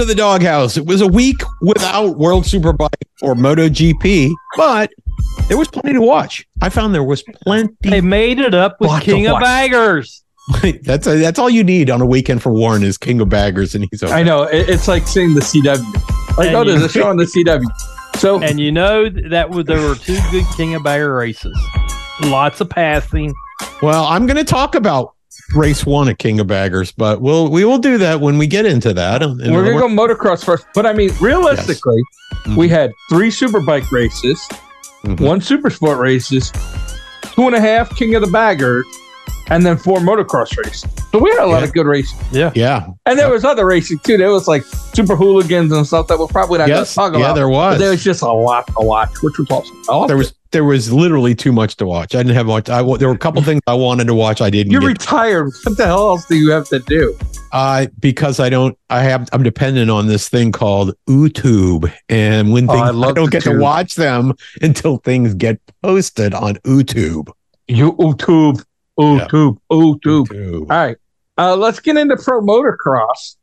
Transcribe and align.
Welcome 0.00 0.16
to 0.16 0.22
the 0.22 0.22
DawgHouse. 0.22 0.78
It 0.78 0.86
was 0.86 1.02
a 1.02 1.06
week 1.06 1.42
without 1.60 2.16
World 2.16 2.44
Superbike 2.44 2.88
or 3.20 3.34
MotoGP, 3.34 4.32
but 4.56 4.90
there 5.46 5.58
was 5.58 5.68
plenty 5.68 5.92
to 5.92 6.00
watch. 6.00 6.46
I 6.62 6.70
found 6.70 6.94
there 6.94 7.04
was 7.04 7.22
plenty. 7.44 7.74
They 7.82 8.00
made 8.00 8.38
it 8.38 8.54
up 8.54 8.80
with 8.80 8.98
King 9.02 9.26
of 9.26 9.34
watch. 9.34 9.42
Baggers. 9.42 10.24
that's 10.84 11.06
uh, 11.06 11.16
that's 11.16 11.38
all 11.38 11.50
you 11.50 11.62
need 11.62 11.90
on 11.90 12.00
a 12.00 12.06
weekend 12.06 12.42
for 12.42 12.50
Warren 12.50 12.82
is 12.82 12.96
King 12.96 13.20
of 13.20 13.28
Baggers, 13.28 13.74
and 13.74 13.86
he's 13.90 14.02
okay. 14.02 14.10
I 14.10 14.22
know 14.22 14.44
it, 14.44 14.70
it's 14.70 14.88
like 14.88 15.06
seeing 15.06 15.34
the 15.34 15.42
CW. 15.42 15.76
Like, 16.38 16.46
And 16.46 16.56
oh, 16.56 16.64
there's 16.64 16.82
a 16.82 16.88
show 16.88 17.06
on 17.06 17.18
the 17.18 17.24
CW. 17.24 17.66
So 18.16 18.42
And 18.42 18.58
you 18.58 18.72
know 18.72 19.06
that 19.10 19.50
was, 19.50 19.66
there 19.66 19.86
were 19.86 19.96
two 19.96 20.18
good 20.30 20.46
King 20.56 20.76
of 20.76 20.82
Bagger 20.82 21.14
races. 21.14 21.54
Lots 22.22 22.62
of 22.62 22.70
passing. 22.70 23.34
Well, 23.82 24.06
I'm 24.06 24.24
going 24.24 24.38
to 24.38 24.44
talk 24.44 24.74
about 24.74 25.14
race 25.54 25.84
one 25.84 26.08
at 26.08 26.18
King 26.18 26.40
of 26.40 26.46
Baggers, 26.46 26.92
but 26.92 27.20
we'll 27.20 27.50
we 27.50 27.64
will 27.64 27.78
do 27.78 27.98
that 27.98 28.20
when 28.20 28.38
we 28.38 28.46
get 28.46 28.66
into 28.66 28.92
that. 28.94 29.22
And 29.22 29.38
we're 29.54 29.64
gonna 29.64 29.78
go 29.78 29.88
motocross 29.88 30.44
first. 30.44 30.66
But 30.74 30.86
I 30.86 30.92
mean, 30.92 31.10
realistically, 31.20 32.02
Mhm. 32.46 32.56
we 32.56 32.68
had 32.68 32.92
three 33.08 33.30
superbike 33.30 33.90
races, 33.90 34.40
Mhm. 35.04 35.20
one 35.20 35.40
super 35.40 35.70
sport 35.70 35.98
races, 35.98 36.52
two 37.34 37.42
and 37.46 37.54
a 37.54 37.60
half 37.60 37.94
King 37.96 38.14
of 38.14 38.22
the 38.22 38.30
Bagger, 38.30 38.84
and 39.48 39.64
then 39.66 39.76
four 39.76 39.98
motocross 39.98 40.56
races. 40.56 40.84
So 41.12 41.18
we 41.18 41.30
had 41.30 41.40
a 41.40 41.46
lot 41.46 41.58
Yeah. 41.58 41.64
of 41.64 41.72
good 41.72 41.86
races. 41.86 42.14
Yeah. 42.30 42.52
Yeah. 42.54 42.86
And 43.06 43.18
there 43.18 43.28
was 43.30 43.44
other 43.44 43.66
racing 43.66 43.98
too. 44.00 44.16
There 44.16 44.30
was 44.30 44.46
like 44.46 44.62
super 44.94 45.16
hooligans 45.16 45.72
and 45.72 45.86
stuff 45.86 46.06
that 46.08 46.18
we're 46.18 46.26
probably 46.28 46.58
not 46.58 46.68
Yes. 46.68 46.94
going 46.94 47.10
to 47.10 47.12
talk 47.16 47.20
Yeah, 47.20 47.26
about. 47.26 47.34
there 47.34 47.48
was. 47.48 47.74
But 47.74 47.78
there 47.78 47.90
was 47.90 48.04
just 48.04 48.22
a 48.22 48.30
lot 48.32 48.66
to 48.68 48.74
watch, 48.78 49.10
which 49.22 49.38
was 49.38 49.50
awesome. 49.50 50.06
There 50.06 50.16
it. 50.16 50.18
was 50.18 50.34
there 50.52 50.64
was 50.64 50.92
literally 50.92 51.32
too 51.34 51.52
much 51.52 51.76
to 51.76 51.86
watch. 51.86 52.12
I 52.14 52.18
didn't 52.24 52.34
have 52.34 52.46
much. 52.46 52.68
I 52.68 52.82
there 52.96 53.06
were 53.08 53.14
a 53.14 53.18
couple 53.18 53.40
things 53.42 53.60
I 53.68 53.74
wanted 53.74 54.06
to 54.08 54.14
watch. 54.14 54.40
I 54.40 54.50
didn't. 54.50 54.72
You're 54.72 54.80
get 54.80 54.88
retired. 54.88 55.52
What 55.64 55.76
the 55.76 55.86
hell 55.86 56.08
else 56.08 56.26
do 56.26 56.34
you 56.36 56.50
have 56.50 56.68
to 56.70 56.80
do? 56.80 57.16
uh, 57.52 57.86
because 58.00 58.40
I 58.40 58.48
don't. 58.48 58.76
I 58.90 59.02
have. 59.02 59.28
I'm 59.32 59.42
dependent 59.44 59.90
on 59.92 60.06
this 60.08 60.28
thing 60.28 60.50
called 60.52 60.94
YouTube, 61.08 61.92
and 62.08 62.52
when 62.52 62.68
Oh, 62.68 62.72
things 62.72 62.82
I 62.82 62.88
I, 62.88 62.90
love 62.90 63.14
don't 63.14 63.26
the 63.26 63.30
get 63.30 63.42
to 63.44 63.58
watch 63.58 63.94
them 63.94 64.34
until 64.62 64.96
things 64.98 65.34
get 65.34 65.60
posted 65.82 66.34
on 66.34 66.56
YouTube. 66.66 67.28
YouTube. 67.68 68.64
You 69.00 69.20
YouTube, 69.20 69.58
YouTube, 69.70 70.00
YouTube. 70.00 70.26
YouTube. 70.28 70.60
All 70.60 70.66
right. 70.66 70.96
Uh, 71.38 71.56
let's 71.56 71.80
get 71.80 71.96
into 71.96 72.16
pro 72.16 72.40
motocross. 72.40 73.36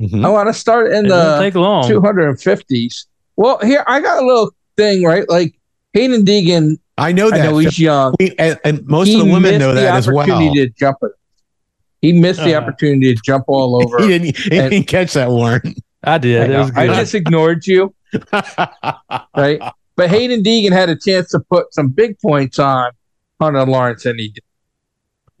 Mhm. 0.00 0.24
I 0.24 0.28
want 0.28 0.48
to 0.48 0.52
start 0.54 0.92
in 0.92 1.06
It 1.06 1.08
the 1.08 1.38
take 1.40 1.54
long. 1.54 1.84
250s. 1.88 3.06
Well, 3.36 3.58
here 3.62 3.84
I 3.86 4.00
got 4.00 4.22
a 4.22 4.26
little 4.26 4.50
thing, 4.76 5.02
right? 5.04 5.26
Like 5.28 5.54
Haiden 5.96 6.24
Deegan, 6.24 6.78
I 6.98 7.12
know 7.12 7.28
I 7.28 7.38
that. 7.38 7.44
know 7.44 7.58
he's 7.58 7.78
young. 7.78 8.14
We- 8.20 8.34
and, 8.38 8.58
and 8.64 8.86
most 8.86 9.08
He 9.08 9.14
of 9.14 9.20
the 9.26 9.32
women 9.32 9.42
missed 9.52 9.60
know 9.60 9.74
the 9.74 9.80
that 9.82 9.94
as 9.94 10.06
well. 10.08 10.18
opportunity 10.20 10.66
to 10.66 10.72
jump 10.78 10.98
it. 11.02 11.12
He 12.02 12.12
missed 12.12 12.42
the 12.42 12.54
Uh. 12.54 12.60
opportunity 12.60 13.14
to 13.14 13.20
jump 13.24 13.44
all 13.48 13.76
over. 13.82 14.02
He 14.02 14.08
didn't. 14.08 14.36
He 14.36 14.58
And- 14.58 14.70
didn't 14.70 14.86
catch 14.88 15.14
that, 15.14 15.30
Warren. 15.30 15.74
I 16.04 16.18
did. 16.18 16.40
I, 16.40 16.44
It 16.44 16.48
know. 16.50 16.70
I 16.74 16.86
just 16.88 17.14
ignored 17.14 17.66
you, 17.66 17.94
right? 18.32 19.60
But 19.96 20.10
Haiden 20.10 20.42
Deegan 20.44 20.72
had 20.72 20.88
a 20.90 20.96
chance 20.98 21.30
to 21.30 21.40
put 21.40 21.72
some 21.72 21.88
big 21.88 22.18
points 22.18 22.58
on 22.58 22.90
Hunter 23.42 23.64
Lawrence, 23.66 24.04
and 24.06 24.18
he 24.18 24.28
did. 24.28 24.42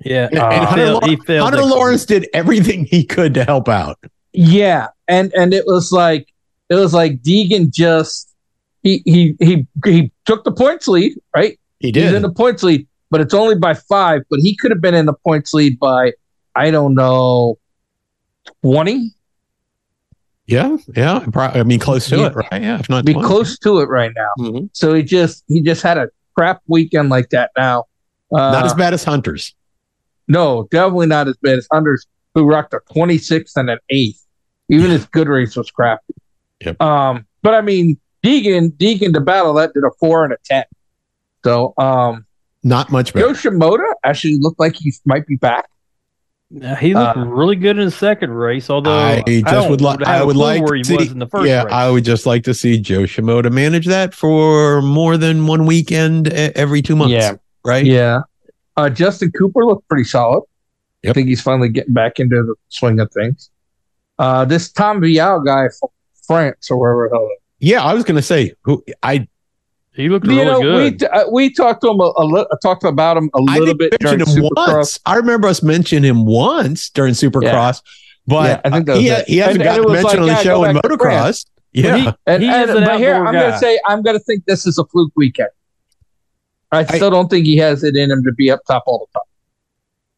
yeah. 0.00 0.28
And 0.32 0.34
he 0.34 0.40
Hunter, 0.58 0.74
failed- 0.76 1.02
Law- 1.02 1.08
he 1.08 1.16
failed 1.16 1.50
Hunter 1.50 1.64
Lawrence 1.64 2.04
did 2.06 2.28
everything 2.34 2.84
he 2.84 3.04
could 3.04 3.34
to 3.34 3.44
help 3.44 3.68
out. 3.68 3.98
Yeah, 4.32 4.88
and 5.08 5.32
and 5.34 5.52
it 5.54 5.64
was 5.66 5.92
like 5.92 6.26
it 6.68 6.74
was 6.76 6.94
like 6.94 7.20
Deegan 7.22 7.70
just 7.72 8.32
he 8.82 9.02
he 9.04 9.36
he 9.40 9.66
he 9.84 10.10
took 10.24 10.44
the 10.44 10.52
points 10.52 10.88
lead, 10.88 11.12
right? 11.36 11.58
He 11.80 11.88
He's 11.88 11.94
did. 11.94 12.14
in 12.14 12.22
the 12.22 12.32
points 12.32 12.62
lead, 12.62 12.86
but 13.10 13.20
it's 13.20 13.34
only 13.34 13.56
by 13.56 13.74
five. 13.74 14.22
But 14.30 14.40
he 14.40 14.56
could 14.56 14.70
have 14.70 14.80
been 14.80 14.94
in 14.94 15.06
the 15.06 15.12
points 15.14 15.52
lead 15.52 15.78
by 15.78 16.12
I 16.54 16.70
don't 16.70 16.94
know 16.94 17.58
twenty. 18.62 19.10
yeah, 20.46 20.76
yeah. 20.96 21.24
I 21.36 21.62
mean, 21.62 21.78
close 21.78 22.08
to 22.08 22.16
Yeah. 22.18 22.26
it, 22.28 22.34
right? 22.34 22.62
Yeah, 22.62 22.78
if 22.80 22.88
not 22.88 23.04
Be 23.04 23.12
20. 23.12 23.26
close 23.28 23.58
to 23.60 23.78
it 23.80 23.88
right 23.88 24.12
now. 24.16 24.28
Mhm. 24.44 24.70
So 24.72 24.94
he 24.94 25.02
just 25.02 25.44
he 25.48 25.60
just 25.62 25.82
had 25.82 25.98
a 25.98 26.08
crap 26.36 26.60
weekend 26.66 27.08
like 27.10 27.30
that. 27.30 27.50
Now, 27.56 27.84
uh, 28.34 28.50
Not 28.52 28.64
as 28.64 28.74
bad 28.74 28.94
as 28.94 29.04
Hunter's. 29.04 29.54
no, 30.28 30.68
definitely 30.70 31.06
not 31.06 31.28
as 31.28 31.36
bad 31.42 31.58
as 31.58 31.68
Hunters, 31.72 32.06
who 32.34 32.44
rocked 32.44 32.74
a 32.74 32.80
twenty 32.92 33.18
sixth 33.18 33.56
and 33.56 33.68
an 33.70 33.78
eighth. 33.90 34.24
Even 34.68 34.90
his 34.90 35.04
good 35.06 35.28
race 35.28 35.56
was 35.56 35.70
crappy. 35.70 36.14
Yep. 36.64 36.80
Um, 36.80 37.26
but 37.42 37.54
I 37.54 37.60
mean, 37.60 37.98
Deegan 38.24 38.70
Deegan 38.72 39.12
to 39.14 39.20
battle 39.20 39.54
that 39.54 39.74
did 39.74 39.84
a 39.84 39.90
four 40.00 40.24
and 40.24 40.32
a 40.32 40.36
ten. 40.44 40.64
So 41.44 41.74
um, 41.76 42.24
Not 42.62 42.90
much 42.92 43.12
better. 43.12 43.26
Jo 43.28 43.32
Shimoda 43.34 43.92
actually 44.04 44.38
looked 44.38 44.60
like 44.60 44.76
he 44.76 44.92
might 45.04 45.26
be 45.26 45.36
back. 45.36 45.68
Yeah, 46.54 46.76
He 46.78 46.94
looked 46.94 47.16
Uh, 47.16 47.24
really 47.26 47.56
good 47.56 47.78
in 47.78 47.84
his 47.84 47.94
second 47.96 48.30
race, 48.30 48.68
although 48.70 48.96
I 48.96 49.22
just 49.26 49.44
don't 49.46 49.70
would 49.70 49.80
like. 49.80 49.98
have 50.00 50.08
I 50.08 50.18
a 50.18 50.26
would 50.26 50.36
like 50.36 50.62
where 50.62 50.74
he 50.76 50.82
to 50.82 50.88
see. 50.88 50.96
was 50.96 51.10
in 51.10 51.18
the 51.18 51.26
first 51.26 51.46
yeah, 51.48 51.64
race. 51.64 51.72
I 51.72 51.90
would 51.90 52.04
just 52.04 52.26
like 52.26 52.44
to 52.44 52.54
see 52.54 52.78
Jo 52.78 53.00
Shimoda 53.04 53.50
manage 53.50 53.86
that 53.86 54.14
for 54.14 54.82
more 54.82 55.16
than 55.16 55.46
one 55.46 55.64
weekend 55.66 56.28
every 56.28 56.80
two 56.82 56.94
months. 56.94 57.12
Yeah. 57.14 57.34
Right. 57.64 57.84
Yeah. 57.86 58.22
Uh, 58.76 58.88
Justin 58.90 59.30
Cooper 59.32 59.64
looked 59.64 59.86
pretty 59.88 60.04
solid. 60.04 60.42
I 61.06 61.12
think 61.12 61.28
he's 61.28 61.42
finally 61.42 61.68
getting 61.68 61.94
back 61.94 62.20
into 62.20 62.36
the 62.42 62.54
swing 62.68 63.00
of 63.00 63.10
things. 63.12 63.50
Uh, 64.18 64.44
this 64.44 64.70
Tom 64.70 65.00
Vialle 65.00 65.44
guy 65.44 65.64
from 65.80 65.88
France 66.26 66.70
or 66.70 66.78
wherever 66.78 67.08
the 67.08 67.16
hell. 67.16 67.28
Yeah, 67.58 67.82
I 67.82 67.92
was 67.94 68.04
going 68.04 68.16
to 68.16 68.22
say 68.22 68.52
who 68.62 68.84
I. 69.02 69.26
he 69.94 70.08
looked 70.08 70.26
You 70.26 70.32
really 70.38 70.44
know, 70.44 70.76
we 70.76 70.90
good. 70.90 71.00
t- 71.00 71.06
uh, 71.06 71.28
we 71.30 71.52
talked 71.52 71.82
to 71.82 71.90
him 71.90 72.00
a, 72.00 72.12
a 72.16 72.24
little, 72.24 72.46
talked 72.62 72.84
about 72.84 73.16
him 73.16 73.30
a 73.34 73.40
I 73.48 73.58
little 73.58 73.74
bit 73.74 73.94
during 74.00 74.20
him 74.20 74.26
Supercross. 74.26 74.66
once. 74.76 75.00
I 75.06 75.16
remember 75.16 75.48
us 75.48 75.62
mentioning 75.62 76.04
him 76.08 76.24
once 76.24 76.88
during 76.90 77.14
Supercross, 77.14 77.82
but 78.26 78.44
Yeah, 78.48 78.60
I 78.64 78.70
think 78.70 78.86
that 78.86 78.96
he, 78.98 79.10
was 79.10 79.18
it. 79.20 79.28
he 79.28 79.36
hasn't 79.38 79.62
And- 79.62 79.68
and 79.76 79.84
got 79.84 79.92
mentioned 79.92 80.04
like, 80.04 80.18
on 80.20 80.26
the 80.26 80.32
yeah, 80.32 80.42
show 80.42 80.64
in 80.64 80.76
motocross. 80.76 80.98
France. 81.00 81.46
Yeah, 81.72 81.96
He- 81.96 82.12
And, 82.26 82.42
He 82.42 82.48
and 82.48 82.70
an 82.70 82.84
but 82.84 82.98
here 82.98 83.14
outdoor 83.14 83.26
I'm 83.28 83.34
going 83.34 83.52
to 83.52 83.58
say 83.58 83.80
I'm 83.88 84.02
going 84.02 84.16
to 84.18 84.22
think 84.24 84.44
this 84.46 84.66
is 84.66 84.78
a 84.78 84.84
fluke 84.86 85.12
weekend. 85.16 85.48
I 86.72 86.78
I- 86.80 86.84
still 86.84 87.10
don't 87.10 87.28
think 87.28 87.46
he 87.46 87.56
has 87.58 87.84
it 87.84 87.96
in 87.96 88.10
him 88.10 88.24
to 88.24 88.32
be 88.32 88.50
up 88.50 88.60
top 88.66 88.84
all 88.86 89.06
the 89.12 89.18
time. 89.18 89.26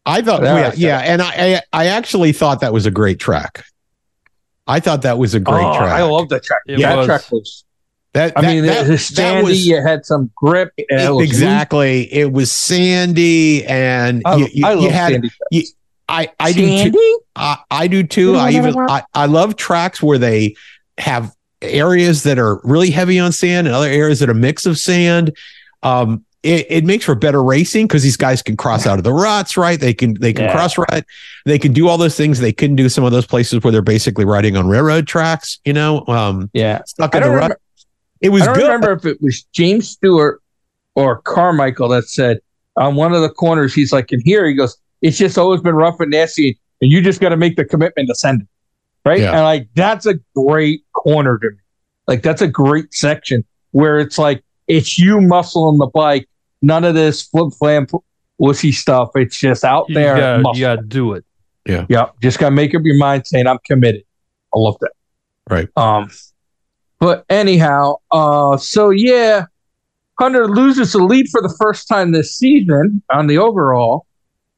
I 0.07 0.21
thought, 0.23 0.43
Yeah, 0.43 0.57
yeah, 0.59 0.67
I 0.67 0.71
said 0.71 0.79
yeah, 0.79 0.99
and 1.01 1.23
I, 1.23 1.33
I, 1.33 1.61
I 1.73 1.87
actually 1.87 2.33
thought 2.33 2.61
that 2.61 2.73
was 2.75 2.85
a 2.87 2.91
great 2.91 3.19
track. 3.19 3.65
I 4.67 4.81
thought 4.81 5.03
that 5.03 5.19
was 5.19 5.35
a 5.35 5.41
great 5.41 5.65
Oh, 5.65 5.77
track. 5.79 5.93
I 5.93 6.03
love 6.03 6.29
that 6.31 6.43
track. 6.45 6.61
It 6.67 6.79
that 6.81 6.97
was. 6.97 7.07
track 7.07 7.23
was. 7.33 7.65
that. 8.13 8.33
I 8.37 8.43
that- 8.43 8.47
mean, 8.49 8.67
that, 8.67 8.87
it 8.87 8.91
was 8.91 9.09
that 9.11 9.15
sandy. 9.17 9.43
was- 9.45 9.69
it 9.69 9.83
had 9.83 10.05
some 10.07 10.31
grip. 10.37 10.73
and 10.91 11.01
it 11.01 11.11
was 11.11 11.17
loose. 11.21 11.29
exactly. 11.31 12.13
It 12.13 12.33
was 12.33 12.53
sandy, 12.53 13.65
and 13.67 14.23
I, 14.27 14.37
you, 14.37 14.49
you, 14.53 14.67
I 14.67 14.73
you 14.75 14.91
had. 14.91 15.13
sandy. 15.13 15.31
you- 15.51 15.65
I, 16.07 16.31
I 16.39 16.53
do 16.53 16.91
too. 16.93 17.21
I, 17.35 17.57
I 17.71 17.87
do 17.87 18.03
too. 18.03 18.37
I 18.37 18.51
even 18.51 18.77
I, 18.79 19.05
I 19.15 19.25
love 19.25 19.57
tracks 19.57 20.03
where 20.03 20.19
they 20.19 20.55
have 20.99 21.35
areas 21.63 22.25
that 22.25 22.39
are 22.39 22.61
really 22.63 22.91
heavy 22.91 23.19
on 23.19 23.33
sand 23.33 23.67
and 23.67 23.75
other 23.75 23.89
areas 23.89 24.21
that 24.21 24.29
are 24.29 24.33
a 24.33 24.35
mix 24.35 24.67
of 24.67 24.77
sand. 24.77 25.35
Um, 25.83 26.27
it, 26.45 26.67
it 26.69 26.85
makes 26.85 27.05
for 27.05 27.15
better 27.15 27.43
racing 27.43 27.87
because 27.87 28.03
these 28.03 28.17
guys 28.17 28.43
can 28.43 28.57
cross 28.57 28.87
out 28.87 28.99
of 28.99 29.05
the 29.05 29.13
ruts, 29.13 29.57
right? 29.57 29.81
They 29.81 29.95
can 29.95 30.15
they 30.21 30.33
can 30.33 30.45
Yeah. 30.45 30.53
cross 30.53 30.77
rut. 30.79 31.05
They 31.47 31.59
can 31.59 31.73
do 31.73 31.89
all 31.89 31.97
those 31.99 32.17
things 32.17 32.39
they 32.39 32.53
couldn't 32.53 32.77
do 32.77 32.89
some 32.89 33.03
of 33.05 33.13
those 33.13 33.27
places 33.27 33.63
where 33.63 33.73
they're 33.73 33.83
basically 33.83 34.25
riding 34.25 34.57
on 34.57 34.69
railroad 34.69 35.07
tracks. 35.07 35.59
You 35.65 35.73
know, 35.73 36.05
um, 36.07 36.51
Yeah. 36.53 36.83
stuck 36.87 37.15
I 37.15 37.19
in 37.19 37.25
the 37.25 37.31
rut. 37.31 37.59
It 38.21 38.29
was 38.29 38.43
I 38.43 38.47
don't 38.47 38.55
good. 38.57 38.63
remember 38.65 38.93
if 38.93 39.05
it 39.05 39.21
was 39.21 39.43
James 39.53 39.89
Stewart 39.91 40.41
or 40.95 41.21
Carmichael 41.23 41.89
that 41.89 42.05
said 42.05 42.39
on 42.77 42.95
one 42.95 43.13
of 43.13 43.23
the 43.23 43.29
corners, 43.29 43.75
he's 43.75 43.93
like, 43.93 44.13
in 44.13 44.21
here, 44.25 44.47
he 44.47 44.55
goes, 44.55 44.77
it's 45.03 45.19
just 45.19 45.37
always 45.39 45.61
been 45.61 45.75
rough 45.75 46.01
and 46.01 46.11
nasty, 46.11 46.59
and 46.81 46.91
you 46.91 47.01
just 47.03 47.21
got 47.21 47.31
to 47.31 47.37
make 47.37 47.57
the 47.57 47.65
commitment 47.65 48.09
to 48.09 48.15
send 48.15 48.43
it. 48.43 48.49
Right. 49.05 49.21
Yeah. 49.21 49.33
And 49.33 49.43
like, 49.43 49.69
that's 49.75 50.07
a 50.07 50.15
great 50.35 50.83
corner 50.93 51.39
to 51.39 51.51
me. 51.51 51.57
Like, 52.07 52.23
that's 52.23 52.41
a 52.43 52.49
great 52.49 52.93
section 52.95 53.45
where 53.73 53.99
it's 53.99 54.19
like, 54.19 54.43
it's 54.67 54.99
you 54.99 55.19
muscling 55.19 55.79
the 55.79 55.87
bike, 55.93 56.27
none 56.65 56.85
of 56.85 56.95
this 56.95 57.23
flip 57.23 57.53
flam 57.59 57.87
wussy 58.41 58.73
stuff. 58.73 59.11
It's 59.15 59.39
just 59.39 59.65
out 59.65 59.87
You 59.89 59.95
there. 59.97 60.17
gotta, 60.17 60.43
you 60.59 60.61
gotta 60.61 60.83
do 60.83 61.13
it. 61.13 61.25
Yeah, 61.67 61.87
Yeah. 61.89 62.07
just 62.23 62.39
gotta 62.39 62.55
make 62.55 62.75
up 62.75 62.83
your 62.85 62.97
mind 62.99 63.27
saying 63.27 63.47
I'm 63.47 63.59
committed. 63.65 64.03
I 64.55 64.59
love 64.59 64.77
that. 64.81 64.93
Right. 65.51 65.69
Um, 65.77 66.11
but 66.99 67.25
anyhow, 67.29 67.97
uh, 68.11 68.57
so 68.57 68.91
yeah, 68.91 69.47
Hunter 70.19 70.49
loses 70.49 70.93
the 70.93 70.99
lead 71.03 71.29
for 71.31 71.43
the 71.43 71.55
first 71.61 71.89
time 71.89 72.13
this 72.13 72.37
season 72.37 73.03
on 73.11 73.27
the 73.27 73.39
overall, 73.39 74.07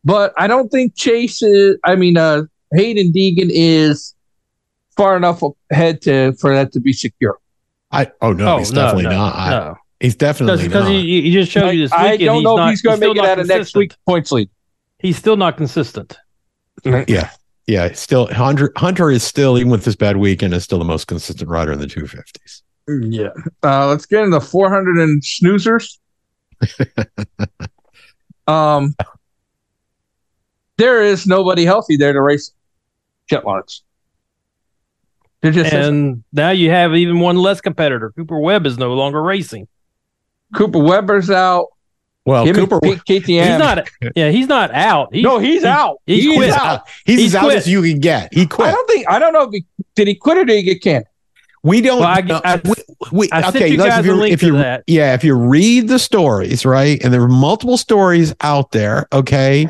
but 0.04 0.32
I 0.36 0.46
don't 0.46 0.68
think 0.68 0.94
Chase 0.94 1.42
is. 1.42 1.76
I 1.84 1.96
mean, 1.96 2.16
uh, 2.16 2.42
Haiden 2.74 3.12
Deegan 3.12 3.48
is 3.50 4.14
far 4.96 5.16
enough 5.16 5.42
ahead 5.70 6.02
to 6.02 6.32
for 6.34 6.54
that 6.54 6.72
to 6.72 6.80
be 6.80 6.92
secure. 6.92 7.38
I 7.92 8.10
oh 8.20 8.32
no, 8.32 8.54
oh 8.54 8.58
he's 8.58 8.72
no, 8.72 8.80
definitely 8.82 9.04
no, 9.04 9.10
not. 9.16 9.34
I- 9.34 9.50
No, 9.50 9.76
He's 10.00 10.14
definitely 10.14 10.64
because 10.64 10.84
not. 10.84 10.92
he, 10.92 11.22
he 11.22 11.32
just 11.32 11.50
showed 11.50 11.70
you 11.70 11.82
this 11.82 11.92
I 11.92 12.12
weekend. 12.12 12.26
don't 12.26 12.34
he's 12.36 12.44
know 12.44 12.56
not, 12.56 12.68
if 12.68 12.70
he's 12.72 12.82
going 12.82 13.00
to 13.00 13.06
make 13.06 13.16
it 13.16 13.20
not 13.20 13.28
out 13.28 13.38
of 13.38 13.46
next 13.46 13.56
consistent. 13.56 13.80
week's 13.80 13.96
points 14.06 14.32
lead. 14.32 14.50
He's 14.98 15.16
still 15.16 15.36
not 15.36 15.56
consistent. 15.56 16.16
yeah, 16.84 17.30
yeah. 17.66 17.92
Still, 17.92 18.26
Hunter 18.32 18.72
Hunter 18.76 19.10
is 19.10 19.22
still 19.22 19.56
even 19.58 19.70
with 19.70 19.84
this 19.84 19.96
bad 19.96 20.18
weekend 20.18 20.52
is 20.52 20.64
still 20.64 20.78
the 20.78 20.84
most 20.84 21.06
consistent 21.06 21.48
rider 21.48 21.72
in 21.72 21.78
the 21.78 21.86
two 21.86 22.06
fifties. 22.06 22.62
Yeah. 22.88 23.30
Uh, 23.62 23.88
let's 23.88 24.06
get 24.06 24.22
into 24.22 24.40
400 24.40 24.98
and 24.98 25.22
snoozers. 25.22 25.98
um, 28.46 28.94
there 30.76 31.02
is 31.02 31.26
nobody 31.26 31.64
healthy 31.64 31.96
there 31.96 32.12
to 32.12 32.20
race 32.20 32.52
Jett 33.28 33.44
Lawrence. 33.44 33.82
Just 35.44 35.72
and 35.72 36.24
now 36.32 36.50
you 36.50 36.70
have 36.70 36.94
even 36.94 37.20
one 37.20 37.36
less 37.36 37.60
competitor. 37.60 38.10
Cooper 38.16 38.38
Webb 38.38 38.66
is 38.66 38.78
no 38.78 38.94
longer 38.94 39.22
racing. 39.22 39.68
Cooper 40.54 40.78
Weber's 40.78 41.30
out. 41.30 41.66
Well, 42.24 42.44
Him 42.44 42.56
Cooper, 42.56 42.80
K- 42.80 43.20
KTM. 43.20 43.48
He's 43.50 43.58
not. 43.58 43.88
Yeah, 44.16 44.30
he's 44.30 44.48
not 44.48 44.72
out. 44.74 45.14
He's, 45.14 45.22
no, 45.22 45.38
he's 45.38 45.62
out. 45.64 45.98
he 46.06 46.20
He 46.22 46.34
quit. 46.36 46.48
is 46.48 46.54
he's 46.54 46.54
out. 46.54 46.66
out. 46.66 46.88
He's, 47.04 47.18
He 47.20 47.26
as 47.26 47.34
out 47.36 47.52
as 47.52 47.68
you 47.68 47.82
can 47.82 48.00
get. 48.00 48.34
He 48.34 48.46
quit. 48.46 48.68
I 48.68 48.72
don't 48.72 48.88
think. 48.88 49.06
I 49.08 49.18
don't 49.20 49.32
know 49.32 49.42
if 49.44 49.50
he 49.52 49.64
did. 49.94 50.08
He 50.08 50.14
quit 50.16 50.38
or 50.38 50.44
did 50.44 50.56
he 50.56 50.62
get 50.62 50.82
canned? 50.82 51.04
We 51.62 51.80
don't. 51.80 52.00
Well, 52.00 52.08
I- 52.08 52.20
know. 52.22 52.40
I- 52.44 52.60
we, 52.64 52.72
we- 53.12 53.28
I 53.30 53.42
sent 53.42 53.56
okay, 53.56 53.68
you 53.68 53.76
guys 53.76 54.00
if 54.00 54.06
you, 54.06 54.14
a 54.14 54.16
link 54.16 54.34
if 54.34 54.40
to 54.40 54.46
you 54.46 54.52
that. 54.54 54.82
yeah, 54.88 55.14
if 55.14 55.22
you 55.22 55.34
read 55.34 55.86
the 55.88 55.98
stories, 56.00 56.64
right, 56.66 57.00
and 57.02 57.12
there 57.12 57.20
were 57.20 57.28
multiple 57.28 57.76
stories 57.76 58.34
out 58.40 58.72
there. 58.72 59.06
Okay, 59.12 59.68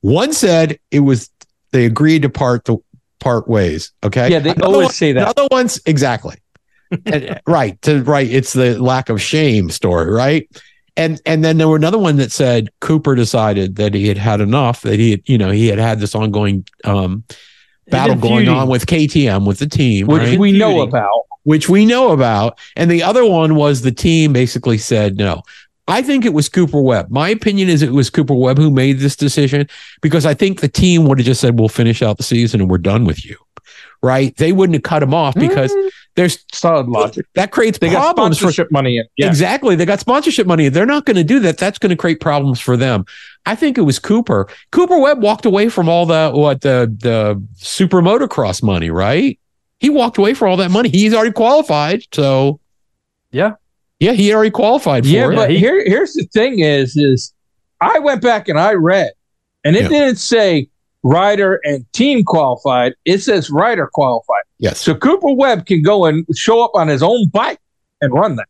one 0.00 0.32
said 0.32 0.78
it 0.92 1.00
was 1.00 1.30
they 1.72 1.84
agreed 1.84 2.22
to 2.22 2.28
part 2.30 2.64
the 2.64 2.76
part 3.18 3.48
ways. 3.48 3.90
Okay, 4.04 4.30
Yeah, 4.30 4.38
they 4.38 4.50
Another 4.50 4.66
always 4.66 4.86
one- 4.86 4.92
say 4.94 5.12
that. 5.12 5.20
The 5.34 5.42
other 5.42 5.48
ones 5.50 5.80
exactly. 5.84 6.36
And- 7.06 7.40
right 7.46 7.80
to 7.82 8.02
right. 8.04 8.28
It's 8.30 8.52
the 8.52 8.80
lack 8.82 9.08
of 9.08 9.20
shame 9.20 9.70
story, 9.70 10.10
right? 10.10 10.48
And 10.96 11.20
and 11.26 11.44
then 11.44 11.58
there 11.58 11.68
were 11.68 11.76
another 11.76 11.98
one 11.98 12.16
that 12.16 12.32
said 12.32 12.70
Cooper 12.80 13.14
decided 13.14 13.76
that 13.76 13.94
he 13.94 14.08
had 14.08 14.18
had 14.18 14.40
enough. 14.40 14.82
That 14.82 14.98
he 14.98 15.12
had, 15.12 15.20
you 15.26 15.38
know, 15.38 15.50
he 15.50 15.68
had 15.68 15.78
had 15.78 16.00
this 16.00 16.14
ongoing 16.14 16.66
um, 16.84 17.22
battle 17.88 18.16
going 18.16 18.48
on 18.48 18.68
with 18.68 18.86
KTM 18.86 19.46
with 19.46 19.58
the 19.58 19.66
team, 19.68 20.06
Which 20.08 20.22
right? 20.22 20.38
we 20.38 20.52
know 20.52 20.70
Feuding. 20.74 20.88
about. 20.88 21.20
which 21.44 21.68
we 21.68 21.84
know 21.86 22.10
about. 22.12 22.58
And 22.76 22.90
the 22.90 23.02
other 23.02 23.24
one 23.24 23.54
was 23.54 23.82
the 23.82 23.92
team 23.92 24.32
basically 24.32 24.78
said 24.78 25.16
no. 25.16 25.42
I 25.90 26.02
think 26.02 26.26
it 26.26 26.34
was 26.34 26.50
Cooper 26.50 26.82
Webb. 26.82 27.10
My 27.10 27.30
opinion 27.30 27.70
is 27.70 27.80
it 27.80 27.92
was 27.92 28.10
Cooper 28.10 28.34
Webb 28.34 28.58
who 28.58 28.70
made 28.70 28.98
this 28.98 29.16
decision 29.16 29.66
because 30.02 30.26
I 30.26 30.34
think 30.34 30.60
the 30.60 30.68
team 30.68 31.06
would 31.06 31.18
have 31.18 31.24
just 31.26 31.40
said, 31.40 31.58
we'll 31.58 31.70
finish 31.70 32.02
out 32.02 32.18
the 32.18 32.22
season 32.24 32.60
and 32.60 32.68
we're 32.70 32.76
done 32.76 33.06
with 33.06 33.24
you. 33.24 33.36
Right. 34.02 34.36
They 34.36 34.52
wouldn't 34.52 34.74
have 34.74 34.82
cut 34.82 35.02
him 35.02 35.14
off 35.14 35.34
because 35.34 35.72
Mm, 35.74 35.90
there's 36.18 36.44
solid 36.52 36.88
logic. 36.88 37.24
that 37.34 37.52
creates 37.52 37.78
They 37.78 37.88
got 37.90 38.14
problems 38.14 38.36
for 38.38 38.42
sponsorship 38.42 38.70
money 38.72 38.98
in. 38.98 39.04
Yeah. 39.16 39.28
Exactly. 39.28 39.76
They 39.76 39.86
got 39.86 40.00
sponsorship 40.00 40.46
money. 40.46 40.68
They're 40.68 40.84
not 40.84 41.04
going 41.06 41.16
to 41.16 41.24
do 41.24 41.38
that. 41.40 41.56
That's 41.58 41.78
going 41.78 41.90
to 41.90 41.96
create 41.96 42.20
problems 42.20 42.60
for 42.60 42.76
them. 42.76 43.04
I 43.46 43.54
think 43.54 43.78
it 43.78 43.82
was 43.82 43.98
Cooper. 43.98 44.48
Cooper 44.72 44.98
Webb 44.98 45.22
walked 45.22 45.46
away 45.46 45.68
from 45.68 45.88
all 45.88 46.04
the 46.06 46.30
what 46.34 46.60
the 46.60 46.94
the 47.00 47.42
super 47.56 48.02
motocross 48.02 48.62
money, 48.62 48.90
right? 48.90 49.38
He 49.80 49.88
walked 49.90 50.18
away 50.18 50.34
for 50.34 50.48
all 50.48 50.56
that 50.58 50.70
money. 50.72 50.88
He's 50.88 51.14
already 51.14 51.32
qualified. 51.32 52.02
So 52.12 52.60
Yeah. 53.30 53.52
Yeah, 54.00 54.12
he 54.12 54.32
already 54.34 54.50
qualified 54.50 55.04
for 55.04 55.10
Yeah, 55.10 55.30
it. 55.30 55.34
but 55.36 55.50
he- 55.50 55.58
here 55.58 55.82
here's 55.84 56.12
the 56.14 56.24
thing 56.32 56.58
is 56.60 56.96
is 56.96 57.32
I 57.80 57.98
went 58.00 58.22
back 58.22 58.48
and 58.48 58.58
I 58.58 58.74
read, 58.74 59.12
and 59.64 59.76
it 59.76 59.82
Yeah. 59.82 59.88
didn't 59.88 60.16
say 60.18 60.68
rider 61.02 61.60
and 61.64 61.84
team 61.92 62.24
qualified. 62.24 62.94
It 63.04 63.18
says 63.18 63.50
rider 63.50 63.88
qualified. 63.92 64.42
yes. 64.58 64.80
So 64.80 64.94
Cooper 64.94 65.32
Webb 65.32 65.66
can 65.66 65.82
go 65.82 66.04
and 66.06 66.26
show 66.34 66.62
up 66.64 66.72
on 66.74 66.88
his 66.88 67.02
own 67.02 67.28
bike 67.28 67.60
and 68.00 68.12
run 68.12 68.36
that. 68.36 68.48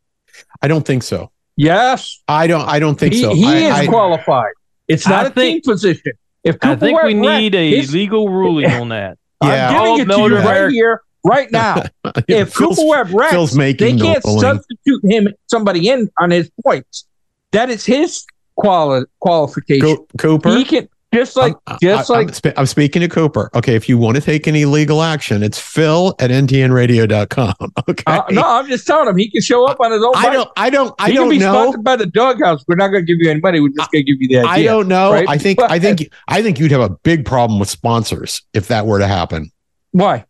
I 0.62 0.68
don't 0.68 0.86
think 0.86 1.02
so. 1.02 1.30
Yes, 1.56 2.22
I 2.28 2.46
don't 2.46 2.68
I 2.68 2.78
don't 2.78 2.98
think 2.98 3.14
he, 3.14 3.20
so. 3.22 3.34
he 3.34 3.44
I, 3.46 3.56
is 3.56 3.72
I- 3.72 3.86
qualified. 3.86 4.52
It's 4.86 5.06
not 5.08 5.26
a 5.26 5.30
think- 5.30 5.64
team 5.64 5.72
position. 5.74 6.12
If 6.44 6.60
Cooper 6.60 6.72
I 6.72 6.76
think 6.76 6.96
Webb 6.96 7.06
we 7.06 7.14
ran- 7.14 7.40
need 7.40 7.54
a 7.54 7.76
his- 7.76 7.92
legal 7.92 8.28
ruling 8.40 8.70
on 8.70 8.88
that. 8.90 9.18
Yeah. 9.42 9.68
I'm 9.70 9.76
All 9.76 9.96
giving 9.98 10.12
it 10.12 10.16
to 10.16 10.22
you 10.22 10.36
right 10.36 10.44
America- 10.46 10.72
here, 10.72 11.02
right 11.24 11.50
now. 11.52 11.82
if 12.28 12.54
Phil's- 12.54 12.76
Cooper 12.76 12.88
Webb 12.88 13.08
Phil's 13.08 13.52
wrecks, 13.52 13.54
making 13.54 13.96
they 13.98 14.02
can't 14.02 14.24
ruling. 14.24 14.40
substitute 14.40 15.04
him 15.04 15.28
somebody 15.48 15.88
in 15.88 16.08
on 16.18 16.30
his 16.30 16.50
points. 16.64 17.06
That 17.50 17.68
is 17.70 17.84
his 17.84 18.24
quali- 18.54 19.04
qualification. 19.20 19.96
Co- 19.96 20.06
Cooper. 20.16 20.50
He 20.56 20.64
can 20.64 20.88
just 21.14 21.37
like 21.37 21.55
I'm- 21.66 21.78
just 21.81 22.10
I- 22.10 22.14
like 22.14 22.46
I'm, 22.46 22.52
I'm 22.58 22.66
speaking 22.66 23.00
to 23.00 23.08
Cooper. 23.08 23.50
Okay, 23.55 23.75
if 23.75 23.88
you 23.88 23.96
want 23.99 24.16
to 24.16 24.20
take 24.20 24.46
any 24.46 24.64
legal 24.64 25.02
action, 25.02 25.43
it's 25.43 25.58
Phil 25.58 26.14
at 26.19 26.31
ntnradio.com. 26.31 27.55
Okay. 27.88 28.02
uh, 28.06 28.22
no, 28.31 28.43
I'm 28.44 28.66
just 28.69 28.87
telling 28.87 29.08
him 29.08 29.16
he 29.16 29.31
can 29.31 29.40
show 29.40 29.66
up 29.66 29.81
on 29.81 29.90
his 29.93 30.02
own. 30.02 30.12
I 30.14 30.25
bike. 30.25 30.32
don't 30.34 30.50
I 30.56 30.70
don't 30.70 30.94
I 30.99 31.08
he 31.08 31.14
don't 31.14 31.31
can 31.31 31.38
be 31.38 31.44
know. 31.44 31.52
sponsored 31.52 31.84
by 31.84 31.96
the 31.96 32.05
DawgHouse. 32.05 32.64
We're 32.69 32.76
not 32.76 32.88
going 32.88 33.06
to 33.06 33.12
give 33.12 33.19
you 33.22 33.31
any 33.31 33.40
money. 33.40 33.60
We're 33.60 33.69
just 33.70 33.90
going 33.90 34.05
to 34.05 34.12
give 34.12 34.20
you 34.20 34.28
the 34.28 34.38
idea. 34.46 34.50
I 34.50 34.62
don't 34.75 34.88
know. 34.88 35.12
right? 35.12 35.26
I 35.28 35.38
think 35.38 35.58
But- 35.58 35.70
I 35.70 35.78
think 35.78 36.10
I 36.28 36.43
think 36.43 36.58
you'd 36.58 36.70
have 36.72 36.81
a 36.82 36.90
big 36.90 37.25
problem 37.25 37.58
with 37.58 37.69
sponsors 37.70 38.43
if 38.52 38.69
that 38.69 38.87
were 38.87 38.99
to 38.99 39.06
happen. 39.06 39.50
why. 39.93 40.25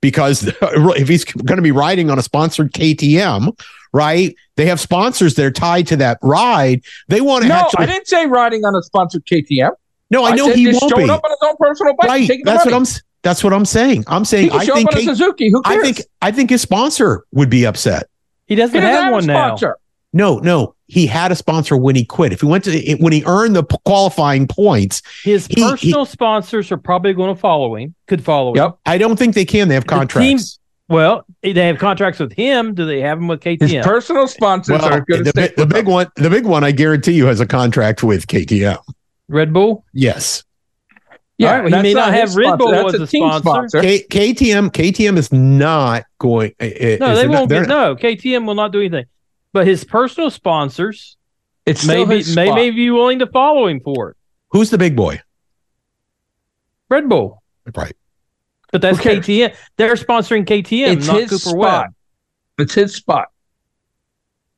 Because 0.00 0.46
if 0.62 1.08
he's 1.08 1.24
going 1.24 1.56
to 1.56 1.62
be 1.62 1.72
riding 1.72 2.08
on 2.10 2.20
a 2.20 2.22
sponsored 2.22 2.72
KTM, 2.72 3.58
right? 3.92 4.36
They 4.56 4.66
have 4.66 4.78
sponsors 4.78 5.34
that 5.34 5.44
are 5.44 5.50
tied 5.50 5.88
to 5.88 5.96
that 5.96 6.18
ride. 6.22 6.82
They 7.08 7.20
want 7.20 7.42
to 7.42 7.48
No, 7.48 7.54
actually. 7.56 7.82
I 7.82 7.86
didn't 7.86 8.06
say 8.06 8.26
riding 8.26 8.64
on 8.64 8.76
a 8.76 8.82
sponsored 8.82 9.24
KTM. 9.26 9.72
No, 10.10 10.24
I 10.24 10.34
know 10.34 10.46
said 10.48 10.56
he 10.56 10.64
just 10.64 10.80
won't 10.82 10.90
showing 10.92 11.06
be. 11.06 11.10
up 11.10 11.22
on 11.24 11.30
his 11.30 11.38
own 11.42 11.54
personal 11.58 11.94
bike. 11.94 12.04
and 12.04 12.10
Right. 12.10 12.26
taking 12.28 12.44
the 12.44 12.50
That's 12.52 12.64
what. 12.64 12.74
I'm. 12.74 12.84
That's 13.22 13.42
what 13.44 13.52
I'm 13.52 13.64
saying. 13.64 14.04
I'm 14.06 14.24
saying 14.24 14.50
can 14.50 14.60
I 14.60 14.64
show 14.64 14.74
think 14.74 14.88
up 14.88 14.94
on 14.94 14.98
a 14.98 15.02
K- 15.02 15.08
Suzuki. 15.08 15.50
Who 15.50 15.60
cares? 15.62 15.76
I 15.78 15.82
think 15.82 16.00
I 16.22 16.30
think 16.30 16.50
his 16.50 16.62
sponsor 16.62 17.24
would 17.32 17.50
be 17.50 17.66
upset. 17.66 18.08
He 18.46 18.54
doesn't 18.54 18.74
he 18.74 18.80
doesn't 18.80 18.94
have 18.94 19.04
have 19.04 19.12
a 19.12 19.16
one 19.16 19.26
now. 19.26 19.46
sponsor. 19.56 19.76
No, 20.14 20.38
no, 20.38 20.74
he 20.86 21.06
had 21.06 21.32
a 21.32 21.34
sponsor 21.36 21.76
when 21.76 21.94
he 21.96 22.04
quit. 22.04 22.32
If 22.32 22.40
he 22.40 22.46
went 22.46 22.64
to 22.64 22.70
eh, 22.90 22.96
when 22.98 23.12
he 23.12 23.22
earned 23.26 23.56
the 23.56 23.64
qualifying 23.84 24.46
points, 24.46 25.02
His 25.24 25.46
He- 25.48 25.56
he- 25.60 25.68
personal 25.68 26.06
sponsors 26.06 26.72
are 26.72 26.78
probably 26.78 27.12
going 27.12 27.34
to 27.34 27.38
follow 27.38 27.74
him. 27.76 27.94
Could 28.06 28.24
follow 28.24 28.52
him. 28.52 28.56
Yep. 28.56 28.78
I 28.86 28.96
don't 28.98 29.18
think 29.18 29.34
they 29.34 29.44
can. 29.44 29.68
They 29.68 29.74
have 29.74 29.84
The 29.84 29.90
team- 29.90 29.98
contracts. 29.98 30.58
Well, 30.88 31.26
eh, 31.42 31.52
they 31.52 31.66
have 31.66 31.78
contracts 31.78 32.18
with 32.20 32.32
him. 32.32 32.72
Do 32.72 32.86
they 32.86 33.00
have 33.02 33.18
them 33.18 33.28
with 33.28 33.40
KTM? 33.40 33.68
His 33.68 33.84
personal 33.84 34.26
sponsors 34.28 34.80
Well, 34.80 34.90
are 34.90 35.00
going 35.02 35.24
to 35.24 35.32
the, 35.32 35.52
the 35.58 35.66
big 35.66 35.86
one, 35.86 36.06
the 36.16 36.30
big 36.30 36.46
one, 36.46 36.64
I 36.64 36.70
guarantee 36.70 37.12
you 37.12 37.26
has 37.26 37.40
a 37.40 37.46
contract 37.46 38.02
with 38.02 38.26
KTM. 38.28 38.78
Red 39.28 39.52
Bull. 39.52 39.84
Yes, 39.92 40.44
Yeah, 41.36 41.48
All 41.48 41.54
right, 41.62 41.70
well, 41.70 41.82
he 41.82 41.82
may 41.82 41.94
not 41.94 42.12
have 42.14 42.34
Red. 42.34 42.58
Bull 42.58 42.70
That's 42.72 42.94
as 42.94 43.00
a 43.00 43.04
a 43.04 43.06
team 43.06 43.30
sponsor. 43.38 43.80
K- 43.80 44.04
KTM, 44.10 44.70
KTM 44.72 45.16
is 45.16 45.32
not 45.32 46.04
going. 46.18 46.52
i- 46.60 46.64
i- 46.64 46.96
No, 46.98 47.12
is 47.12 47.18
they 47.20 47.28
won't 47.28 47.48
they're 47.48 47.60
get. 47.62 47.68
No, 47.68 47.94
KTM 47.94 48.44
will 48.46 48.54
not 48.56 48.72
do 48.72 48.80
anything. 48.80 49.04
But 49.52 49.66
his 49.66 49.84
personal 49.84 50.30
sponsors 50.30 51.16
It's 51.64 51.84
may 51.86 52.04
still 52.04 52.06
be, 52.06 52.34
may, 52.34 52.54
may 52.54 52.70
be 52.70 52.90
willing 52.90 53.20
to 53.20 53.26
follow 53.28 53.66
him 53.68 53.80
for 53.80 54.10
it. 54.10 54.16
Who's 54.50 54.70
the 54.70 54.78
big 54.78 54.96
boy? 54.96 55.20
Red 56.90 57.08
Bull. 57.08 57.42
Right. 57.76 57.94
But 58.72 58.80
that's 58.82 58.98
Who? 58.98 59.10
KTM. 59.10 59.54
They're 59.76 59.94
sponsoring 59.94 60.44
KTM, 60.46 60.96
It's 60.96 61.06
not 61.06 61.20
his 61.20 61.30
Cooper 61.30 61.40
spot. 61.50 61.56
Webb. 61.58 61.86
It's 62.58 62.74
his 62.74 62.94
spot. 62.94 63.28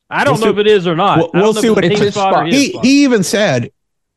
I 0.08 0.24
don't 0.24 0.34
We'll 0.34 0.40
know 0.40 0.46
see- 0.54 0.60
if 0.60 0.66
it 0.66 0.70
is 0.70 0.86
or 0.86 0.96
not. 0.96 1.18
We'll- 1.18 1.30
we'll 1.34 1.54
see 1.54 1.70
what- 1.70 1.84
it's 1.84 1.92
It's 1.96 2.00
his 2.04 2.14
spot 2.14 2.32
spot. 2.32 2.46
He 2.52 2.70
he 2.82 3.04
even 3.04 3.22
said 3.22 3.70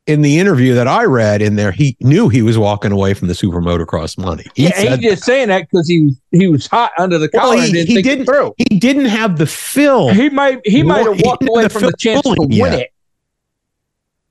in 0.06 0.20
the 0.20 0.38
interview 0.38 0.74
that 0.74 0.86
I 0.86 1.04
read 1.04 1.40
in 1.40 1.56
there, 1.56 1.72
he 1.72 1.96
knew 2.00 2.28
he 2.28 2.42
was 2.42 2.58
walking 2.58 2.92
away 2.92 3.14
from 3.14 3.28
the 3.28 3.34
super 3.34 3.60
motocross 3.62 4.18
money. 4.18 4.44
He 4.54 4.64
yeah, 4.64 4.70
said 4.76 4.98
he's 5.00 5.10
just 5.12 5.24
saying 5.24 5.48
that 5.48 5.62
because 5.70 5.88
he 5.88 6.04
was 6.04 6.20
he 6.30 6.46
was 6.48 6.66
hot 6.66 6.92
under 6.98 7.18
the 7.18 7.30
Well, 7.32 7.42
collar 7.42 7.56
he- 7.56 7.64
and 7.64 7.72
didn't 7.72 7.88
he 7.96 8.02
didn't- 8.02 8.26
through. 8.26 8.54
he 8.68 8.78
didn't 8.78 9.06
have 9.06 9.38
the 9.38 9.46
fill. 9.46 10.10
He 10.12 10.28
might 10.28 10.60
he 10.66 10.82
Well, 10.82 10.96
might 10.98 11.06
have 11.06 11.20
walked 11.24 11.48
away 11.48 11.68
from 11.68 11.82
the 11.82 11.92
chance 11.98 12.20
to 12.22 12.34
win 12.38 12.50
yet. 12.50 12.78
it. 12.80 12.90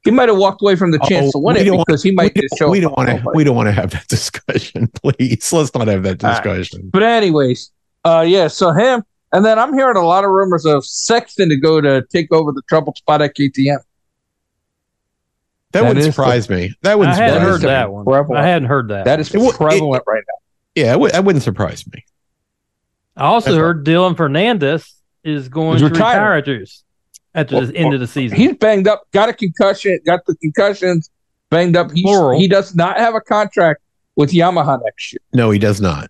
He 0.04 0.12
might 0.12 0.28
have 0.28 0.38
walked 0.38 0.62
away 0.62 0.76
from 0.76 0.92
the 0.92 1.00
chance 1.08 1.32
to 1.32 1.40
win 1.40 1.56
it 1.58 1.64
because 1.66 2.04
he 2.04 2.12
might 2.12 2.36
just 2.36 2.58
show 2.58 2.70
we 2.70 2.80
don't 2.82 2.96
want 2.98 3.10
to 3.10 3.24
we 3.34 3.44
don't 3.44 3.56
want 3.56 3.68
to 3.68 3.72
have 3.72 3.92
that 3.92 4.08
discussion 4.10 4.88
please 4.90 5.52
let's 5.54 5.74
not 5.74 5.88
have 5.88 6.04
that 6.04 6.24
All 6.24 6.30
right. 6.30 6.44
discussion 6.44 6.90
But 6.92 7.04
anyways, 7.04 7.72
uh, 8.06 8.24
yeah. 8.28 8.48
So 8.48 8.72
him, 8.74 9.04
and 9.32 9.44
then 9.46 9.58
I'm 9.58 9.74
hearing 9.74 9.96
a 9.98 10.06
lot 10.06 10.24
of 10.26 10.30
rumors 10.30 10.66
of 10.66 10.86
Sexton 10.86 11.50
to 11.50 11.56
go 11.56 11.82
to 11.82 12.04
take 12.12 12.32
over 12.32 12.52
the 12.52 12.62
trouble 12.70 12.94
spot 12.96 13.22
at 13.24 13.36
KTM. 13.36 13.78
That, 15.74 15.82
That 15.82 15.88
wouldn't 15.88 16.00
is 16.00 16.06
the- 16.06 16.12
surprise 16.14 16.50
me 16.50 16.74
that 16.82 16.92
I 16.92 16.96
wouldn't 16.96 17.18
hadn't 17.18 17.34
surprise 17.42 17.50
heard 17.52 17.62
me 17.62 17.68
that 17.68 17.92
one. 17.92 18.06
Prevalent. 18.06 18.44
I 18.44 18.48
hadn't 18.48 18.68
heard 18.68 18.88
that. 18.90 19.06
That 19.06 19.20
is 19.20 19.34
It 19.34 19.42
would- 19.42 19.56
prevalent 19.56 20.04
right 20.08 20.24
now. 20.28 20.82
yeah 20.82 20.94
it, 20.94 21.00
would, 21.00 21.12
that 21.12 21.24
wouldn't 21.26 21.44
surprise 21.44 21.86
me 21.92 22.04
I 23.18 23.26
also 23.26 23.52
That's 23.52 23.60
heard 23.60 23.86
Dylan 23.86 24.16
Ferrandis 24.16 24.92
is 25.24 25.50
going 25.50 25.74
He's 25.80 25.82
to 25.88 25.94
retiring. 25.94 26.18
retire 26.22 26.34
at 26.38 26.48
yours 26.48 26.84
after 27.36 27.56
Well, 27.58 27.66
the 27.68 27.76
end 27.76 27.94
of 27.94 28.00
the 28.00 28.08
season. 28.08 28.38
He's 28.38 28.56
banged 28.56 28.88
up, 28.88 29.04
got 29.12 29.30
a 29.30 29.34
concussion, 29.34 30.00
got 30.06 30.26
the 30.26 30.36
concussions, 30.36 31.10
banged 31.50 31.76
up. 31.76 31.92
He's, 31.92 32.04
Plural. 32.04 32.40
he 32.40 32.48
does 32.48 32.74
not 32.76 32.98
have 32.98 33.14
a 33.16 33.22
contract 33.22 33.82
with 34.16 34.32
Yamaha 34.32 34.80
next 34.84 35.14
year, 35.14 35.20
no 35.34 35.50
he 35.52 35.58
does 35.60 35.82
not 35.82 36.10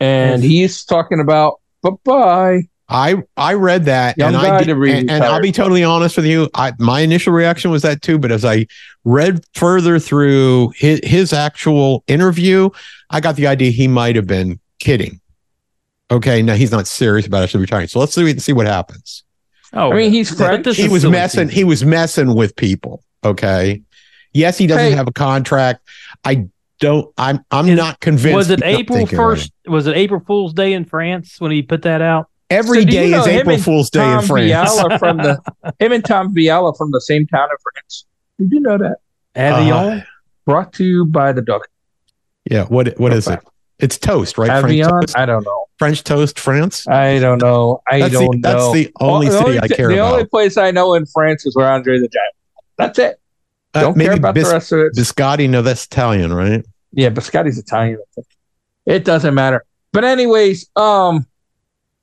and 0.00 0.42
Yes. 0.42 0.50
he's 0.50 0.84
talking 0.84 1.20
about 1.20 1.60
bye 1.82 1.90
bye. 2.04 2.60
I 2.88 3.16
I 3.36 3.54
read 3.54 3.84
that 3.84 4.16
Young 4.16 4.34
and 4.34 4.46
I 4.46 4.64
did, 4.64 4.70
and, 4.70 5.10
and 5.10 5.24
I'll 5.24 5.42
be 5.42 5.52
totally 5.52 5.84
honest 5.84 6.16
with 6.16 6.24
you. 6.24 6.48
I 6.54 6.72
my 6.78 7.00
initial 7.00 7.32
reaction 7.34 7.70
was 7.70 7.82
that 7.82 8.00
too, 8.00 8.18
but 8.18 8.32
as 8.32 8.44
I 8.44 8.66
read 9.04 9.44
further 9.54 9.98
through 9.98 10.72
his, 10.74 11.00
his 11.04 11.32
actual 11.34 12.02
interview, 12.06 12.70
I 13.10 13.20
got 13.20 13.36
the 13.36 13.46
idea 13.46 13.70
he 13.70 13.88
might 13.88 14.16
have 14.16 14.26
been 14.26 14.58
kidding. 14.78 15.20
Okay, 16.10 16.40
now 16.40 16.54
he's 16.54 16.72
not 16.72 16.86
serious 16.86 17.26
about 17.26 17.42
actually 17.42 17.60
retiring. 17.60 17.88
So 17.88 18.00
let's 18.00 18.14
see 18.14 18.38
see 18.38 18.54
what 18.54 18.66
happens. 18.66 19.22
oh, 19.74 19.92
I 19.92 19.96
mean, 19.96 20.10
he's 20.10 20.30
but 20.34 20.62
friends. 20.62 20.76
He 20.78 20.88
was 20.88 21.04
messing. 21.04 21.50
He 21.50 21.64
was 21.64 21.84
messing 21.84 22.34
with 22.34 22.56
people. 22.56 23.02
Okay. 23.22 23.82
Yes, 24.32 24.56
he 24.56 24.66
doesn't 24.66 24.92
Hey. 24.92 24.96
have 24.96 25.08
a 25.08 25.12
contract. 25.12 25.86
I 26.24 26.46
don't. 26.80 27.12
I'm. 27.18 27.44
I'm 27.50 27.68
Is- 27.68 27.76
not 27.76 28.00
convinced. 28.00 28.34
Was 28.34 28.48
it 28.50 28.62
April 28.62 28.98
thinking 28.98 29.18
about 29.18 29.24
first? 29.36 29.52
Was 29.66 29.86
it 29.86 29.96
April 29.96 30.20
Fool's 30.26 30.54
Day 30.54 30.72
in 30.72 30.86
France 30.86 31.38
when 31.38 31.50
he 31.50 31.60
put 31.60 31.82
that 31.82 32.00
out? 32.00 32.30
Every 32.50 32.80
So 32.82 32.84
do 32.86 32.96
you 32.96 33.10
know 33.10 33.20
is 33.22 33.26
April 33.26 33.58
Fool's 33.58 33.90
Day 33.90 34.00
Tom 34.00 34.20
in 34.20 34.26
France. 34.26 34.50
Vialle 34.50 34.98
from 34.98 35.16
the 35.18 35.40
him 35.78 35.92
and 35.92 36.04
Tom 36.04 36.34
Vialle 36.34 36.76
from 36.76 36.90
the 36.92 37.00
same 37.00 37.26
town 37.26 37.48
in 37.50 37.56
France. 37.62 38.06
Did 38.38 38.50
you 38.52 38.60
know 38.60 38.78
that? 38.78 38.96
Avignon. 39.34 39.98
Uh, 39.98 40.04
Brought 40.46 40.72
to 40.74 40.84
you 40.84 41.04
by 41.04 41.32
the 41.32 41.42
dog. 41.42 41.62
Yeah. 42.50 42.64
What? 42.64 42.98
What 42.98 43.12
is 43.12 43.28
it? 43.28 43.40
It's 43.78 43.98
toast, 43.98 44.38
right? 44.38 44.46
French 44.60 44.64
Avion? 44.78 45.00
toast, 45.02 45.16
I 45.16 45.26
don't 45.26 45.44
know. 45.44 45.66
French 45.78 46.02
toast, 46.02 46.40
France. 46.40 46.88
I 46.88 47.18
don't 47.20 47.40
know. 47.40 47.80
I 47.88 48.00
That's 48.00 48.12
don't 48.14 48.40
that's 48.40 48.54
know. 48.56 48.72
That's 48.72 48.86
the 48.86 48.92
only 48.98 49.28
Oh, 49.28 49.30
the 49.30 49.38
city 49.44 49.58
I 49.60 49.66
t- 49.68 49.74
care 49.74 49.88
the 49.88 49.94
about. 49.94 50.06
The 50.06 50.12
only 50.14 50.24
place 50.26 50.56
I 50.56 50.70
know 50.72 50.94
in 50.94 51.06
France 51.06 51.46
is 51.46 51.54
where 51.54 51.68
Andre 51.70 51.98
the 52.00 52.08
Giant. 52.08 52.34
That's 52.76 52.98
it. 52.98 53.20
Uh, 53.74 53.82
Don't 53.82 53.94
care 53.98 54.08
maybe 54.08 54.18
about 54.18 54.34
bis- 54.34 54.48
the 54.48 54.54
rest 54.54 54.72
of 54.72 54.78
it. 54.80 54.94
biscotti. 54.94 55.48
No, 55.48 55.62
that's 55.62 55.84
Italian, 55.84 56.32
right? 56.32 56.64
Yeah, 56.92 57.10
Biscotti's 57.10 57.58
Italian. 57.58 57.98
I 58.00 58.04
think. 58.14 58.26
It 58.86 59.04
doesn't 59.04 59.34
matter. 59.34 59.64
But 59.92 60.04
anyways, 60.04 60.70
um, 60.74 61.26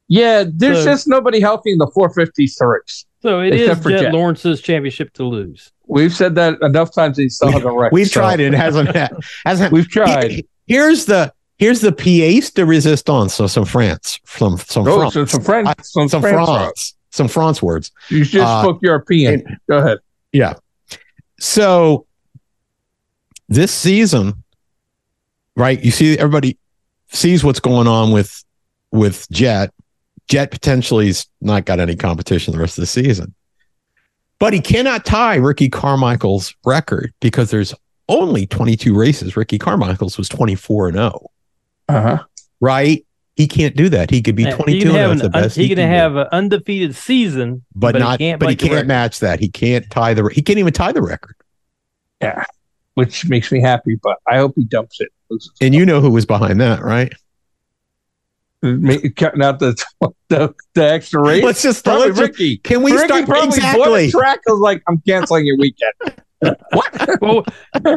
yeah, 0.07 0.43
there's 0.47 0.79
So- 0.79 0.85
just 0.85 1.07
nobody 1.07 1.39
healthy 1.39 1.71
in 1.71 1.77
the 1.77 1.88
450s 1.88 2.51
to. 2.57 3.05
So 3.21 3.41
it 3.41 3.53
is 3.55 3.62
Except 3.62 3.81
for 3.83 3.89
Jett, 3.89 4.01
Jett. 4.01 4.13
Lawrence's 4.13 4.62
championship 4.62 5.12
to 5.13 5.24
lose. 5.24 5.71
We've 5.88 6.13
said 6.13 6.35
that 6.35 6.62
enough 6.62 6.93
times. 6.93 7.17
He 7.17 7.27
still 7.29 7.47
We- 7.50 7.53
hasn't 7.55 7.75
wrecked. 7.75 7.93
We've 7.93 8.07
so- 8.07 8.19
tried 8.21 8.39
it. 8.39 8.53
It 8.53 8.57
hasn't. 8.57 8.95
hasn't. 9.45 9.71
We've 9.74 9.89
tried. 9.89 10.31
Here- 10.31 10.41
Here's 10.67 11.05
the 11.05 11.31
here's 11.57 11.79
the 11.81 11.91
pièce 11.91 12.53
de 12.53 12.63
résistance. 12.63 13.31
So 13.31 13.45
some 13.47 13.65
France, 13.65 14.19
some 14.25 14.57
some 14.57 14.88
Oh, 14.88 14.97
France, 14.97 15.13
so 15.13 15.25
some 15.25 15.41
French, 15.41 15.67
I- 15.67 15.74
some, 15.83 16.09
some 16.09 16.21
France. 16.21 16.50
France, 16.50 16.93
some 17.12 17.27
France 17.27 17.62
words. 17.62 17.91
You 18.09 18.25
just 18.25 18.35
Uh, 18.47 18.62
spoke 18.63 18.79
European. 18.81 19.43
Go 19.69 19.77
ahead. 19.77 20.00
Yeah. 20.31 20.53
So 21.39 22.05
this 23.47 23.71
season, 23.71 24.43
right? 25.55 25.79
You 25.83 25.91
see, 25.91 26.17
everybody 26.17 26.57
sees 27.12 27.43
what's 27.43 27.59
going 27.59 27.88
on 27.88 28.12
with 28.12 28.43
with 28.91 29.27
Jett. 29.31 29.71
Jett 30.27 30.51
potentially's 30.51 31.27
not 31.41 31.65
got 31.65 31.79
any 31.79 31.96
competition 31.96 32.53
the 32.53 32.60
rest 32.60 32.77
of 32.77 32.82
the 32.82 32.88
season, 32.88 33.34
but 34.39 34.53
he 34.53 34.60
cannot 34.60 35.05
tie 35.05 35.36
Ricky 35.36 35.70
Carmichael's 35.70 36.55
record 36.65 37.13
because 37.20 37.51
there's 37.51 37.74
only 38.10 38.46
22 38.48 38.96
races. 38.98 39.36
Ricky 39.38 39.58
Carmichael's 39.60 40.17
was 40.17 40.29
24 40.29 40.89
and 40.89 40.98
0, 40.98 41.29
Uh 41.89 42.01
huh. 42.01 42.24
right? 42.60 43.05
He 43.36 43.48
can't 43.48 43.75
do 43.75 43.89
that. 43.89 44.10
He 44.10 44.22
could 44.22 44.36
be 44.36 44.44
Yeah, 44.44 44.55
22 44.55 44.72
he 44.77 44.79
can 44.79 44.88
and 44.88 44.96
0. 44.96 45.08
have 45.10 45.10
That's 45.10 45.22
the 45.22 45.29
best 45.29 45.55
he 45.58 45.67
can 45.67 45.77
can 45.77 45.88
do. 45.89 45.94
have 45.94 46.15
an 46.15 46.27
undefeated 46.32 46.96
season, 46.96 47.63
but, 47.75 47.91
but 47.94 47.96
he 48.01 48.08
not. 48.08 48.20
can't 48.20 48.39
but 48.39 48.50
he 48.50 48.55
can't 48.55 48.72
record. 48.74 48.88
match 48.88 49.20
that. 49.20 49.39
He 49.39 49.50
can't 49.50 49.89
tie 49.89 50.13
the. 50.13 50.24
He 50.34 50.41
can't 50.41 50.58
even 50.60 50.72
tie 50.74 50.91
the 50.94 51.01
record. 51.01 51.36
Yeah, 52.22 52.46
which 52.94 53.25
makes 53.27 53.51
me 53.51 53.60
happy. 53.62 53.96
But 54.01 54.17
I 54.27 54.38
hope 54.38 54.53
he 54.55 54.63
dumps 54.63 55.01
it. 55.01 55.10
And 55.60 55.75
you 55.75 55.86
know 55.86 56.00
who 56.00 56.12
was 56.12 56.25
behind 56.25 56.62
that, 56.62 56.82
right? 56.82 57.12
Make- 58.74 59.15
cutting 59.15 59.41
out 59.41 59.60
the 59.60 59.75
the, 60.29 60.53
the 60.74 60.84
extra 60.84 61.22
race. 61.22 61.43
Let's 61.43 61.62
just 61.62 61.84
Probably 61.84 62.07
let's 62.07 62.19
just- 62.19 62.31
Ricky. 62.31 62.57
Can 62.57 62.81
we 62.84 62.91
Ricky 62.91 63.05
start 63.07 63.25
probably 63.25 63.50
bought 63.50 63.57
exactly? 63.57 64.12
track. 64.12 64.39
I 64.48 64.51
was 64.51 64.60
like, 64.62 64.84
I'm 64.88 65.01
canceling 65.07 65.45
your 65.45 65.57
weekend. 65.57 65.93
what? 66.72 67.22
well, 67.22 67.43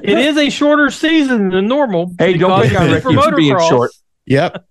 it 0.02 0.18
is 0.18 0.36
a 0.36 0.48
shorter 0.50 0.90
season 0.90 1.50
than 1.50 1.66
normal. 1.68 2.14
Hey, 2.18 2.34
don't 2.34 2.62
because 2.62 2.70
pick 2.70 2.80
on 2.80 2.90
Ricky 3.14 3.30
for 3.30 3.36
being 3.36 3.58
short. 3.58 3.90
Yep, 4.26 4.64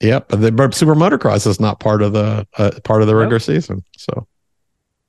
yep. 0.00 0.28
The 0.28 0.70
Super 0.72 0.94
Motocross 0.94 1.46
is 1.46 1.60
not 1.60 1.80
part 1.80 2.02
of 2.02 2.12
the 2.12 2.46
uh, 2.56 2.70
part 2.84 3.02
of 3.02 3.06
the 3.06 3.12
Nope. 3.12 3.20
regular 3.20 3.38
season. 3.40 3.84
So, 3.96 4.26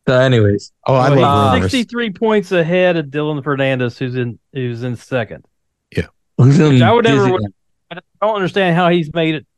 So, 0.08 0.20
anyways, 0.20 0.72
oh, 0.88 0.94
I 0.96 1.10
Well, 1.12 1.22
love 1.22 1.54
he's 1.64 1.72
63 1.72 2.12
points 2.12 2.52
ahead 2.52 2.98
of 2.98 3.08
Dylan 3.08 3.42
Ferrandis, 3.44 3.98
who's 3.98 4.16
in 4.16 4.38
who's 4.54 4.84
in 4.84 4.96
second. 4.98 5.46
who's 6.38 6.60
in 6.60 6.82
I 6.84 6.92
would 6.92 7.06
never- 7.06 7.28
Disneyland? 7.30 7.54
I 7.92 8.00
don't 8.22 8.36
understand 8.36 8.76
how 8.76 8.90
he's 8.90 9.14
made 9.14 9.36
it 9.36 9.46
that 9.46 9.55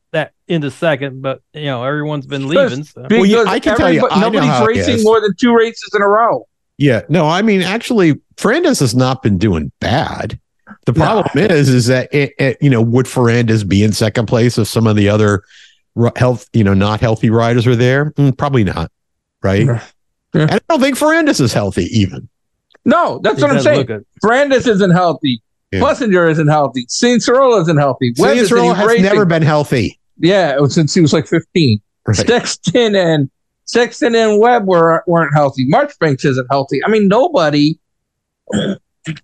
into 0.48 0.72
second, 0.72 1.22
but 1.22 1.42
you 1.54 1.66
know 1.66 1.84
everyone's 1.84 2.26
been 2.26 2.48
leaving. 2.48 2.84
So. 2.84 3.06
Well, 3.10 3.26
yeah, 3.26 3.44
I 3.48 3.60
can 3.60 3.78
tell 3.78 3.92
you, 3.92 4.06
everybody- 4.08 4.44
I 4.46 4.50
nobody's 4.52 4.68
racing 4.88 5.04
more 5.04 5.20
than 5.22 5.36
two 5.36 5.54
races 5.56 5.90
in 5.96 6.02
a 6.02 6.08
row. 6.08 6.48
Yeah, 6.78 7.02
no, 7.10 7.28
I 7.28 7.42
mean, 7.42 7.62
actually, 7.62 8.16
Ferrandis 8.36 8.80
has 8.82 8.96
not 8.96 9.24
been 9.24 9.38
doing 9.38 9.72
bad. 9.80 10.40
The 10.86 10.92
No. 10.92 11.04
problem 11.24 11.50
is, 11.52 11.70
is 11.70 11.88
that 11.88 12.14
it, 12.14 12.34
it, 12.38 12.58
you 12.62 12.70
know, 12.70 12.82
would 12.82 13.06
Ferrandis 13.08 13.68
be 13.68 13.84
in 13.84 13.94
second 13.94 14.28
place 14.28 14.58
if 14.58 14.68
some 14.68 14.86
of 14.86 14.96
the 14.96 15.10
other 15.10 15.44
health, 16.16 16.48
you 16.54 16.64
know, 16.64 16.74
not 16.76 17.00
healthy 17.02 17.30
riders 17.30 17.66
were 17.66 17.76
there? 17.76 18.12
Mm, 18.12 18.38
probably 18.38 18.64
not, 18.64 18.92
right? 19.42 19.66
Yeah. 19.66 19.82
And 20.34 20.52
I 20.52 20.60
don't 20.70 20.80
think 20.82 20.98
Ferrandis 20.98 21.42
is 21.42 21.52
healthy 21.54 21.86
even. 21.98 22.30
No, 22.86 23.20
that's 23.24 23.38
He 23.38 23.44
what 23.44 23.52
I'm 23.52 23.60
saying. 23.62 23.78
look 23.80 23.88
good. 23.88 24.06
Brandis 24.22 24.68
isn't 24.68 24.92
healthy. 24.92 25.42
Yeah. 25.72 25.80
Plessinger 25.80 26.30
isn't 26.32 26.48
healthy. 26.48 26.86
Cianciarulo 26.86 27.62
isn't 27.64 27.78
healthy. 27.78 28.14
Webb 28.18 28.38
isn't 28.38 28.56
Cianciarulo 28.58 28.64
even 28.66 28.76
has 28.76 28.88
racing. 28.88 29.04
never 29.04 29.26
been 29.26 29.42
healthy. 29.42 30.00
Yeah, 30.20 30.58
since 30.68 30.94
he 30.94 31.02
was 31.02 31.14
like 31.14 31.28
15. 31.28 31.80
Right. 32.06 32.16
Sexton 32.18 32.96
and 32.96 33.30
Sexton 33.66 34.16
and 34.16 34.40
Webb 34.40 34.66
were 34.68 35.04
weren't 35.08 35.34
healthy. 35.34 35.66
Marchbanks 35.68 36.24
isn't 36.26 36.48
healthy. 36.50 36.80
I 36.84 36.90
mean, 36.90 37.08
nobody. 37.08 37.78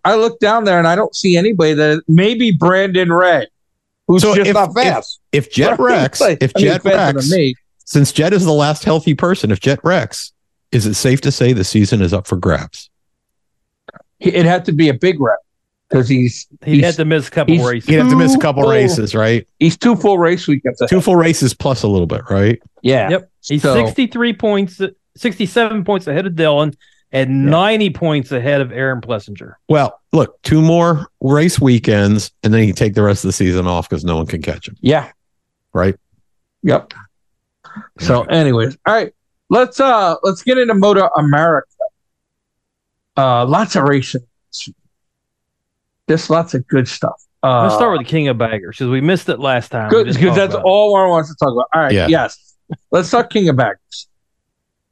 I 0.06 0.16
look 0.16 0.40
down 0.40 0.64
there 0.66 0.78
and 0.78 0.88
I 0.88 0.96
don't 0.96 1.16
see 1.16 1.36
anybody 1.38 1.74
that 1.74 2.04
maybe 2.08 2.52
Brandon 2.52 3.12
Ray, 3.12 3.48
who's 4.08 4.22
So 4.22 4.36
just 4.36 4.50
if- 4.50 4.54
not 4.54 4.74
fast. 4.74 5.20
If 5.32 5.52
Jett 5.52 5.80
Rex, 5.80 6.22
Like, 6.22 6.38
if 6.42 6.52
I 6.56 6.60
Jett 6.60 6.84
faster 6.84 7.16
Rex, 7.18 7.32
me. 7.32 7.56
since 7.86 8.12
Jett 8.12 8.34
is 8.34 8.46
the 8.46 8.52
last 8.54 8.84
healthy 8.84 9.14
person, 9.14 9.50
if 9.52 9.60
Jett 9.60 9.80
Rex, 9.84 10.32
is 10.72 10.86
it 10.86 10.94
safe 10.94 11.22
to 11.22 11.32
say 11.32 11.54
the 11.54 11.64
season 11.64 12.02
is 12.02 12.14
up 12.14 12.28
for 12.28 12.36
grabs? 12.38 12.90
It 14.20 14.46
had 14.46 14.66
to 14.66 14.72
be 14.72 14.88
a 14.90 14.94
big 14.94 15.20
rep 15.20 15.40
because 15.94 16.10
he's 16.10 16.48
He 16.66 16.76
he's, 16.76 16.86
had 16.86 16.96
to 16.96 17.06
miss 17.06 17.28
a 17.28 17.32
couple 17.32 17.56
races. 17.64 17.88
He'd 17.88 17.96
have 17.96 18.10
to 18.10 18.16
miss 18.16 18.34
a 18.36 18.40
couple 18.40 18.64
full- 18.64 18.72
races, 18.72 19.14
right? 19.16 19.48
he's 19.60 19.78
two 19.78 19.96
full 19.96 20.18
race 20.18 20.48
weekends. 20.48 20.82
ahead. 20.82 20.90
Two 20.90 21.02
full 21.02 21.16
races 21.16 21.54
plus 21.54 21.84
a 21.84 21.88
little 21.88 22.08
bit, 22.08 22.22
right? 22.30 22.62
Yeah. 22.82 23.10
Yep. 23.10 23.32
He's 23.46 23.62
So- 23.62 23.76
63 23.76 24.34
points, 24.34 24.82
67 25.16 25.84
points 25.84 26.08
ahead 26.08 26.26
of 26.26 26.34
Dylan, 26.34 26.76
and 27.12 27.46
90 27.46 27.92
points 27.92 28.32
ahead 28.32 28.60
of 28.60 28.72
Aaron 28.72 29.00
Plessinger. 29.00 29.54
Well, 29.70 30.02
look, 30.14 30.42
two 30.42 30.62
more 30.62 31.08
race 31.22 31.62
weekends, 31.62 32.32
and 32.42 32.52
then 32.54 32.62
he 32.62 32.68
can 32.68 32.76
take 32.76 32.96
the 32.96 33.04
rest 33.04 33.24
of 33.24 33.30
the 33.30 33.34
season 33.34 33.68
off 33.68 33.88
because 33.88 34.04
no 34.04 34.16
one 34.18 34.26
can 34.26 34.42
catch 34.42 34.68
him, 34.68 34.76
Yeah. 34.82 35.12
right? 35.74 35.96
Yep. 36.64 36.94
So, 38.00 38.24
anyways, 38.24 38.78
all 38.88 38.94
right, 38.96 39.14
let's 39.50 39.80
uh 39.80 40.16
let's 40.24 40.42
get 40.44 40.58
into 40.58 40.74
Moto 40.74 41.08
America. 41.18 41.68
Uh, 43.18 43.46
lots 43.46 43.76
of 43.76 43.84
racing. 43.84 44.22
Just 46.10 46.30
lots 46.30 46.54
of 46.54 46.68
good 46.68 46.88
stuff. 46.88 47.22
Uh, 47.42 47.64
Let's 47.64 47.76
start 47.76 47.92
with 47.98 48.06
the 48.08 48.10
King 48.10 48.28
of 48.30 48.38
Baggers 48.38 48.78
because 48.78 48.90
we 48.90 49.02
missed 49.02 49.28
it 49.30 49.40
last 49.40 49.70
time. 49.70 49.90
Good 49.90 50.08
because 50.08 50.36
that's 50.36 50.56
all 50.56 50.90
Warren 50.92 51.10
wants 51.10 51.30
to 51.30 51.36
talk 51.36 51.52
about. 51.52 51.66
All 51.74 51.82
right, 51.82 51.94
Yeah. 51.94 52.08
yes, 52.08 52.56
let's 52.92 53.10
talk 53.10 53.30
King 53.30 53.50
of 53.50 53.56
Baggers. 53.58 54.08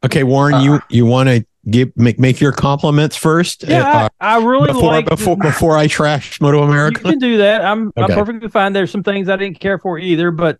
Okay, 0.04 0.24
Warren, 0.24 0.56
Uh, 0.56 0.62
you 0.64 0.82
you 0.90 1.06
want 1.06 1.30
to 1.30 1.46
give 1.70 1.96
make 1.96 2.20
make 2.20 2.42
your 2.42 2.52
compliments 2.52 3.16
first? 3.16 3.64
Yeah, 3.68 3.84
Uh, 4.06 4.10
I, 4.20 4.36
I 4.36 4.44
really 4.44 4.68
before 4.68 4.92
like 4.92 5.06
before 5.08 5.38
before 5.42 5.78
I 5.78 5.88
trash 5.88 6.42
Moto 6.42 6.64
America. 6.64 7.00
You 7.02 7.06
America. 7.06 7.10
can 7.12 7.20
do 7.20 7.38
that. 7.38 7.64
I'm 7.64 7.88
Okay. 7.98 8.02
I'm 8.14 8.20
perfectly 8.20 8.50
fine. 8.50 8.74
There's 8.74 8.92
some 8.92 9.04
things 9.04 9.30
I 9.30 9.36
didn't 9.38 9.60
care 9.60 9.78
for 9.80 9.98
either, 10.00 10.32
but 10.32 10.60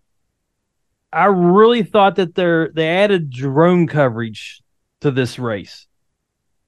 I 1.12 1.26
really 1.26 1.84
thought 1.84 2.16
that 2.18 2.36
they're 2.36 2.70
they 2.70 2.88
added 2.88 3.30
drone 3.32 3.88
coverage 3.88 4.62
to 5.02 5.12
this 5.12 5.38
race, 5.40 5.88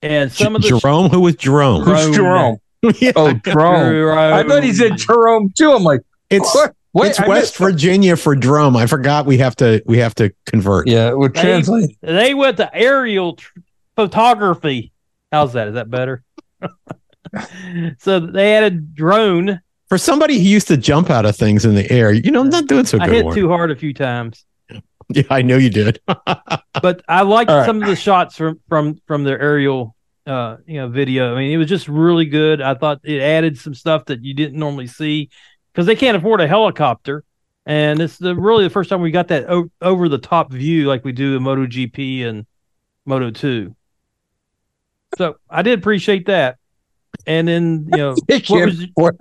and 0.02 0.30
some 0.32 0.56
of 0.56 0.64
the 0.64 0.68
Jerome, 0.80 1.10
who 1.10 1.22
was 1.22 1.36
Jerome? 1.36 1.84
Who's 1.84 2.14
Jerome. 2.16 2.58
Jerome? 2.84 2.94
Yeah, 3.02 3.12
Oh, 3.16 3.34
Jerome. 3.34 4.18
I 4.18 4.44
thought 4.44 4.64
he 4.64 4.74
said 4.74 4.98
Jerome 4.98 5.52
too. 5.58 5.72
I'm 5.72 5.84
like, 5.84 6.02
it's 6.30 6.54
what? 6.54 6.76
Wait, 6.94 7.10
it's 7.10 7.20
I 7.20 7.28
West 7.28 7.42
missed- 7.44 7.58
Virginia 7.58 8.16
for 8.16 8.36
drum. 8.36 8.76
I 8.78 8.86
forgot 8.88 9.26
we 9.26 9.38
have 9.40 9.56
to 9.58 9.82
we 9.86 9.98
have 10.00 10.14
to 10.16 10.32
convert. 10.46 10.88
Yeah, 10.88 11.14
we're 11.14 11.30
They- 11.30 11.98
They 12.02 12.34
went 12.34 12.58
to 12.58 12.70
aerial 12.76 13.36
tr- 13.38 13.60
photography. 13.96 14.92
How's 15.32 15.54
that? 15.54 15.70
Is 15.70 15.74
that 15.76 15.90
better? 15.90 16.24
so 18.00 18.20
they 18.20 18.52
had 18.52 18.64
a 18.64 18.70
drone. 18.72 19.60
For 19.90 19.98
somebody 19.98 20.38
who 20.40 20.44
used 20.48 20.68
to 20.70 20.78
jump 20.78 21.10
out 21.10 21.26
of 21.26 21.36
things 21.36 21.66
in 21.66 21.76
the 21.76 21.90
air, 21.92 22.12
you 22.12 22.32
know, 22.32 22.42
I'm 22.42 22.50
not 22.50 22.68
doing 22.68 22.86
so 22.86 22.98
I 23.00 23.06
good. 23.06 23.16
hit 23.16 23.24
Warren. 23.26 23.38
too 23.40 23.48
hard 23.50 23.72
a 23.72 23.76
few 23.76 23.94
times, 23.94 24.44
Yeah, 25.10 25.24
I 25.30 25.42
know 25.44 25.58
you 25.58 25.70
did. 25.70 26.00
but 26.08 27.04
I 27.08 27.22
liked 27.22 27.52
All 27.52 27.58
right. 27.58 27.66
some 27.66 27.82
of 27.82 27.88
the 27.88 27.96
shots 27.96 28.36
from 28.38 28.60
from 28.70 29.00
from 29.08 29.24
their 29.24 29.40
aerial 29.40 29.96
uh 30.26 30.58
you 30.66 30.76
know 30.76 30.88
video. 30.88 31.34
I 31.34 31.40
mean, 31.40 31.52
it 31.52 31.58
was 31.58 31.68
just 31.68 31.88
really 31.88 32.26
good. 32.26 32.62
I 32.62 32.74
thought 32.76 33.02
it 33.04 33.22
added 33.22 33.58
some 33.58 33.74
stuff 33.74 34.06
that 34.06 34.24
you 34.24 34.34
didn't 34.34 34.58
normally 34.58 34.88
see 34.88 35.30
because 35.74 35.86
they 35.86 35.96
can't 35.96 36.18
afford 36.18 36.42
a 36.42 36.48
helicopter. 36.48 37.24
And 37.66 38.02
it's 38.02 38.18
the 38.18 38.36
really 38.36 38.66
the 38.66 38.70
first 38.70 38.90
time 38.90 39.02
we 39.02 39.12
got 39.12 39.30
that 39.30 39.50
o- 39.50 39.72
over 39.82 40.10
the 40.10 40.18
top 40.18 40.52
view 40.52 40.88
like 40.88 41.06
we 41.06 41.14
do 41.14 41.38
in 41.38 41.44
MotoGP 41.44 42.26
and 42.26 42.46
Moto 43.06 43.32
2. 43.32 43.74
So 45.18 45.36
I 45.50 45.62
did 45.62 45.80
appreciate 45.80 46.26
that. 46.26 46.58
And 47.26 47.48
then, 47.48 47.88
you 47.90 47.98
know, 47.98 48.16
what 48.28 48.66
was, 48.66 48.84
afford 48.84 49.18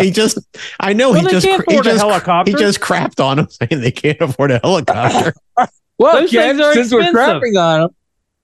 he 0.00 0.10
just, 0.10 0.38
I 0.80 0.92
know 0.92 1.12
well, 1.12 1.22
he 1.22 1.30
just, 1.30 1.46
he 1.46 1.80
just, 1.80 2.00
helicopter. 2.00 2.50
he 2.50 2.56
just 2.56 2.80
crapped 2.80 3.22
on 3.22 3.38
him 3.38 3.48
saying 3.48 3.80
they 3.80 3.90
can't 3.90 4.20
afford 4.20 4.50
a 4.50 4.60
helicopter. 4.62 5.34
Well, 5.98 6.20
Those 6.20 6.32
Ken, 6.32 6.56
things 6.56 6.60
are 6.66 6.74
since 6.74 6.92
we're 6.92 7.12
crapping 7.12 7.56
on 7.56 7.82
him, 7.82 7.90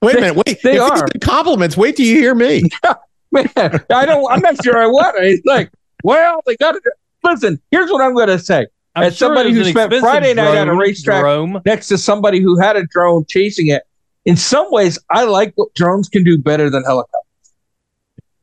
Wait 0.02 0.16
a 0.16 0.20
minute, 0.20 0.36
wait. 0.46 0.62
They 0.62 0.76
if 0.76 0.82
are. 0.82 1.08
these 1.12 1.20
compliments. 1.20 1.76
Wait 1.76 1.96
till 1.96 2.06
you 2.06 2.16
hear 2.16 2.34
me. 2.34 2.62
man, 3.32 3.48
I 3.90 4.06
don't. 4.06 4.30
I'm 4.30 4.40
not 4.40 4.62
sure 4.62 4.78
I 4.78 4.86
want 4.86 5.16
it. 5.18 5.28
He's 5.28 5.42
like, 5.44 5.70
well, 6.04 6.40
they 6.46 6.56
got 6.56 6.72
to 6.72 6.80
listen. 7.24 7.60
Here's 7.70 7.90
what 7.90 8.00
I'm 8.02 8.14
going 8.14 8.28
to 8.28 8.38
say. 8.38 8.66
I'm 8.94 9.04
as 9.04 9.18
somebody 9.18 9.52
who 9.52 9.64
spent 9.64 9.92
expensive 9.92 10.00
Friday 10.00 10.34
night 10.34 10.54
at 10.56 10.62
a 10.62 10.64
drone- 10.66 10.78
racetrack- 10.78 11.20
drone. 11.22 11.62
Next 11.64 11.88
to 11.88 11.98
somebody 11.98 12.40
who 12.40 12.58
had 12.58 12.76
a 12.76 12.84
drone 12.86 13.24
chasing 13.28 13.68
it. 13.68 13.82
In 14.24 14.36
some 14.36 14.66
ways, 14.70 14.98
I 15.10 15.24
like 15.24 15.52
what 15.56 15.72
drones 15.74 16.08
can 16.08 16.22
do 16.24 16.38
better 16.38 16.70
than 16.70 16.84
helicopters. 16.84 17.14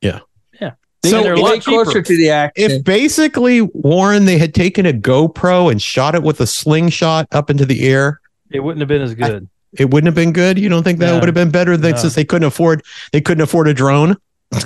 They 0.02 1.12
So 1.12 1.18
so 1.18 1.24
they're 1.24 1.34
a 1.36 1.40
lot 1.40 1.62
closer 1.62 1.92
cheaper. 1.92 2.02
to 2.02 2.18
the 2.18 2.30
action. 2.32 2.72
if 2.72 2.84
basically 2.84 3.62
Warren 3.62 4.26
they 4.26 4.40
had 4.40 4.56
taken 4.56 4.88
a 4.88 4.94
GoPro 4.94 5.70
and 5.72 5.80
shot 5.80 6.16
it 6.16 6.24
with 6.24 6.42
a 6.42 6.48
slingshot 6.48 7.28
up 7.32 7.52
into 7.52 7.64
the 7.64 7.88
air, 7.88 8.20
It 8.50 8.62
wouldn't 8.62 8.80
have 8.80 8.88
been 8.88 9.04
as 9.04 9.14
good. 9.14 9.48
It 9.80 9.92
wouldn't 9.92 10.08
have 10.08 10.16
been 10.16 10.34
good. 10.34 10.58
You 10.60 10.70
don't 10.70 10.84
think 10.84 11.00
that 11.00 11.08
No. 11.08 11.20
would 11.20 11.28
have 11.28 11.36
been 11.36 11.52
better 11.52 11.78
than 11.78 11.92
No. 11.92 11.98
since 11.98 12.16
they 12.16 12.26
couldn't 12.26 12.48
afford 12.48 12.84
they 13.12 13.22
couldn't 13.22 13.42
afford 13.44 13.68
a 13.68 13.74
drone? 13.74 14.18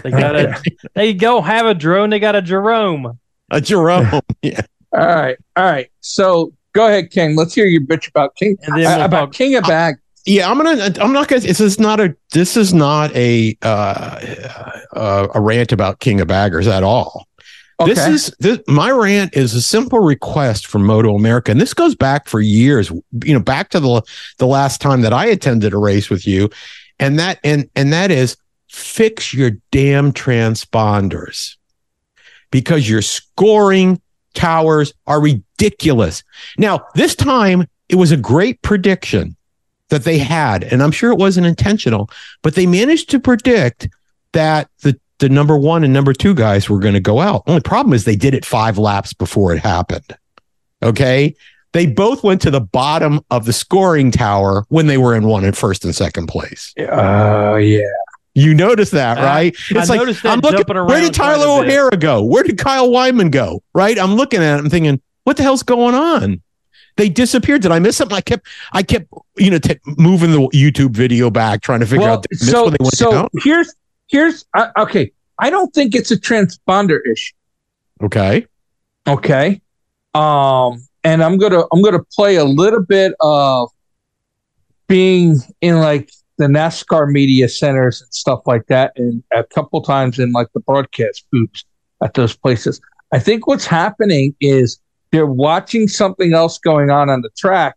They 0.03 0.11
got 0.11 0.35
a. 0.35 0.61
they 0.95 1.13
go 1.13 1.41
have 1.41 1.65
a 1.65 1.73
drone. 1.73 2.09
They 2.09 2.19
got 2.19 2.35
a 2.35 2.41
Jerome. 2.41 3.17
A 3.51 3.61
Jerome. 3.61 4.21
yeah. 4.41 4.61
all 4.93 4.99
right, 5.05 5.37
all 5.55 5.65
right. 5.65 5.89
So 6.01 6.53
go 6.73 6.87
ahead, 6.87 7.11
King. 7.11 7.35
Let's 7.35 7.53
hear 7.53 7.65
you 7.65 7.81
bitch 7.81 8.07
about 8.07 8.35
King 8.35 8.57
And 8.63 8.77
then 8.77 8.85
uh, 8.85 8.97
we'll 8.97 9.05
about 9.05 9.19
talk- 9.27 9.33
King 9.33 9.55
of 9.55 9.63
Bag. 9.63 9.95
Yeah, 10.25 10.51
I'm 10.51 10.57
gonna. 10.57 10.93
I'm 11.01 11.13
not 11.13 11.27
gonna. 11.29 11.41
This 11.41 11.59
is 11.61 11.79
not 11.79 11.99
a. 11.99 12.15
This 12.33 12.55
is 12.57 12.73
not 12.73 13.15
a 13.15 13.57
uh, 13.63 14.19
uh, 14.93 15.27
a 15.33 15.41
rant 15.41 15.71
about 15.71 15.99
King 16.01 16.19
of 16.21 16.27
Baggers 16.27 16.67
at 16.67 16.83
all. 16.83 17.25
Okay. 17.81 17.93
This 17.93 18.07
is 18.07 18.35
this, 18.39 18.59
my 18.67 18.91
rant 18.91 19.35
is 19.37 19.53
a 19.53 19.61
simple 19.61 19.99
request 19.99 20.67
from 20.67 20.85
Moto 20.85 21.15
America, 21.15 21.51
and 21.51 21.61
this 21.61 21.73
goes 21.73 21.95
back 21.95 22.27
for 22.27 22.41
years. 22.41 22.91
You 23.23 23.33
know, 23.33 23.39
back 23.39 23.69
to 23.69 23.79
the 23.79 24.01
the 24.37 24.47
last 24.47 24.81
time 24.81 25.01
that 25.01 25.13
I 25.13 25.27
attended 25.27 25.73
a 25.73 25.77
race 25.77 26.09
with 26.09 26.27
you, 26.27 26.49
and 26.99 27.17
that 27.19 27.39
and 27.43 27.69
and 27.75 27.93
that 27.93 28.11
is 28.11 28.35
fix 28.67 29.33
your 29.33 29.51
damn 29.71 30.11
transponders 30.11 31.55
because 32.51 32.89
your 32.89 33.01
scoring 33.01 34.01
towers 34.33 34.93
are 35.07 35.21
ridiculous. 35.21 36.23
Now, 36.57 36.85
this 36.95 37.15
time 37.15 37.65
it 37.87 37.95
was 37.95 38.11
a 38.11 38.17
great 38.17 38.61
prediction 38.61 39.37
that 39.87 40.03
they 40.03 40.17
had, 40.17 40.63
and 40.63 40.83
I'm 40.83 40.91
sure 40.91 41.11
it 41.11 41.17
wasn't 41.17 41.47
intentional, 41.47 42.09
but 42.41 42.55
they 42.55 42.67
managed 42.67 43.09
to 43.11 43.19
predict 43.19 43.87
that 44.33 44.69
the 44.81 44.99
the 45.19 45.29
number 45.29 45.57
one 45.57 45.83
and 45.83 45.93
number 45.93 46.13
two 46.13 46.33
guys 46.33 46.69
were 46.69 46.79
going 46.79 46.93
to 46.93 46.99
go 46.99 47.19
out. 47.19 47.45
The 47.45 47.51
only 47.51 47.61
problem 47.61 47.93
is 47.93 48.05
they 48.05 48.15
did 48.15 48.33
it 48.33 48.45
five 48.45 48.77
laps 48.77 49.13
before 49.13 49.53
it 49.53 49.59
happened. 49.59 50.17
Okay. 50.81 51.35
They 51.73 51.85
both 51.85 52.23
went 52.23 52.41
to 52.41 52.51
the 52.51 52.61
bottom 52.61 53.21
of 53.29 53.45
the 53.45 53.53
scoring 53.53 54.11
tower 54.11 54.65
when 54.69 54.87
they 54.87 54.97
were 54.97 55.13
in 55.15 55.27
one 55.27 55.45
and 55.45 55.55
first 55.55 55.85
and 55.85 55.93
second 55.93 56.27
place. 56.27 56.73
Oh 56.79 57.57
yeah. 57.57 57.81
You 58.33 58.53
notice 58.53 58.91
that, 58.91 59.17
I- 59.17 59.23
right? 59.25 59.55
I 59.75 59.95
noticed 59.95 60.23
that 60.23 60.31
I'm 60.31 60.39
looking, 60.39 60.59
jumping 60.59 60.85
where 60.85 61.01
did 61.01 61.13
Tyler. 61.13 61.63
O'Hara 61.63 61.97
go? 61.97 62.23
Where 62.23 62.43
did 62.43 62.57
Kyle 62.57 62.89
Wyman 62.89 63.29
go? 63.29 63.61
Right? 63.73 63.99
I'm 63.99 64.15
looking 64.15 64.41
at 64.41 64.55
it. 64.55 64.63
I'm 64.63 64.69
thinking, 64.69 65.01
what 65.25 65.35
the 65.37 65.43
hell's 65.43 65.63
going 65.63 65.93
on? 65.95 66.41
They 66.95 67.09
disappeared. 67.09 67.61
Did 67.61 67.71
I 67.71 67.79
miss 67.79 67.97
something? 67.97 68.15
I 68.17 68.21
kept, 68.21 68.47
I 68.73 68.83
kept, 68.83 69.07
you 69.37 69.51
know, 69.51 69.59
t- 69.59 69.77
moving 69.97 70.31
the 70.31 70.39
YouTube 70.49 70.91
video 70.91 71.29
back, 71.29 71.61
trying 71.61 71.79
to 71.81 71.85
figure 71.85 72.05
Well, 72.05 72.13
out 72.17 72.25
did 72.29 72.39
I 72.41 72.45
miss 72.45 72.51
so 72.51 72.61
where 72.63 72.71
they 72.71 72.77
went 72.83 72.93
so 72.93 73.11
down? 73.11 73.27
here's 73.43 73.73
here's 74.09 74.45
uh, 74.53 74.69
okay. 74.77 75.11
I 75.39 75.49
don't 75.49 75.73
think 75.73 75.95
it's 75.95 76.11
a 76.11 76.17
transponder 76.19 76.99
issue. 77.09 77.33
Okay. 78.03 78.45
Okay. 79.07 79.61
Um, 80.13 80.85
and 81.03 81.23
I'm 81.23 81.37
gonna 81.37 81.63
I'm 81.71 81.81
gonna 81.81 82.03
play 82.03 82.35
a 82.35 82.43
little 82.43 82.83
bit 82.83 83.13
of 83.21 83.69
being 84.87 85.37
in 85.61 85.79
like 85.79 86.11
the 86.37 86.45
NASCAR 86.45 87.09
media 87.09 87.47
centers 87.47 88.01
and 88.01 88.13
stuff 88.13 88.41
like 88.45 88.67
that, 88.67 88.93
and 88.95 89.23
a 89.31 89.43
couple 89.43 89.81
times 89.81 90.19
in 90.19 90.31
like 90.31 90.47
the 90.53 90.59
broadcast 90.61 91.25
booths 91.31 91.63
at 92.03 92.13
those 92.15 92.35
places. 92.35 92.81
I 93.11 93.19
think 93.19 93.47
what's 93.47 93.65
happening 93.65 94.35
is 94.39 94.79
they're 95.11 95.25
watching 95.25 95.87
something 95.87 96.33
else 96.33 96.59
going 96.59 96.89
on 96.89 97.09
on 97.09 97.21
the 97.21 97.29
track, 97.37 97.75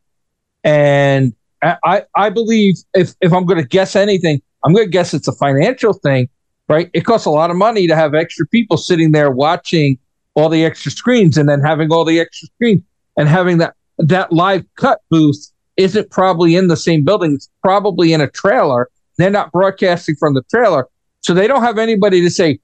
and 0.64 1.35
I 1.62 2.03
I, 2.16 2.31
believe 2.31 2.77
if 2.94 3.14
if 3.20 3.33
I'm 3.33 3.46
gonna 3.46 3.64
guess 3.64 3.96
anything, 3.96 4.42
I'm 4.64 4.72
gonna 4.72 4.87
guess 4.87 5.14
it's 5.14 5.29
a 5.29 5.33
financial 5.33 5.92
thing, 5.92 6.29
right? 6.68 6.90
It 6.92 7.03
costs 7.03 7.27
a 7.27 7.31
lot 7.31 7.51
of 7.51 7.57
money 7.57 7.87
to 7.87 7.96
have 7.96 8.14
extra 8.14 8.46
people 8.48 8.77
sitting 8.77 9.12
there 9.12 9.31
watching 9.31 9.98
all 10.35 10.48
the 10.48 10.64
extra 10.64 10.90
screens 10.90 11.37
and 11.37 11.48
then 11.48 11.61
having 11.61 11.92
all 11.92 12.05
the 12.05 12.20
extra 12.20 12.48
screens 12.48 12.83
and 13.16 13.29
having 13.29 13.59
that 13.59 13.75
that 13.98 14.33
live 14.33 14.64
cut 14.77 15.01
booth 15.11 15.53
isn't 15.77 16.11
probably 16.11 16.57
in 16.57 16.68
the 16.68 16.77
same 16.77 17.05
building. 17.05 17.35
It's 17.35 17.48
probably 17.62 18.12
in 18.12 18.20
a 18.20 18.29
trailer. 18.29 18.88
They're 19.18 19.31
not 19.31 19.53
broadcasting 19.53 20.16
from 20.16 20.35
the 20.35 20.42
trailer. 20.51 20.88
So 21.20 21.35
they 21.35 21.46
don't 21.46 21.62
have 21.62 21.79
anybody 21.79 22.20
to 22.22 22.31
say 22.31 22.59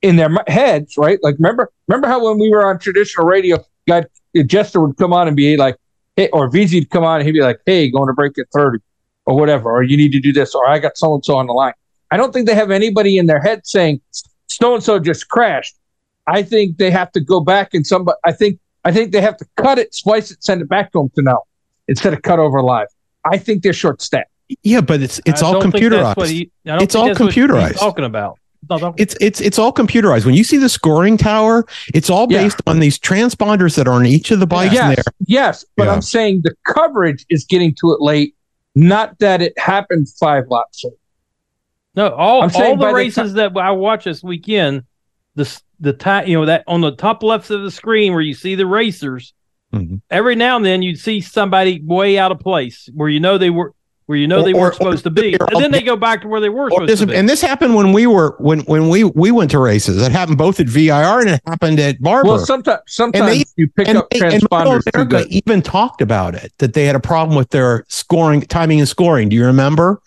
in 0.00 0.16
their 0.16 0.30
heads 0.46 0.96
right? 0.96 1.18
Like 1.22 1.36
remember 1.36 1.70
remember 1.88 2.08
how 2.08 2.24
when 2.24 2.38
we 2.38 2.50
were 2.50 2.66
on 2.66 2.78
traditional 2.78 3.26
radio 3.26 3.64
God, 3.86 4.06
Jester 4.46 4.80
would 4.80 4.96
come 4.96 5.12
on 5.12 5.28
and 5.28 5.36
be 5.36 5.56
like 5.56 5.76
hey 6.16 6.28
or 6.32 6.50
VZ 6.50 6.74
would 6.80 6.90
come 6.90 7.04
on 7.04 7.20
and 7.20 7.26
he'd 7.26 7.32
be 7.32 7.40
like 7.40 7.60
hey 7.66 7.90
going 7.90 8.06
to 8.08 8.12
break 8.14 8.38
at 8.38 8.46
30 8.54 8.78
or 9.26 9.36
whatever 9.36 9.70
or 9.70 9.82
you 9.82 9.96
need 9.96 10.12
to 10.12 10.20
do 10.20 10.32
this 10.32 10.54
or 10.54 10.66
I 10.68 10.78
got 10.78 10.96
so 10.96 11.14
and 11.14 11.24
so 11.24 11.36
on 11.36 11.46
the 11.46 11.52
line 11.52 11.72
I 12.10 12.16
don't 12.16 12.32
think 12.32 12.46
they 12.46 12.54
have 12.54 12.70
anybody 12.70 13.18
in 13.18 13.26
their 13.26 13.40
head 13.40 13.66
saying 13.66 14.00
so 14.46 14.74
and 14.74 14.82
so 14.82 14.98
just 14.98 15.28
crashed 15.28 15.76
I 16.26 16.42
think 16.42 16.78
they 16.78 16.90
have 16.90 17.12
to 17.12 17.20
go 17.20 17.40
back 17.40 17.74
and 17.74 17.86
somebody. 17.86 18.16
I 18.24 18.32
think 18.32 18.58
I 18.82 18.92
think 18.92 19.12
they 19.12 19.20
have 19.20 19.36
to 19.36 19.46
cut 19.56 19.78
it, 19.78 19.94
splice 19.94 20.30
it, 20.30 20.42
send 20.42 20.62
it 20.62 20.68
back 20.70 20.90
to 20.92 20.98
them 21.00 21.10
to 21.16 21.22
know 21.22 21.42
instead 21.86 22.14
of 22.14 22.22
cut 22.22 22.38
over 22.38 22.62
live. 22.62 22.88
I 23.30 23.36
think 23.36 23.62
they're 23.62 23.74
short 23.74 24.00
staffed. 24.00 24.30
Yeah, 24.62 24.80
but 24.80 25.02
it's 25.02 25.20
it's 25.26 25.42
I 25.42 25.46
all 25.46 25.52
don't 25.60 25.70
think 25.70 25.90
that's 25.90 26.16
what 26.16 26.28
computerized. 26.28 26.30
he- 26.30 26.50
It's 26.64 26.94
all 26.94 27.06
that's 27.08 27.20
what 27.20 27.34
he's 27.34 27.44
computerized. 27.44 27.78
talking 27.78 28.06
about. 28.06 28.38
He's 28.64 28.70
not 28.70 28.80
talking- 28.80 29.02
It's 29.02 29.16
it's 29.20 29.40
it's 29.40 29.58
all 29.58 29.72
computerized. 29.72 30.24
When 30.24 30.34
you 30.34 30.44
see 30.44 30.56
the 30.56 30.68
scoring 30.68 31.16
tower, 31.16 31.66
it's 31.92 32.08
all 32.08 32.26
Yeah. 32.30 32.42
based 32.42 32.60
on 32.66 32.80
these 32.80 32.98
transponders 32.98 33.76
that 33.76 33.86
are 33.86 33.92
on 33.94 34.06
each 34.06 34.30
of 34.30 34.40
the 34.40 34.46
bikes 34.46 34.72
yes, 34.74 34.96
there. 34.96 35.04
yes, 35.26 35.64
but 35.76 35.84
Yeah. 35.86 35.92
I'm 35.92 36.02
saying 36.02 36.42
the 36.44 36.54
coverage 36.66 37.24
is 37.28 37.44
getting 37.44 37.74
to 37.80 37.92
it 37.92 38.00
late, 38.00 38.34
not 38.74 39.18
that 39.18 39.42
it 39.42 39.52
happened 39.58 40.08
five 40.08 40.44
laps 40.48 40.82
late. 40.84 40.94
No, 41.96 42.08
all 42.08 42.42
I'm 42.42 42.50
all 42.54 42.76
by 42.76 42.86
the 42.86 42.88
the 42.88 42.94
races 42.94 43.32
that 43.34 43.56
I 43.56 43.70
watched 43.70 44.06
this 44.06 44.22
weekend, 44.22 44.82
the 45.34 45.60
the 45.80 45.92
time 45.92 46.26
you 46.26 46.38
know 46.38 46.46
that 46.46 46.64
on 46.66 46.80
the 46.80 46.92
top 46.92 47.22
left 47.22 47.50
of 47.50 47.62
the 47.62 47.70
screen 47.70 48.12
where 48.12 48.22
you 48.22 48.34
see 48.34 48.54
the 48.54 48.66
racers, 48.66 49.32
Mhm. 49.72 50.00
every 50.10 50.34
now 50.36 50.56
and 50.56 50.64
then 50.64 50.82
you'd 50.82 50.98
see 50.98 51.20
somebody 51.20 51.80
way 51.84 52.16
out 52.18 52.32
of 52.32 52.40
place 52.40 52.88
where 52.94 53.08
you 53.08 53.20
know 53.20 53.38
they 53.38 53.50
were 53.50 53.72
where 54.06 54.18
you 54.18 54.26
know 54.26 54.42
they 54.42 54.52
or- 54.52 54.60
weren't 54.60 54.74
supposed 54.74 55.04
to 55.04 55.10
be, 55.10 55.34
and 55.34 55.62
then 55.62 55.70
they 55.70 55.82
go 55.82 55.96
back 55.96 56.22
to 56.22 56.28
where 56.28 56.40
they 56.40 56.48
were 56.48 56.70
supposed 56.70 56.90
this- 56.90 57.00
to 57.00 57.06
be. 57.06 57.14
and 57.14 57.28
this 57.28 57.40
happened 57.40 57.74
when 57.74 57.92
we 57.92 58.06
were 58.06 58.34
when 58.38 58.60
when 58.60 58.88
we 58.88 59.04
we 59.04 59.30
went 59.30 59.50
to 59.52 59.58
races. 59.58 60.00
It 60.02 60.12
happened 60.12 60.38
both 60.38 60.60
at 60.60 60.66
VIR 60.66 61.20
and 61.20 61.30
it 61.30 61.40
happened 61.46 61.80
at 61.80 62.00
Barber. 62.02 62.28
Well, 62.28 62.38
sometimes 62.38 62.80
sometimes 62.86 63.52
you 63.56 63.68
pick 63.68 63.88
and, 63.88 63.98
up 63.98 64.10
they- 64.10 64.20
and 64.20 64.42
transponders 64.42 64.84
too 64.84 64.90
America 64.94 65.26
even 65.30 65.62
talked 65.62 66.02
about 66.02 66.34
it 66.34 66.52
that 66.58 66.74
they 66.74 66.84
had 66.84 66.96
a 66.96 67.00
problem 67.00 67.36
with 67.36 67.50
their 67.50 67.84
scoring, 67.88 68.42
timing, 68.42 68.80
and 68.80 68.88
scoring. 68.88 69.28
Do 69.28 69.36
you 69.36 69.46
remember? 69.46 70.00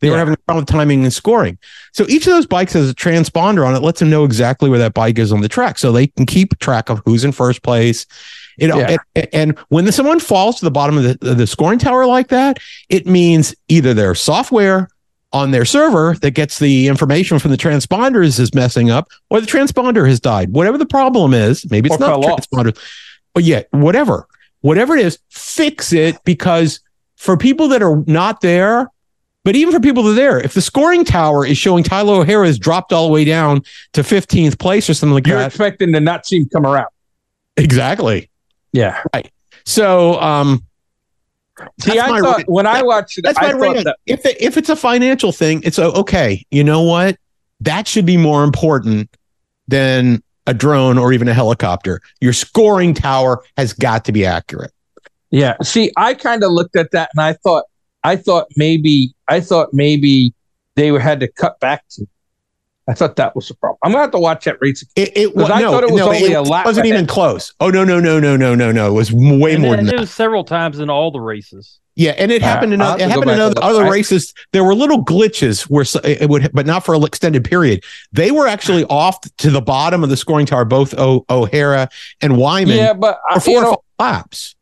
They 0.00 0.10
were 0.10 0.18
having 0.18 0.34
a 0.34 0.36
problem 0.36 0.62
with 0.64 0.68
timing 0.68 1.04
and 1.04 1.12
scoring. 1.12 1.56
So 1.92 2.04
each 2.08 2.26
of 2.26 2.34
those 2.34 2.44
bikes 2.44 2.74
has 2.74 2.90
a 2.90 2.94
transponder 2.94 3.66
on 3.66 3.74
it, 3.74 3.80
lets 3.80 4.00
them 4.00 4.10
know 4.10 4.24
exactly 4.24 4.68
where 4.68 4.78
that 4.80 4.92
bike 4.92 5.18
is 5.18 5.32
on 5.32 5.40
the 5.40 5.48
track, 5.48 5.78
so 5.78 5.92
they 5.92 6.08
can 6.08 6.26
keep 6.26 6.58
track 6.58 6.90
of 6.90 7.00
who's 7.06 7.24
in 7.24 7.32
first 7.32 7.62
place. 7.62 8.04
You 8.56 8.68
know, 8.68 8.78
Yeah. 8.78 8.96
and, 9.16 9.28
and 9.32 9.58
when 9.68 9.90
someone 9.92 10.20
falls 10.20 10.56
to 10.60 10.64
the 10.64 10.70
bottom 10.70 10.96
of 10.98 11.18
the, 11.20 11.34
the 11.34 11.46
scoring 11.46 11.78
tower 11.78 12.06
like 12.06 12.28
that, 12.28 12.58
it 12.88 13.06
means 13.06 13.54
either 13.68 13.94
their 13.94 14.14
software 14.14 14.88
on 15.32 15.50
their 15.50 15.64
server 15.64 16.14
that 16.20 16.30
gets 16.30 16.60
the 16.60 16.86
information 16.86 17.40
from 17.40 17.50
the 17.50 17.56
transponders 17.56 18.38
is 18.38 18.54
messing 18.54 18.90
up, 18.90 19.08
or 19.30 19.40
the 19.40 19.46
transponder 19.48 20.06
has 20.08 20.20
died. 20.20 20.52
Whatever 20.52 20.78
the 20.78 20.86
problem 20.86 21.34
is, 21.34 21.68
maybe 21.70 21.88
it's 21.88 21.96
Or 21.96 21.98
not 21.98 22.20
the 22.20 22.26
transponder. 22.28 22.78
But 23.34 23.42
yeah, 23.42 23.62
whatever, 23.72 24.28
whatever 24.60 24.94
it 24.96 25.04
is, 25.04 25.18
fix 25.30 25.92
it 25.92 26.16
because 26.24 26.78
for 27.16 27.36
people 27.36 27.66
that 27.68 27.82
are 27.82 28.04
not 28.06 28.42
there, 28.42 28.88
but 29.42 29.56
even 29.56 29.74
for 29.74 29.80
people 29.80 30.04
that 30.04 30.10
are 30.12 30.14
there, 30.14 30.38
if 30.38 30.54
the 30.54 30.60
scoring 30.62 31.04
tower 31.04 31.44
is 31.44 31.58
showing 31.58 31.82
Tyler 31.82 32.14
O'Hara 32.20 32.46
has 32.46 32.56
dropped 32.58 32.92
all 32.92 33.08
the 33.08 33.12
way 33.12 33.24
down 33.24 33.62
to 33.94 34.02
15th 34.02 34.58
place 34.60 34.88
or 34.88 34.94
something 34.94 35.14
like 35.14 35.24
that, 35.24 35.30
You're 35.30 35.42
expecting 35.42 35.92
to 35.94 36.00
not 36.00 36.24
see 36.26 36.36
him 36.38 36.48
come 36.52 36.64
around. 36.64 36.86
exactly. 37.56 38.30
Yeah. 38.74 39.02
So, 39.64 40.20
um, 40.20 40.64
See, 41.80 41.92
That's 41.92 42.00
I 42.00 42.10
my 42.10 42.20
thought 42.20 42.36
rant. 42.38 42.48
when 42.48 42.66
I 42.66 42.82
watched 42.82 43.16
it, 43.18 43.22
that's 43.22 43.38
I 43.38 43.52
my 43.52 43.58
thought 43.74 43.84
that 43.84 43.96
If 44.06 44.26
it, 44.26 44.36
if 44.40 44.56
it's 44.56 44.68
a 44.68 44.74
financial 44.74 45.30
thing, 45.30 45.62
it's 45.64 45.78
o- 45.78 45.92
okay. 45.92 46.44
You 46.50 46.64
know 46.64 46.82
what? 46.82 47.16
That 47.60 47.86
should 47.86 48.04
be 48.04 48.16
more 48.16 48.42
important 48.42 49.08
than 49.68 50.20
a 50.48 50.52
drone 50.52 50.98
or 50.98 51.12
even 51.12 51.28
a 51.28 51.32
helicopter. 51.32 52.00
Your 52.20 52.32
scoring 52.32 52.92
tower 52.92 53.44
has 53.56 53.72
got 53.72 54.04
to 54.06 54.12
be 54.12 54.26
accurate. 54.26 54.72
Yeah. 55.30 55.54
See, 55.62 55.92
I 55.96 56.14
kind 56.14 56.42
of 56.42 56.50
looked 56.50 56.74
at 56.74 56.90
that 56.90 57.10
and 57.14 57.22
I 57.22 57.34
thought, 57.34 57.64
I 58.02 58.16
thought 58.16 58.48
maybe, 58.56 59.14
I 59.28 59.38
thought 59.40 59.68
maybe 59.72 60.34
they 60.74 60.88
had 60.88 61.20
to 61.20 61.28
cut 61.28 61.60
back 61.60 61.84
to. 61.90 62.06
I 62.86 62.92
thought 62.94 63.16
that 63.16 63.34
was 63.34 63.48
the 63.48 63.54
problem. 63.54 63.78
I'm 63.82 63.92
gonna 63.92 64.02
have 64.02 64.10
to 64.10 64.18
watch 64.18 64.44
that 64.44 64.58
race. 64.60 64.84
It, 64.94 65.16
it, 65.16 65.34
'Cause 65.34 65.50
I 65.50 65.62
thought 65.62 65.84
it 65.84 65.90
was 65.90 66.00
no, 66.00 66.06
only 66.08 66.18
it 66.24 66.32
a 66.34 66.42
lap 66.42 66.66
wasn't 66.66 66.86
ahead. 66.86 66.96
even 66.96 67.06
close. 67.06 67.52
Oh 67.60 67.70
no, 67.70 67.82
no, 67.84 67.98
no, 67.98 68.20
no, 68.20 68.36
no, 68.36 68.54
no, 68.54 68.72
no. 68.72 68.88
It 68.88 68.92
was 68.92 69.10
way 69.12 69.54
and 69.54 69.62
more 69.62 69.76
then 69.76 69.86
than 69.86 69.94
it 69.94 69.96
that. 69.96 70.00
was 70.00 70.10
several 70.10 70.44
times 70.44 70.78
in 70.80 70.90
all 70.90 71.10
the 71.10 71.20
races. 71.20 71.78
Yeah, 71.96 72.10
and 72.18 72.30
it 72.32 72.42
Uh, 72.42 72.46
happened 72.46 72.74
in 72.74 72.82
I'll 72.82 72.92
other, 72.94 73.04
it 73.04 73.08
happened 73.10 73.30
in 73.30 73.40
other, 73.40 73.62
other 73.62 73.84
races. 73.90 74.34
There 74.52 74.64
were 74.64 74.74
little 74.74 75.02
glitches 75.04 75.62
where 75.62 75.86
it 76.04 76.28
would, 76.28 76.50
but 76.52 76.66
not 76.66 76.84
for 76.84 76.94
an 76.94 77.02
extended 77.04 77.44
period. 77.44 77.84
They 78.12 78.32
were 78.32 78.46
actually 78.48 78.84
off 78.90 79.18
to 79.38 79.50
the 79.50 79.62
bottom 79.62 80.02
of 80.04 80.10
the 80.10 80.16
scoring 80.16 80.44
tower, 80.44 80.64
both 80.64 80.92
o- 80.98 81.24
O'Hara 81.30 81.88
and 82.20 82.36
Wyman, 82.36 82.76
Yeah, 82.76 82.92
but 82.94 83.18
for 83.30 83.36
uh, 83.36 83.40
four 83.40 83.54
you 83.54 83.60
know, 83.62 83.82
laps. 84.00 84.56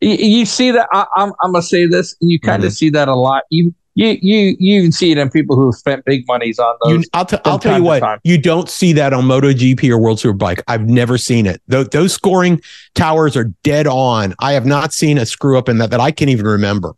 you, 0.00 0.10
you 0.14 0.46
see 0.46 0.70
that 0.70 0.88
I, 0.90 1.04
I'm, 1.16 1.32
I'm 1.42 1.52
gonna 1.52 1.62
say 1.62 1.86
this, 1.86 2.16
and 2.20 2.30
you 2.30 2.40
kind 2.40 2.64
of 2.64 2.70
Mm-hmm. 2.70 2.74
see 2.76 2.90
that 2.90 3.08
a 3.08 3.14
lot. 3.14 3.42
Even 3.52 3.74
you 3.94 4.16
you 4.22 4.56
you 4.58 4.78
even 4.80 4.92
see 4.92 5.10
it 5.10 5.18
in 5.18 5.30
people 5.30 5.56
who 5.56 5.66
have 5.66 5.74
spent 5.74 6.04
big 6.04 6.26
monies 6.28 6.58
on 6.58 6.74
those. 6.84 6.92
You, 7.02 7.04
I'll, 7.12 7.24
t- 7.26 7.36
I'll 7.44 7.58
tell 7.58 7.76
you 7.78 7.84
what, 7.84 8.00
time. 8.00 8.20
you 8.24 8.38
don't 8.38 8.68
see 8.68 8.92
that 8.94 9.12
on 9.12 9.24
MotoGP 9.24 9.88
or 9.90 9.98
World 9.98 10.18
Superbike. 10.18 10.60
I've 10.68 10.88
never 10.88 11.18
seen 11.18 11.46
it. 11.46 11.60
Those, 11.68 11.88
those 11.88 12.12
scoring 12.14 12.60
towers 12.94 13.36
are 13.36 13.52
dead 13.64 13.86
on. 13.86 14.34
I 14.38 14.52
have 14.52 14.64
not 14.66 14.92
seen 14.92 15.18
a 15.18 15.26
screw 15.26 15.58
up 15.58 15.68
in 15.68 15.78
that 15.78 15.90
that 15.90 16.00
I 16.00 16.10
can 16.12 16.28
even 16.28 16.46
remember. 16.46 16.94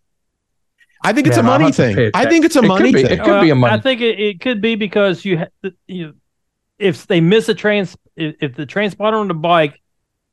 I 1.05 1.13
think 1.13 1.27
it's 1.27 1.37
Man, 1.37 1.47
a 1.47 1.51
I'll 1.51 1.59
money 1.59 1.73
thing. 1.73 2.11
I 2.15 2.27
think 2.27 2.45
it's 2.45 2.55
a 2.57 2.61
It 2.61 2.63
could 2.63 2.69
money 2.69 2.93
be. 2.93 3.03
thing. 3.03 3.19
It 3.19 3.25
could 3.25 3.41
be 3.41 3.51
a 3.51 3.55
money 3.57 3.75
I 3.75 3.81
think 3.81 4.01
it, 4.01 4.21
it 4.21 4.41
could 4.41 4.61
be 4.61 4.77
because 4.77 5.25
you 5.25 5.39
ha- 5.39 5.71
you 5.89 6.15
if 6.79 7.07
they 7.09 7.21
miss 7.21 7.49
a 7.49 7.55
trans 7.55 7.97
if, 8.17 8.37
if 8.41 8.55
the 8.55 8.67
transponder 8.67 9.15
on 9.21 9.29
the 9.29 9.35
bike 9.35 9.81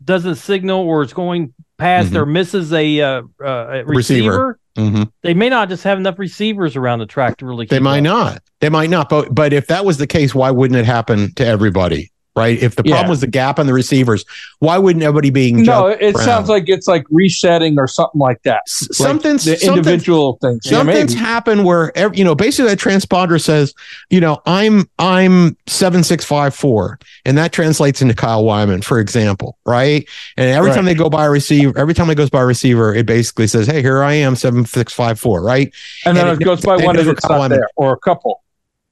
doesn't 0.03 0.35
signal 0.35 0.81
or 0.81 1.01
it's 1.03 1.13
going 1.13 1.53
past 1.77 2.11
Mhm. 2.11 2.17
or 2.17 2.25
misses 2.25 2.71
a, 2.73 3.01
uh, 3.01 3.21
uh, 3.43 3.45
a 3.45 3.83
Receiver. 3.85 3.87
receiver, 4.29 4.58
hmm 4.75 5.03
they 5.23 5.33
may 5.33 5.49
not 5.49 5.69
just 5.69 5.83
have 5.83 5.97
enough 5.97 6.19
receivers 6.19 6.75
around 6.75 6.99
the 6.99 7.05
track 7.05 7.37
to 7.37 7.45
really. 7.45 7.65
They 7.65 7.79
might 7.79 7.99
up. 7.99 8.03
not. 8.03 8.43
They 8.61 8.69
might 8.69 8.89
not. 8.89 9.09
But 9.09 9.33
but 9.33 9.53
if 9.53 9.67
that 9.67 9.85
was 9.85 9.97
the 9.97 10.07
case, 10.07 10.33
why 10.33 10.51
wouldn't 10.51 10.79
it 10.79 10.85
happen 10.85 11.33
to 11.35 11.45
everybody? 11.45 12.11
Right? 12.39 12.57
If 12.61 12.75
the 12.75 12.83
problem 12.83 13.05
Yeah. 13.05 13.09
was 13.09 13.19
the 13.21 13.27
gap 13.27 13.59
in 13.59 13.67
the 13.67 13.73
receivers, 13.73 14.25
why 14.59 14.77
wouldn't 14.77 15.03
everybody 15.03 15.29
being 15.29 15.63
no, 15.63 15.87
it 15.87 16.15
around? 16.15 16.23
sounds 16.25 16.49
like 16.49 16.63
it's 16.67 16.87
like 16.87 17.03
resetting 17.11 17.77
or 17.77 17.87
something 17.87 18.19
like 18.19 18.41
that. 18.43 18.61
S- 18.67 18.87
Like 18.89 18.95
something's 18.95 19.45
the 19.45 19.63
individual 19.65 20.37
things. 20.41 20.61
Yeah, 20.65 20.77
something's 20.79 21.13
maybe. 21.15 21.25
happened 21.25 21.65
where 21.65 21.95
ev- 21.97 22.17
you 22.17 22.23
know 22.23 22.35
basically 22.35 22.69
that 22.69 22.79
transponder 22.79 23.41
says 23.41 23.73
you 24.09 24.19
know 24.21 24.41
i'm 24.45 24.89
i'm 24.99 25.57
7654 25.67 26.99
and 27.25 27.37
that 27.37 27.51
translates 27.51 28.01
into 28.01 28.13
kyle 28.13 28.43
wyman 28.45 28.81
for 28.81 28.99
example 28.99 29.57
right 29.65 30.07
and 30.37 30.49
every 30.49 30.69
Right. 30.69 30.75
time 30.75 30.85
they 30.85 30.93
go 30.95 31.09
by 31.09 31.25
a 31.25 31.29
receiver 31.29 31.77
every 31.77 31.93
time 31.93 32.09
it 32.09 32.15
goes 32.15 32.29
by 32.29 32.41
a 32.41 32.45
receiver 32.45 32.93
it 32.93 33.05
basically 33.05 33.47
says 33.47 33.67
hey 33.67 33.81
here 33.81 34.01
i 34.03 34.13
am 34.13 34.35
7654 34.35 35.41
right 35.41 35.73
and 36.05 36.15
then 36.17 36.27
it 36.27 36.41
it- 36.41 36.45
goes 36.45 36.61
by 36.61 36.75
one 36.77 36.97
and 36.97 37.07
it's 37.09 37.27
not 37.29 37.47
there, 37.49 37.67
or 37.75 37.93
a 37.93 37.97
couple. 37.99 38.41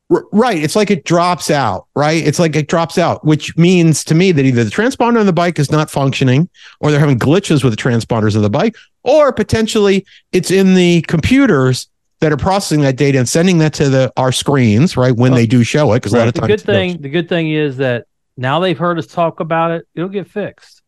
R- 0.10 0.24
right 0.32 0.58
it's 0.64 0.76
like 0.76 0.90
it 0.90 1.04
drops 1.04 1.52
out 1.52 1.88
right 1.96 2.26
it's 2.26 2.40
like 2.40 2.56
it 2.56 2.70
drops 2.70 2.98
out 2.98 3.26
which 3.26 3.58
means 3.58 4.06
to 4.06 4.16
me 4.16 4.32
that 4.32 4.46
either 4.46 4.64
the 4.64 4.70
transponder 4.70 5.20
on 5.20 5.26
the 5.26 5.34
bike 5.34 5.60
is 5.60 5.70
not 5.70 5.90
functioning 5.90 6.48
or 6.80 6.92
they're 6.92 7.00
having 7.00 7.20
glitches 7.20 7.62
with 7.64 7.74
the 7.76 7.82
transponders 7.82 8.36
of 8.36 8.42
the 8.42 8.50
bike 8.50 8.76
or 9.04 9.34
potentially 9.34 10.06
it's 10.32 10.50
in 10.50 10.76
the 10.76 11.02
computers 11.04 11.88
that 12.22 12.32
are 12.32 12.38
processing 12.38 12.82
that 12.82 12.96
data 12.96 13.18
and 13.20 13.28
sending 13.28 13.58
that 13.58 13.74
to 13.74 13.90
the 13.90 14.12
our 14.16 14.32
screens 14.32 14.96
right 14.96 15.16
when 15.16 15.34
they 15.34 15.46
do 15.46 15.62
show 15.64 15.92
it 15.92 15.98
because 15.98 16.14
a 16.14 16.18
lot 16.18 16.28
of 16.30 16.34
The 16.36 16.48
good 16.48 16.62
thing, 16.62 17.02
the 17.02 17.10
good 17.10 17.28
thing 17.28 17.52
is 17.52 17.76
that 17.78 18.06
now 18.38 18.60
they've 18.62 18.78
heard 18.78 18.98
us 18.98 19.08
talk 19.08 19.40
about 19.40 19.72
it. 19.72 19.88
It'll 19.94 20.10
get 20.10 20.30
fixed. 20.30 20.82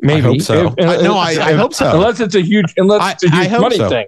Maybe. 0.00 0.20
hope 0.20 0.40
so. 0.42 0.74
If- 0.76 0.86
I- 0.88 1.02
no, 1.02 1.14
I- 1.16 1.30
I 1.40 1.52
hope 1.54 1.72
so. 1.72 1.90
Unless 1.92 2.20
it's 2.20 2.34
a 2.34 2.40
huge, 2.42 2.74
unless 2.76 3.00
I- 3.00 3.12
it's 3.12 3.24
a 3.24 3.30
huge 3.30 3.46
hope 3.48 3.60
money 3.62 3.76
so. 3.76 3.88
thing. 3.88 4.06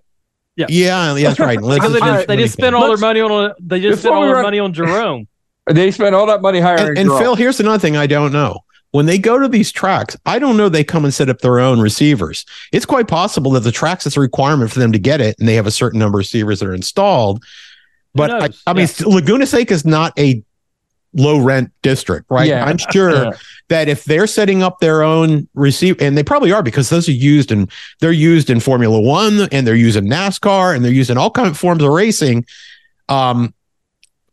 Yeah 0.56 0.66
yeah 0.68 1.14
that's 1.14 1.38
right 1.38 1.60
Let's 1.62 1.80
Because 1.84 1.92
they 1.92 1.98
just- 2.00 2.12
just, 2.14 2.28
they 2.28 2.36
just 2.36 2.52
spent 2.54 2.74
all 2.74 2.88
their 2.88 2.96
money 2.96 3.20
on 3.20 3.54
they 3.60 3.80
just 3.80 4.00
spent 4.02 4.14
all 4.14 4.22
their 4.22 4.42
money 4.42 4.58
on 4.58 4.72
Jerome. 4.72 5.28
They 5.68 5.90
spend 5.90 6.14
all 6.14 6.26
that 6.26 6.42
money 6.42 6.60
hiring. 6.60 6.90
and, 6.96 7.10
and 7.10 7.18
Phil, 7.18 7.34
here's 7.34 7.58
another 7.58 7.80
thing 7.80 7.96
I 7.96 8.06
don't 8.06 8.32
know. 8.32 8.60
When 8.92 9.06
they 9.06 9.18
go 9.18 9.36
to 9.40 9.48
these 9.48 9.72
tracks, 9.72 10.16
I 10.24 10.38
don't 10.38 10.56
know 10.56 10.68
they 10.68 10.84
come 10.84 11.04
and 11.04 11.12
set 11.12 11.28
up 11.28 11.40
their 11.40 11.58
own 11.58 11.80
receivers. 11.80 12.46
It's 12.70 12.86
quite 12.86 13.08
possible 13.08 13.50
that 13.50 13.60
the 13.64 13.72
tracks 13.72 14.06
is 14.06 14.16
a 14.16 14.20
requirement 14.20 14.70
for 14.70 14.78
them 14.78 14.92
to 14.92 14.98
get 15.00 15.20
it, 15.20 15.34
and 15.40 15.48
they 15.48 15.54
have 15.56 15.66
a 15.66 15.72
certain 15.72 15.98
number 15.98 16.18
of 16.18 16.20
receivers 16.20 16.60
that 16.60 16.68
are 16.68 16.74
installed. 16.74 17.42
But 18.14 18.30
I. 18.30 18.48
I 18.70 18.74
mean, 18.74 18.86
Laguna 19.04 19.44
Seca 19.44 19.74
is 19.74 19.84
not 19.84 20.16
a 20.16 20.40
low 21.16 21.38
rent 21.38 21.70
district, 21.82 22.26
right? 22.30 22.48
Yeah. 22.48 22.64
I'm 22.64 22.78
sure 22.92 23.12
Yeah. 23.24 23.30
that 23.68 23.88
if 23.88 24.04
they're 24.04 24.26
setting 24.26 24.62
up 24.62 24.78
their 24.80 25.02
own 25.02 25.48
receive, 25.54 26.00
and 26.00 26.16
they 26.16 26.22
probably 26.22 26.52
are 26.52 26.62
because 26.62 26.88
those 26.90 27.08
are 27.08 27.12
used 27.12 27.50
and 27.50 27.70
they're 28.00 28.12
used 28.12 28.50
in 28.50 28.60
Formula 28.60 29.00
One 29.00 29.48
and 29.50 29.66
they're 29.66 29.74
used 29.74 29.96
in 29.96 30.06
NASCAR 30.06 30.74
and 30.76 30.84
they're 30.84 30.92
used 30.92 31.10
in 31.10 31.18
all 31.18 31.30
kinds 31.30 31.50
of 31.50 31.58
forms 31.58 31.82
of 31.82 31.90
racing. 31.90 32.44
Um, 33.08 33.54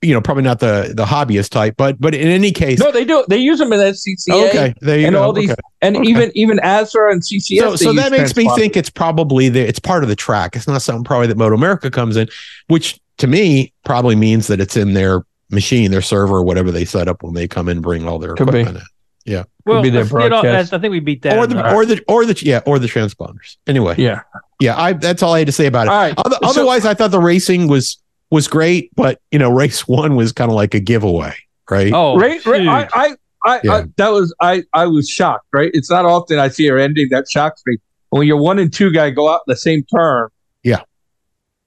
you 0.02 0.14
know, 0.14 0.20
probably 0.20 0.44
not 0.44 0.60
the 0.60 0.92
the 0.94 1.06
hobbyist 1.06 1.50
type, 1.52 1.76
but 1.78 2.00
but 2.02 2.14
in 2.14 2.28
any 2.28 2.52
case, 2.52 2.78
No, 2.80 2.92
they 2.92 3.06
do. 3.06 3.24
They 3.30 3.38
use 3.38 3.58
them 3.60 3.72
in 3.72 3.80
SCCA 3.80 4.50
okay, 4.50 4.74
there 4.82 5.00
you 5.00 5.06
and 5.08 5.14
go. 5.14 5.24
all 5.24 5.32
these, 5.32 5.52
Okay. 5.52 5.62
and 5.82 5.96
Okay. 5.96 6.10
even 6.10 6.32
even 6.36 6.58
ASRA 6.60 7.14
and 7.14 7.22
CCS. 7.24 7.60
So, 7.62 7.76
so 7.78 7.94
that 7.94 8.12
makes 8.12 8.36
me 8.36 8.50
think 8.58 8.76
it's 8.76 8.90
probably 8.90 9.48
the 9.48 9.62
it's 9.62 9.80
part 9.80 10.04
of 10.04 10.10
the 10.10 10.16
track. 10.18 10.58
It's 10.58 10.68
not 10.68 10.82
something 10.82 11.06
probably 11.06 11.28
that 11.28 11.38
Moto 11.38 11.56
America 11.56 11.90
comes 11.90 12.18
in, 12.18 12.28
which 12.68 13.00
to 13.20 13.28
me 13.28 13.72
probably 13.86 14.18
means 14.18 14.48
that 14.48 14.60
it's 14.60 14.76
in 14.76 14.94
their 14.94 15.24
machine, 15.54 15.92
their 15.92 16.02
server, 16.02 16.38
or 16.38 16.44
whatever 16.44 16.72
they 16.72 16.86
set 16.86 17.08
up 17.08 17.24
when 17.24 17.34
they 17.34 17.48
come 17.48 17.70
in 17.70 17.78
and 17.78 17.84
bring 17.84 18.08
all 18.08 18.20
their 18.20 18.36
Could 18.36 18.52
be. 18.52 18.60
equipment 18.60 18.86
in. 19.28 19.46
Well, 19.66 19.82
be 19.82 19.90
their 19.90 20.02
let's 20.04 20.14
off- 20.14 20.30
broadcast. 20.32 20.74
I 20.74 20.80
think 20.80 20.92
we 20.92 21.00
beat 21.00 21.22
that. 21.22 21.38
or 21.38 21.48
the 21.48 21.56
the- 21.56 21.74
or 21.74 21.86
the 21.86 22.04
or 22.10 22.26
the 22.26 22.38
yeah 22.46 22.60
or 22.66 22.78
the 22.80 22.88
transponders. 22.88 23.56
Anyway, 23.66 23.96
yeah, 23.98 24.22
Yeah. 24.60 24.78
I 24.78 24.92
that's 24.92 25.24
all 25.24 25.34
I 25.34 25.40
had 25.40 25.48
to 25.48 25.54
say 25.54 25.68
about 25.68 25.88
it. 25.88 25.92
All 25.92 25.96
right. 26.02 26.14
Other, 26.18 26.36
So- 26.44 26.50
otherwise, 26.50 26.86
I 26.86 26.94
thought 26.94 27.12
the 27.12 27.20
racing 27.22 27.68
was 27.70 27.98
was 28.30 28.50
great, 28.50 28.92
but 28.96 29.22
you 29.32 29.40
know, 29.40 29.50
race 29.56 29.88
one 29.88 30.16
was 30.18 30.34
kind 30.34 30.52
of 30.52 30.56
like 30.56 30.74
a 30.74 30.82
giveaway, 30.82 31.34
right? 31.72 31.94
oh, 31.94 32.18
right, 32.18 32.46
right. 32.46 32.68
I, 32.68 32.88
I, 32.94 33.16
I, 33.46 33.60
Yeah. 33.64 33.72
I, 33.74 33.84
that 33.96 34.10
was 34.10 34.36
I, 34.42 34.64
I 34.74 34.88
was 34.88 35.08
shocked. 35.08 35.46
Right, 35.54 35.72
it's 35.74 35.90
not 35.90 36.04
often 36.04 36.40
I 36.40 36.50
see 36.50 36.68
her 36.68 36.78
ending 36.78 37.08
that 37.12 37.30
shocks 37.30 37.62
me. 37.66 37.78
When 38.10 38.28
your 38.28 38.38
one 38.42 38.60
and 38.60 38.72
two 38.74 38.92
guy 38.92 39.10
go 39.12 39.30
out 39.30 39.42
in 39.48 39.52
the 39.54 39.56
same 39.56 39.84
turn, 39.96 40.28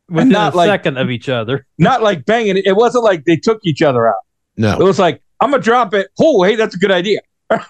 within 0.08 0.28
not 0.30 0.54
a 0.54 0.56
like- 0.56 0.68
second 0.68 0.98
of 0.98 1.10
each 1.10 1.28
other. 1.28 1.66
not 1.78 2.02
like 2.02 2.24
banging. 2.26 2.56
It 2.64 2.76
wasn't 2.76 3.04
like 3.04 3.24
they 3.24 3.36
took 3.36 3.60
each 3.64 3.82
other 3.82 4.08
out. 4.08 4.14
No, 4.56 4.72
it 4.78 4.82
was 4.84 4.98
like 4.98 5.22
I'm 5.40 5.50
gonna 5.50 5.62
drop 5.62 5.92
it. 5.94 6.08
Oh, 6.20 6.42
hey, 6.42 6.56
that's 6.56 6.74
a 6.74 6.78
good 6.78 6.90
idea. 6.92 7.20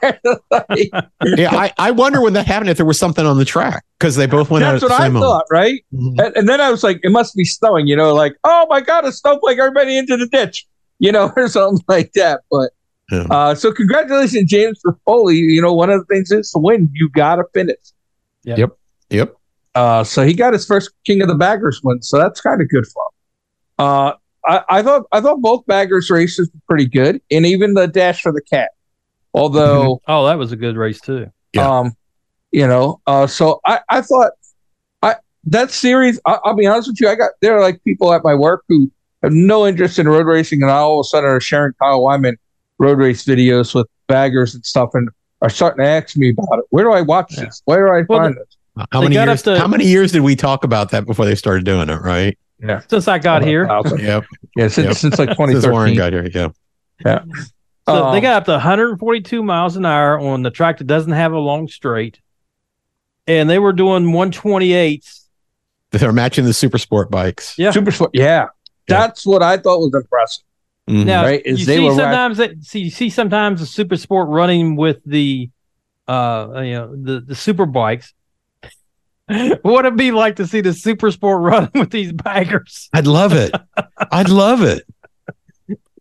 Like, 0.51 0.91
yeah, 1.25 1.55
I, 1.55 1.73
I 1.79 1.91
wonder 1.91 2.21
when 2.23 2.33
that 2.33 2.47
happened 2.47 2.71
if 2.71 2.77
there 2.79 2.87
was 2.87 2.99
something 2.99 3.27
on 3.27 3.37
the 3.37 3.45
track 3.45 3.85
because 3.99 4.17
they 4.17 4.27
both 4.27 4.51
went 4.51 4.65
out 4.65 4.73
that's 4.73 4.83
what 4.85 4.89
the 4.89 4.95
I 4.95 5.09
moment. 5.09 5.25
thought. 5.25 5.45
Right, 5.51 5.85
Mhm. 5.93 6.19
and, 6.25 6.37
and 6.37 6.49
then 6.49 6.61
I 6.63 6.71
was 6.71 6.83
like, 6.83 6.99
it 7.03 7.11
must 7.11 7.35
be 7.37 7.45
snowing. 7.45 7.87
You 7.87 7.97
know, 7.97 8.15
like 8.15 8.37
oh 8.45 8.67
my 8.71 8.81
god, 8.81 9.05
it's 9.05 9.19
snowflake. 9.19 9.59
Everybody 9.59 9.99
into 9.99 10.17
the 10.17 10.27
ditch. 10.29 10.67
You 10.99 11.13
know, 11.13 11.31
or 11.37 11.49
something 11.49 11.85
like 11.89 12.13
that. 12.15 12.41
But 12.51 12.71
Yeah. 13.13 13.27
uh, 13.31 13.55
so 13.55 13.71
congratulations, 13.73 14.49
James 14.51 14.81
Rispoli. 14.87 15.37
You 15.37 15.61
know, 15.61 15.75
one 15.75 15.91
of 15.91 16.01
the 16.01 16.07
things 16.07 16.31
is 16.31 16.51
to 16.53 16.59
win, 16.59 16.89
you 16.95 17.11
gotta 17.11 17.45
finish. 17.53 17.77
Yep. 18.45 18.71
Yep. 19.11 19.36
Uh, 19.77 20.03
so 20.03 20.25
he 20.25 20.33
got 20.33 20.53
his 20.55 20.67
first 20.67 20.91
King 21.05 21.21
of 21.23 21.29
the 21.29 21.35
Baggers 21.35 21.81
win, 21.85 22.03
so 22.03 22.19
that's 22.19 22.41
kind 22.41 22.61
of 22.63 22.69
good 22.69 22.87
for 22.87 23.03
him. 23.03 23.13
Uh, 23.79 24.13
I, 24.47 24.79
I 24.79 24.83
thought 24.83 25.03
I 25.13 25.21
thought 25.21 25.41
both 25.43 25.67
baggers 25.67 26.09
races 26.11 26.49
were 26.53 26.61
pretty 26.69 26.87
good, 26.87 27.21
and 27.31 27.45
even 27.45 27.75
the 27.75 27.87
dash 27.87 28.23
for 28.23 28.33
the 28.33 28.41
cat. 28.41 28.71
Although, 29.35 30.01
Oh, 30.09 30.25
that 30.27 30.39
was 30.39 30.53
a 30.53 30.57
good 30.57 30.77
race 30.77 31.01
too. 31.01 31.27
Yeah. 31.53 31.79
um, 31.81 31.93
you 32.53 32.67
know, 32.67 33.01
uh, 33.07 33.27
so 33.27 33.61
I, 33.67 33.81
I 33.91 34.01
thought 34.01 34.33
I 35.03 35.17
that 35.45 35.71
series. 35.71 36.19
I, 36.27 36.39
I'll 36.45 36.57
be 36.57 36.67
honest 36.67 36.89
with 36.89 37.01
you, 37.01 37.09
I 37.09 37.15
got 37.17 37.33
there 37.43 37.57
are 37.57 37.61
like 37.61 37.83
people 37.85 38.13
at 38.15 38.25
my 38.25 38.35
work 38.35 38.65
who 38.69 38.91
have 39.23 39.33
no 39.33 39.67
interest 39.67 39.99
in 39.99 40.09
road 40.09 40.27
racing, 40.27 40.63
and 40.63 40.71
all 40.71 41.01
of 41.01 41.05
a 41.05 41.09
sudden 41.09 41.29
are 41.29 41.41
sharing 41.41 41.73
Kyle 41.75 42.03
Wyman 42.03 42.37
road 42.79 42.99
race 42.99 43.25
videos 43.25 43.75
with 43.75 43.87
baggers 44.07 44.55
and 44.55 44.65
stuff, 44.65 44.91
and 44.95 45.09
are 45.43 45.51
starting 45.51 45.85
to 45.85 45.91
ask 45.91 46.17
me 46.17 46.31
about 46.31 46.61
it. 46.61 46.65
Where 46.71 46.85
do 46.85 46.93
I 46.93 47.03
watch 47.03 47.35
Yeah. 47.37 47.45
this? 47.47 47.61
Where 47.67 47.87
do 47.87 47.93
I 47.93 48.05
Well, 48.09 48.21
find 48.25 48.37
this? 48.37 48.56
How 48.93 49.01
They 49.01 49.07
many 49.07 49.15
got 49.15 49.29
years? 49.29 49.43
to- 49.43 49.59
how 49.59 49.67
many 49.69 49.87
years 49.87 50.13
did 50.13 50.21
we 50.23 50.37
talk 50.37 50.65
about 50.65 50.91
that 50.91 51.07
before 51.07 51.25
they 51.25 51.35
started 51.35 51.65
doing 51.65 51.89
it? 51.89 52.01
Right? 52.01 52.39
Yeah. 52.63 52.81
Since 52.89 53.09
I 53.09 53.19
got 53.19 53.43
here, 53.45 53.67
Yep. 53.99 54.25
Yeah, 54.57 54.69
since, 54.69 54.79
Yep. 54.87 54.95
since 54.97 55.19
like 55.19 55.37
Since 55.37 55.67
Warren 55.67 55.95
got 55.95 56.13
here, 56.13 56.29
yeah. 56.35 56.49
Yeah. 57.05 57.23
so 57.89 58.07
Um, 58.07 58.15
they 58.15 58.21
got 58.21 58.37
up 58.37 58.45
to 58.47 58.53
142 58.53 59.43
miles 59.43 59.77
an 59.77 59.85
hour 59.87 60.19
on 60.19 60.43
the 60.43 60.51
track 60.51 60.79
that 60.79 60.87
doesn't 60.87 61.13
have 61.13 61.33
a 61.33 61.39
long 61.39 61.69
straight, 61.69 62.21
and 63.27 63.49
they 63.51 63.59
were 63.59 63.73
doing 63.73 64.13
128s. 64.13 65.23
They're 65.91 66.13
matching 66.13 66.45
the 66.45 66.53
super 66.53 66.79
sport 66.79 67.11
bikes. 67.11 67.55
Yeah. 67.59 67.71
Super 67.71 67.91
sport. 67.91 68.11
Yeah. 68.15 68.47
That's 68.89 69.25
what 69.27 69.43
I 69.43 69.57
thought 69.57 69.79
was 69.79 69.93
impressive. 69.95 70.43
Mhm. 70.89 71.05
Now 71.07 71.25
Right, 71.25 71.43
is 71.45 71.61
you 71.61 71.67
they 71.67 71.77
see 71.77 71.83
were 71.83 71.91
right- 71.91 71.97
sometimes 71.97 72.37
that 72.39 72.63
see 72.65 72.79
you 72.81 72.91
see 72.91 73.11
sometimes 73.11 73.61
the 73.61 73.67
super 73.67 73.97
sport 73.97 74.29
running 74.29 74.77
with 74.77 74.99
the 75.05 75.51
uh 76.07 76.61
you 76.63 76.75
know 76.75 76.95
the 76.95 77.21
the 77.21 77.35
super 77.35 77.67
bikes. 77.67 78.15
what 79.63 79.65
would 79.65 79.85
it 79.87 79.97
be 79.97 80.13
like 80.13 80.37
to 80.37 80.47
see 80.47 80.61
the 80.61 80.73
super 80.73 81.11
sport 81.11 81.41
running 81.43 81.71
with 81.75 81.91
these 81.91 82.13
baggers? 82.13 82.89
I'd 82.93 83.07
love 83.07 83.33
it. 83.33 83.53
I'd 84.13 84.29
love 84.29 84.63
it. 84.63 84.85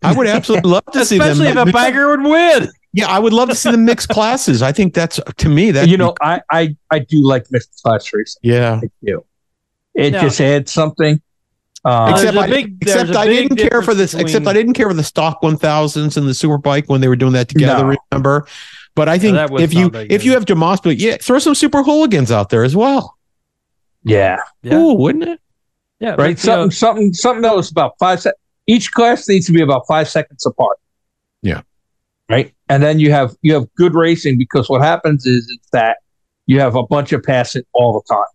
I 0.03 0.13
would 0.13 0.27
absolutely 0.27 0.69
love 0.69 0.85
to 0.93 1.03
see 1.05 1.17
them. 1.17 1.31
Especially 1.31 1.47
if 1.61 1.67
a 1.67 1.71
bagger 1.71 2.09
would 2.09 2.21
win. 2.23 2.69
Yeah, 2.93 3.07
I 3.07 3.17
would 3.19 3.33
love 3.33 3.49
to 3.49 3.55
see 3.55 3.71
the 3.71 3.77
mixed 3.77 4.09
classes. 4.09 4.61
I 4.61 4.71
think 4.71 4.93
that's 4.93 5.19
to 5.37 5.49
me 5.49 5.71
that 5.71 5.87
you 5.89 5.97
know, 5.97 6.13
I, 6.21 6.41
I 6.51 6.75
I 6.91 6.99
do 6.99 7.21
like 7.27 7.45
mixed 7.51 7.81
class 7.83 8.13
racing. 8.13 8.39
yeah. 8.43 8.79
I 8.83 8.89
do. 9.03 9.25
It 9.95 10.13
Yeah. 10.13 10.21
just 10.21 10.39
adds 10.39 10.71
something. 10.71 11.21
Uh, 11.83 12.11
Except 12.15 12.35
a 12.37 12.39
I, 12.41 12.47
big- 12.49 12.77
except 12.81 13.09
a 13.11 13.17
I 13.19 13.25
big 13.27 13.49
didn't 13.49 13.57
care 13.69 13.81
for 13.81 13.91
difference 13.93 14.11
this. 14.13 14.21
Except 14.21 14.47
I 14.47 14.53
didn't 14.53 14.73
care 14.73 14.87
for 14.87 14.93
the 14.93 15.03
stock 15.03 15.41
one 15.43 15.57
thousands 15.57 16.17
and 16.17 16.27
the 16.27 16.33
super 16.33 16.57
bike 16.57 16.87
when 16.89 17.01
they 17.01 17.07
were 17.07 17.15
doing 17.15 17.33
that 17.33 17.47
together. 17.49 17.83
No. 17.91 17.95
Remember? 18.11 18.47
But 18.95 19.09
I 19.09 19.17
think 19.19 19.35
that 19.35 19.49
was 19.51 19.61
if 19.61 19.73
you 19.73 19.91
if 19.93 20.23
you 20.23 20.31
have 20.33 20.45
Demas, 20.45 20.79
but 20.81 20.97
yeah, 20.97 21.17
throw 21.21 21.39
some 21.39 21.53
super 21.55 21.83
hooligans 21.83 22.31
out 22.31 22.49
there 22.49 22.63
as 22.63 22.75
well. 22.75 23.14
Yeah. 24.05 24.37
Yeah. 24.63 24.75
Ooh, 24.77 24.93
wouldn't 24.93 25.25
it? 25.25 25.39
Yeah, 25.99 26.09
Right. 26.11 26.17
but, 26.17 26.29
you 26.29 26.35
Something 26.37 26.65
know, 26.65 26.69
something 26.69 27.13
something 27.13 27.41
that 27.41 27.55
was 27.55 27.69
about 27.71 27.93
five 27.99 28.21
sec. 28.21 28.33
Each 28.67 28.91
class 28.91 29.27
needs 29.27 29.45
to 29.47 29.51
be 29.51 29.61
about 29.61 29.85
five 29.87 30.07
seconds 30.09 30.45
apart. 30.45 30.77
Yeah. 31.41 31.61
Right. 32.29 32.53
And 32.69 32.81
then 32.81 32.99
you 32.99 33.11
have 33.11 33.35
you 33.41 33.53
have 33.53 33.65
good 33.75 33.93
racing 33.93 34.37
because 34.37 34.69
what 34.69 34.81
happens 34.81 35.25
is 35.25 35.47
it's 35.55 35.69
that 35.71 35.97
you 36.47 36.59
have 36.59 36.75
a 36.75 36.83
bunch 36.83 37.11
of 37.13 37.21
passing 37.23 37.63
all 37.73 37.93
the 37.93 38.13
time. 38.13 38.25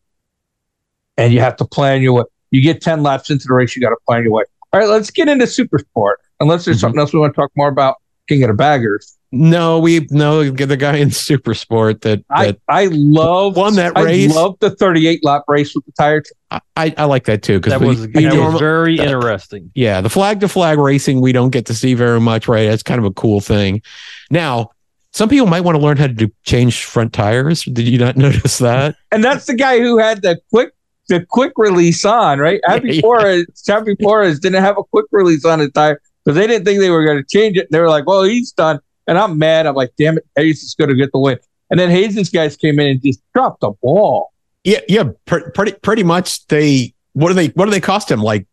And 1.17 1.33
you 1.33 1.41
have 1.41 1.57
to 1.57 1.65
plan 1.65 2.01
your 2.03 2.13
way. 2.15 2.23
You 2.51 2.63
get 2.63 2.81
10 2.81 3.03
laps 3.03 3.31
into 3.31 3.47
the 3.49 3.55
race, 3.55 3.77
you 3.77 3.83
got 3.83 3.91
to 3.91 3.97
plan 4.07 4.23
your 4.25 4.33
way. 4.33 4.45
All 4.73 4.81
right, 4.81 4.89
let's 4.89 5.11
get 5.11 5.29
into 5.29 5.47
super 5.47 5.79
sport. 5.79 6.21
Unless 6.41 6.65
there's 6.65 6.79
Mhm. 6.79 6.81
something 6.81 7.01
else 7.01 7.13
we 7.13 7.21
want 7.21 7.35
to 7.35 7.41
talk 7.41 7.51
more 7.57 7.69
about 7.69 7.97
King 8.31 8.45
of 8.45 8.49
the 8.49 8.55
Baggers. 8.55 9.17
No, 9.33 9.79
we 9.79 10.07
no 10.11 10.49
the 10.51 10.77
guy 10.77 10.97
in 10.97 11.11
Super 11.11 11.53
Sport 11.55 12.01
that, 12.03 12.25
I, 12.31 12.47
that 12.47 12.61
I 12.69 12.87
love 12.91 13.57
Won 13.57 13.75
that 13.77 13.97
race. 13.97 14.33
I 14.33 14.35
love 14.41 14.57
the 14.61 14.71
38 14.71 15.25
lap 15.25 15.43
race 15.49 15.75
with 15.75 15.85
the 15.85 15.93
tire. 15.93 16.23
I, 16.51 16.61
I, 16.77 16.95
I 16.99 17.05
like 17.05 17.25
that 17.25 17.43
too 17.43 17.59
because 17.61 17.73
That 17.73 17.81
we, 17.81 17.87
was, 17.89 18.01
we 18.09 18.25
that 18.25 18.35
was 18.35 18.59
very 18.61 18.97
that- 18.97 19.07
interesting. 19.07 19.71
yeah 19.75 20.01
the 20.01 20.09
flag 20.11 20.41
to 20.41 20.49
flag 20.49 20.79
racing 20.79 21.21
we 21.21 21.31
don't 21.33 21.51
get 21.51 21.67
to 21.67 21.75
see 21.75 21.95
very 21.95 22.19
much 22.21 22.49
right 22.49 22.69
that's 22.69 22.83
kind 22.83 22.99
of 22.99 23.05
a 23.05 23.13
cool 23.13 23.41
thing 23.41 23.83
now 24.31 24.71
some 25.13 25.29
people 25.29 25.47
might 25.47 25.61
want 25.63 25.77
to 25.77 25.83
learn 25.83 25.97
how 25.97 26.07
to 26.09 26.13
do 26.13 26.29
change 26.45 26.85
front 26.85 27.13
tires 27.13 27.63
did 27.65 27.87
you 27.87 27.99
not 27.99 28.17
notice 28.27 28.59
that 28.59 28.97
And 29.13 29.23
that's 29.23 29.47
the 29.47 29.55
guy 29.55 29.79
who 29.79 29.99
had 29.99 30.23
the 30.23 30.41
quick 30.53 30.73
the 31.09 31.27
quick 31.29 31.53
release 31.57 32.05
on, 32.05 32.39
right? 32.39 32.61
Happy 32.67 32.95
Yeah. 32.95 33.01
Flores, 33.01 33.47
Happy 33.67 33.97
Flores 33.97 34.39
didn't 34.39 34.63
have 34.63 34.79
a 34.79 34.85
quick 34.85 35.07
release 35.13 35.45
on 35.45 35.59
his 35.61 35.71
tire 35.73 36.01
because 36.25 36.37
they 36.37 36.47
didn't 36.47 36.65
think 36.65 36.81
they 36.81 36.91
were 36.91 37.05
going 37.05 37.19
to 37.19 37.25
change 37.29 37.57
it. 37.57 37.69
They 37.71 37.81
were 37.81 37.89
like, 37.89 38.07
"Well, 38.07 38.23
he's 38.25 38.53
done," 38.53 38.79
and 39.07 39.17
I'm 39.19 39.39
mad. 39.39 39.67
I'm 39.67 39.75
like, 39.75 39.93
"Damn 39.99 40.19
it, 40.19 40.27
Hayes 40.37 40.63
is 40.63 40.75
going 40.75 40.91
to 40.91 40.97
get 40.97 41.11
the 41.13 41.19
win." 41.19 41.39
And 41.71 41.79
then 41.79 41.89
Hayes' 41.91 42.31
guys 42.31 42.57
came 42.57 42.79
in 42.81 42.87
and 42.89 43.03
just 43.03 43.21
dropped 43.35 43.61
the 43.61 43.71
ball. 43.83 44.33
yeah 44.65 44.81
yeah 44.89 45.05
pr- 45.27 45.49
pretty 45.55 45.73
pretty 45.73 46.03
much 46.03 46.47
they 46.49 46.93
what 47.15 47.29
do 47.29 47.35
they 47.35 47.47
what 47.49 47.65
do 47.67 47.71
they 47.71 47.81
cost 47.81 48.11
him 48.11 48.21
like 48.21 48.47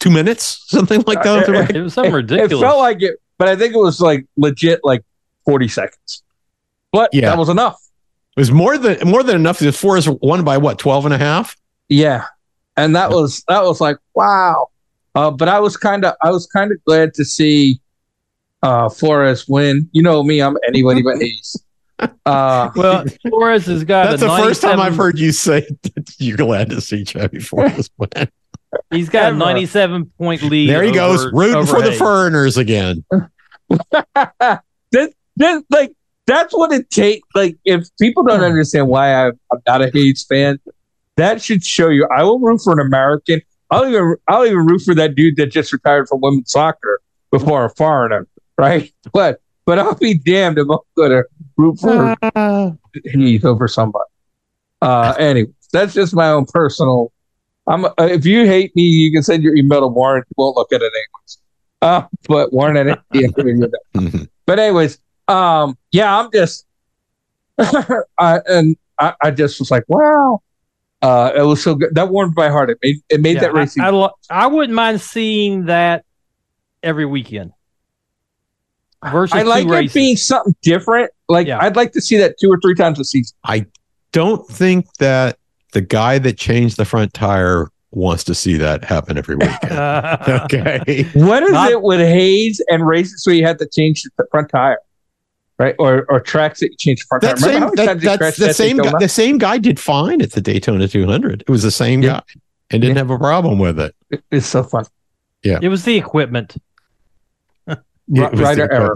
two 0.00 0.10
minutes 0.10 0.64
something 0.68 1.02
like 1.06 1.22
that 1.22 1.48
Uh, 1.48 1.66
It 1.74 1.80
was 1.80 1.94
something 1.94 2.12
ridiculous. 2.12 2.40
It 2.42 2.46
ridiculous. 2.46 2.62
felt 2.62 2.78
like 2.80 3.00
it, 3.02 3.16
but 3.38 3.48
I 3.48 3.56
think 3.56 3.74
it 3.74 3.78
was 3.78 4.00
like 4.00 4.26
legit, 4.36 4.80
like 4.84 5.02
40 5.46 5.68
seconds. 5.68 6.22
But 6.92 7.10
Yeah. 7.14 7.30
that 7.30 7.38
was 7.38 7.48
enough. 7.48 7.80
it 8.36 8.40
was 8.40 8.50
more 8.52 8.76
than 8.76 8.98
more 9.08 9.22
than 9.22 9.36
enough 9.36 9.58
the 9.60 9.66
Forés 9.66 10.06
won 10.20 10.44
by 10.44 10.58
what 10.58 10.78
12 10.78 11.06
and 11.06 11.14
a 11.14 11.18
half 11.18 11.56
Yeah. 11.88 12.26
And 12.76 12.94
that 12.96 13.10
was 13.10 13.42
that 13.48 13.62
was 13.64 13.80
like 13.80 13.96
wow. 14.14 14.68
Uh, 15.18 15.32
but 15.32 15.48
I 15.48 15.58
was 15.58 15.76
kind 15.76 16.04
of 16.04 16.14
I 16.22 16.30
was 16.30 16.46
kind 16.46 16.70
of 16.70 16.78
glad 16.84 17.12
to 17.14 17.24
see 17.24 17.80
uh 18.62 18.88
Flores 18.88 19.48
win. 19.48 19.88
You 19.90 20.00
know 20.00 20.22
me, 20.22 20.40
I'm 20.40 20.56
anybody 20.66 21.02
but 21.02 21.18
Hayes. 21.18 21.56
Uh 22.24 22.70
well, 22.76 23.04
Flores 23.28 23.66
has 23.66 23.82
got 23.82 24.10
that's 24.10 24.22
a 24.22 24.26
the 24.26 24.36
first 24.36 24.62
time 24.62 24.78
i've 24.78 24.94
heard 24.96 25.18
you 25.18 25.32
say 25.32 25.66
that 25.82 26.14
you're 26.18 26.36
glad 26.36 26.70
to 26.70 26.80
see 26.80 27.02
Xavi 27.02 27.42
Forés 27.42 27.90
win. 27.98 28.28
He's 28.92 29.08
got 29.08 29.32
a 29.32 29.36
97 29.36 30.06
point 30.18 30.42
lead. 30.42 30.70
there 30.70 30.84
he 30.84 30.92
goes 30.92 31.26
rooting 31.32 31.56
over 31.56 31.66
for 31.66 31.82
the 31.82 31.90
Hayes. 31.90 31.98
foreigners 31.98 32.56
again 32.56 33.04
that, 33.90 34.62
that, 34.92 35.64
like 35.68 35.92
that's 36.28 36.54
what 36.54 36.70
it 36.72 36.90
takes. 36.90 37.26
Like 37.34 37.56
if 37.64 37.88
people 38.00 38.22
don't 38.22 38.44
understand 38.44 38.86
why 38.86 39.12
I'm, 39.12 39.32
I'm 39.52 39.58
not 39.66 39.82
a 39.82 39.90
Hayes 39.92 40.24
fan, 40.28 40.60
that 41.16 41.42
should 41.42 41.64
show 41.64 41.88
you. 41.88 42.06
I 42.06 42.22
will 42.22 42.38
root 42.38 42.60
for 42.62 42.72
an 42.72 42.86
American. 42.86 43.42
I'll 43.70 43.86
even 43.88 44.16
I'll 44.28 44.46
even 44.46 44.66
root 44.66 44.82
for 44.82 44.94
that 44.94 45.14
dude 45.14 45.36
that 45.36 45.46
just 45.46 45.72
retired 45.72 46.08
from 46.08 46.20
women's 46.20 46.50
soccer 46.50 47.00
before 47.30 47.64
a 47.64 47.70
foreigner, 47.70 48.26
right? 48.56 48.92
But 49.12 49.40
but 49.66 49.78
I'll 49.78 49.94
be 49.94 50.14
damned 50.14 50.58
if 50.58 50.66
I'm 50.70 50.78
gonna 50.96 51.22
root 51.56 51.78
for 51.78 52.16
Hayes 53.04 53.44
over 53.44 53.68
somebody. 53.68 54.04
Uh, 54.80 55.14
anyway, 55.18 55.50
that's 55.72 55.92
just 55.94 56.14
my 56.14 56.30
own 56.30 56.46
personal. 56.46 57.12
I'm 57.66 57.84
uh, 57.84 57.90
if 57.98 58.24
you 58.24 58.46
hate 58.46 58.74
me, 58.74 58.82
you 58.82 59.12
can 59.12 59.22
send 59.22 59.42
your 59.42 59.54
email 59.54 59.80
to 59.80 59.88
Warren. 59.88 60.22
He 60.26 60.34
won't 60.36 60.56
look 60.56 60.72
at 60.72 60.80
it 60.80 60.92
anyways. 60.92 61.38
Uh, 61.82 62.06
but 62.26 62.52
Warren 62.52 62.76
and 62.76 62.90
it. 62.90 62.98
But 64.46 64.58
anyways, 64.58 64.98
um, 65.28 65.76
yeah, 65.92 66.18
I'm 66.18 66.30
just, 66.32 66.66
I 67.58 68.40
and 68.46 68.76
I, 68.98 69.14
I 69.22 69.30
just 69.30 69.58
was 69.58 69.70
like, 69.70 69.84
wow, 69.86 70.40
uh, 71.02 71.32
it 71.36 71.42
was 71.42 71.62
so 71.62 71.74
good. 71.74 71.94
That 71.94 72.08
warmed 72.08 72.34
my 72.36 72.48
heart. 72.48 72.70
It 72.70 72.78
made 72.82 72.96
it 73.08 73.20
made 73.20 73.34
Yeah, 73.34 73.40
that 73.42 73.54
racing. 73.54 73.82
I, 73.82 73.86
I, 73.86 73.90
lo- 73.90 74.10
I 74.30 74.46
wouldn't 74.46 74.74
mind 74.74 75.00
seeing 75.00 75.66
that 75.66 76.04
every 76.82 77.06
weekend. 77.06 77.52
Versus 79.12 79.32
I 79.32 79.42
like 79.42 79.64
two 79.66 79.72
it 79.72 79.76
races. 79.76 79.94
being 79.94 80.16
something 80.16 80.56
different. 80.62 81.10
Like 81.28 81.46
Yeah. 81.46 81.58
I'd 81.60 81.76
like 81.76 81.92
to 81.92 82.00
see 82.00 82.16
that 82.18 82.34
two 82.40 82.50
or 82.50 82.58
three 82.60 82.74
times 82.74 82.98
a 82.98 83.04
season. 83.04 83.36
I 83.44 83.66
don't 84.12 84.44
think 84.48 84.86
that 84.98 85.38
the 85.72 85.80
guy 85.82 86.18
that 86.18 86.36
changed 86.36 86.76
the 86.78 86.84
front 86.84 87.14
tire 87.14 87.68
wants 87.92 88.24
to 88.24 88.34
see 88.34 88.56
that 88.56 88.82
happen 88.84 89.16
every 89.16 89.36
weekend. 89.36 89.72
okay. 89.72 91.04
What 91.14 91.42
is 91.44 91.52
Not- 91.52 91.70
it 91.70 91.80
with 91.82 92.00
Hayes 92.00 92.60
and 92.70 92.84
races 92.86 93.24
where 93.24 93.36
you 93.36 93.46
had 93.46 93.58
to 93.60 93.68
change 93.68 94.02
the 94.16 94.24
front 94.32 94.50
tire, 94.50 94.78
right? 95.58 95.74
Or 95.78 96.04
or 96.08 96.20
tracks 96.20 96.60
that 96.60 96.70
you 96.70 96.76
change 96.76 97.04
the 97.10 97.18
That 97.20 97.36
tire. 97.36 97.36
same, 97.38 97.54
Remember 97.54 97.66
how 97.66 97.66
many 97.66 97.76
that, 97.76 97.86
times 97.86 98.02
you 98.02 98.08
that's 98.18 98.36
the 98.38 98.54
same 98.54 98.76
guy, 98.78 98.92
the 98.98 99.08
same 99.08 99.38
guy 99.38 99.58
did 99.58 99.78
fine 99.80 100.22
at 100.22 100.32
the 100.32 100.40
Daytona 100.40 100.88
200. 100.88 101.42
It 101.42 101.50
was 101.50 101.62
the 101.62 101.70
same 101.70 102.02
Yeah. 102.02 102.10
guy 102.20 102.22
and 102.70 102.82
didn't 102.82 102.96
Yeah. 102.96 103.00
have 103.02 103.10
a 103.10 103.18
problem 103.18 103.58
with 103.58 103.78
it. 103.80 103.94
It- 104.10 104.22
It's 104.30 104.46
so 104.46 104.62
fun. 104.62 104.84
Yeah, 105.42 105.58
it 105.62 105.68
was 105.68 105.84
the 105.84 105.96
equipment. 105.96 106.56
It 107.68 107.78
Ri- 108.08 108.20
was 108.30 108.30
the 108.38 108.42
rider 108.44 108.72
error. 108.72 108.94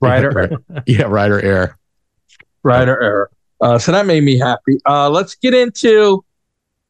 Rider 0.00 0.30
Yeah, 0.30 0.38
error. 0.38 0.82
Yeah, 0.86 1.02
rider 1.04 1.40
error. 1.42 1.78
rider 2.62 3.02
error. 3.02 3.30
Uh, 3.60 3.78
so 3.78 3.90
that 3.92 4.06
made 4.06 4.22
me 4.24 4.38
happy. 4.38 4.78
Uh, 4.86 5.08
let's 5.10 5.34
get 5.34 5.52
into 5.54 6.24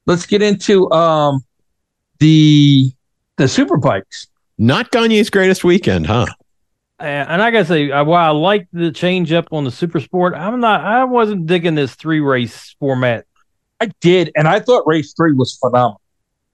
let's 0.07 0.27
get 0.27 0.43
into 0.43 0.91
um 0.93 1.43
the 2.19 2.93
the 3.39 3.49
super 3.49 3.77
bikes. 3.77 4.27
Not 4.59 4.91
Gagne's 4.93 5.31
greatest 5.31 5.65
weekend, 5.65 6.07
huh? 6.07 6.27
And 7.03 7.29
and 7.31 7.43
I 7.43 7.51
gotta 7.51 7.65
say, 7.65 7.91
uh, 7.91 8.05
while 8.05 8.35
I 8.35 8.39
like 8.39 8.69
the 8.73 8.93
change 8.93 9.33
up 9.33 9.49
on 9.53 9.65
the 9.65 9.71
super 9.71 10.01
sport, 10.01 10.35
I'm 10.35 10.61
not. 10.61 10.81
I 10.83 11.05
wasn't 11.05 11.47
digging 11.47 11.75
this 11.75 11.95
three 11.95 12.21
race 12.21 12.75
format. 12.79 13.27
I 13.81 13.91
did, 14.01 14.31
and 14.37 14.47
I 14.47 14.61
thought 14.61 14.87
race 14.87 15.13
three 15.13 15.33
was 15.33 15.57
phenomenal. 15.57 16.01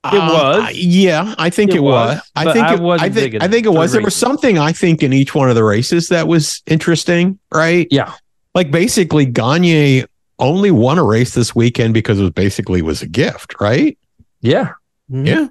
It 0.04 0.14
was. 0.14 0.64
Uh, 0.64 0.70
yeah, 0.72 1.34
I 1.38 1.50
think 1.50 1.72
It 1.72 1.76
it, 1.76 1.80
was. 1.80 2.16
was, 2.16 2.30
I 2.36 2.52
think 2.52 2.66
I 2.66 2.74
it, 2.74 2.80
wasn't 2.80 3.10
I 3.10 3.14
think 3.14 3.34
I 3.42 3.48
think 3.48 3.66
it 3.66 3.72
the 3.72 3.72
was. 3.72 3.92
There 3.92 4.00
was 4.00 4.16
something 4.16 4.56
I 4.58 4.72
think 4.72 5.02
in 5.02 5.12
each 5.12 5.34
one 5.34 5.50
of 5.50 5.54
the 5.56 5.64
races 5.64 6.08
that 6.08 6.26
was 6.28 6.62
interesting, 6.66 7.38
right? 7.52 7.86
Yeah. 7.90 8.14
Like 8.54 8.70
basically 8.70 9.26
Gagne 9.26 10.04
only 10.38 10.70
won 10.70 10.98
a 10.98 11.04
race 11.04 11.34
this 11.34 11.54
weekend 11.54 11.94
because 11.94 12.18
it 12.20 12.22
was 12.22 12.30
basically 12.30 12.80
was 12.80 13.02
a 13.02 13.08
gift, 13.08 13.60
right? 13.60 13.98
Yeah, 14.40 14.72
Mhm. 15.10 15.26
Yeah. 15.26 15.48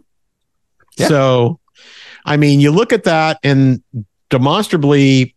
Yeah. 0.98 1.08
So, 1.10 1.60
I 2.26 2.38
mean, 2.38 2.60
you 2.60 2.72
look 2.72 2.94
at 2.94 3.04
that 3.04 3.38
and 3.44 3.84
demonstrably, 4.30 5.36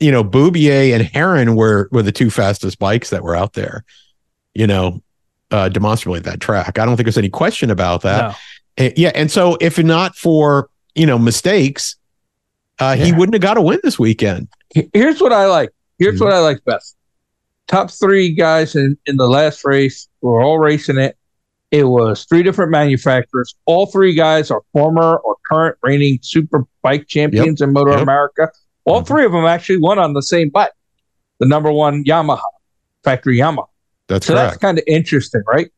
you 0.00 0.10
know, 0.12 0.22
Beaubier 0.24 0.94
and 0.94 1.02
Herrin 1.04 1.54
were 1.56 1.88
were 1.92 2.02
the 2.02 2.12
two 2.12 2.30
fastest 2.30 2.78
bikes 2.78 3.10
that 3.10 3.22
were 3.22 3.34
out 3.36 3.54
there. 3.54 3.84
You 4.54 4.66
know, 4.66 5.02
uh, 5.50 5.68
demonstrably 5.68 6.20
that 6.20 6.40
track. 6.40 6.78
I 6.78 6.84
don't 6.86 6.96
think 6.96 7.06
there's 7.06 7.18
any 7.18 7.28
question 7.28 7.70
about 7.70 8.02
that. 8.02 8.36
No. 8.78 8.90
Yeah, 8.96 9.12
and 9.14 9.30
so 9.30 9.56
if 9.60 9.78
not 9.82 10.16
for 10.16 10.68
you 10.94 11.06
know 11.06 11.18
mistakes, 11.18 11.96
uh, 12.78 12.94
he 12.96 13.12
wouldn't 13.12 13.34
have 13.34 13.42
got 13.42 13.56
a 13.56 13.62
win 13.62 13.80
this 13.82 13.98
weekend. 13.98 14.48
Here's 14.92 15.20
what 15.20 15.32
I 15.32 15.46
like. 15.46 15.70
Here's 15.98 16.20
Mhm. 16.20 16.24
what 16.26 16.34
I 16.34 16.40
like 16.40 16.62
best. 16.64 16.94
Top 17.68 17.90
three 17.90 18.34
guys 18.34 18.76
in, 18.76 18.96
in 19.06 19.16
the 19.16 19.26
last 19.28 19.64
race 19.64 20.08
were 20.20 20.42
all 20.42 20.58
racing 20.58 20.98
it. 20.98 21.16
It 21.70 21.84
was 21.84 22.24
three 22.24 22.42
different 22.42 22.70
manufacturers. 22.70 23.54
All 23.64 23.86
three 23.86 24.14
guys 24.14 24.50
are 24.50 24.62
former 24.72 25.16
or 25.16 25.36
current 25.50 25.76
reigning 25.82 26.18
super 26.22 26.64
bike 26.82 27.06
champions 27.08 27.60
in 27.60 27.72
Motor 27.72 27.92
Yep. 27.92 28.02
America. 28.02 28.50
All 28.84 29.02
Mhm. 29.02 29.06
three 29.08 29.24
of 29.24 29.32
them 29.32 29.44
actually 29.44 29.78
won 29.78 29.98
on 29.98 30.12
the 30.12 30.22
same 30.22 30.48
bike, 30.48 30.70
the 31.40 31.46
number 31.46 31.72
one 31.72 32.04
Yamaha, 32.04 32.40
factory 33.02 33.38
Yamaha. 33.38 33.66
That's 34.08 34.26
So 34.26 34.34
that's 34.34 34.56
kind 34.58 34.78
of 34.78 34.84
interesting, 34.86 35.42
right? 35.48 35.70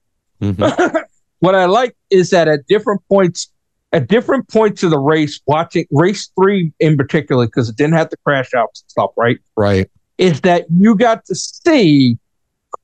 Mhm. 0.42 0.58
what 1.40 1.54
I 1.54 1.64
like 1.64 1.96
is 2.10 2.30
that 2.30 2.48
at 2.48 2.66
different 2.66 3.00
points, 3.08 3.50
at 3.92 4.08
different 4.08 4.46
points 4.48 4.82
of 4.82 4.90
the 4.90 4.98
race, 4.98 5.40
watching 5.46 5.86
race 5.90 6.28
three 6.38 6.70
in 6.80 6.98
particular, 6.98 7.46
because 7.46 7.70
it 7.70 7.76
didn't 7.76 7.94
have 7.94 8.10
the 8.10 8.18
crash 8.18 8.52
outs 8.54 8.82
and 8.82 8.90
stuff, 8.90 9.10
right? 9.16 9.38
Right. 9.56 9.90
Is 10.18 10.42
that 10.42 10.66
you 10.78 10.94
got 10.96 11.24
to 11.26 11.34
see 11.34 12.18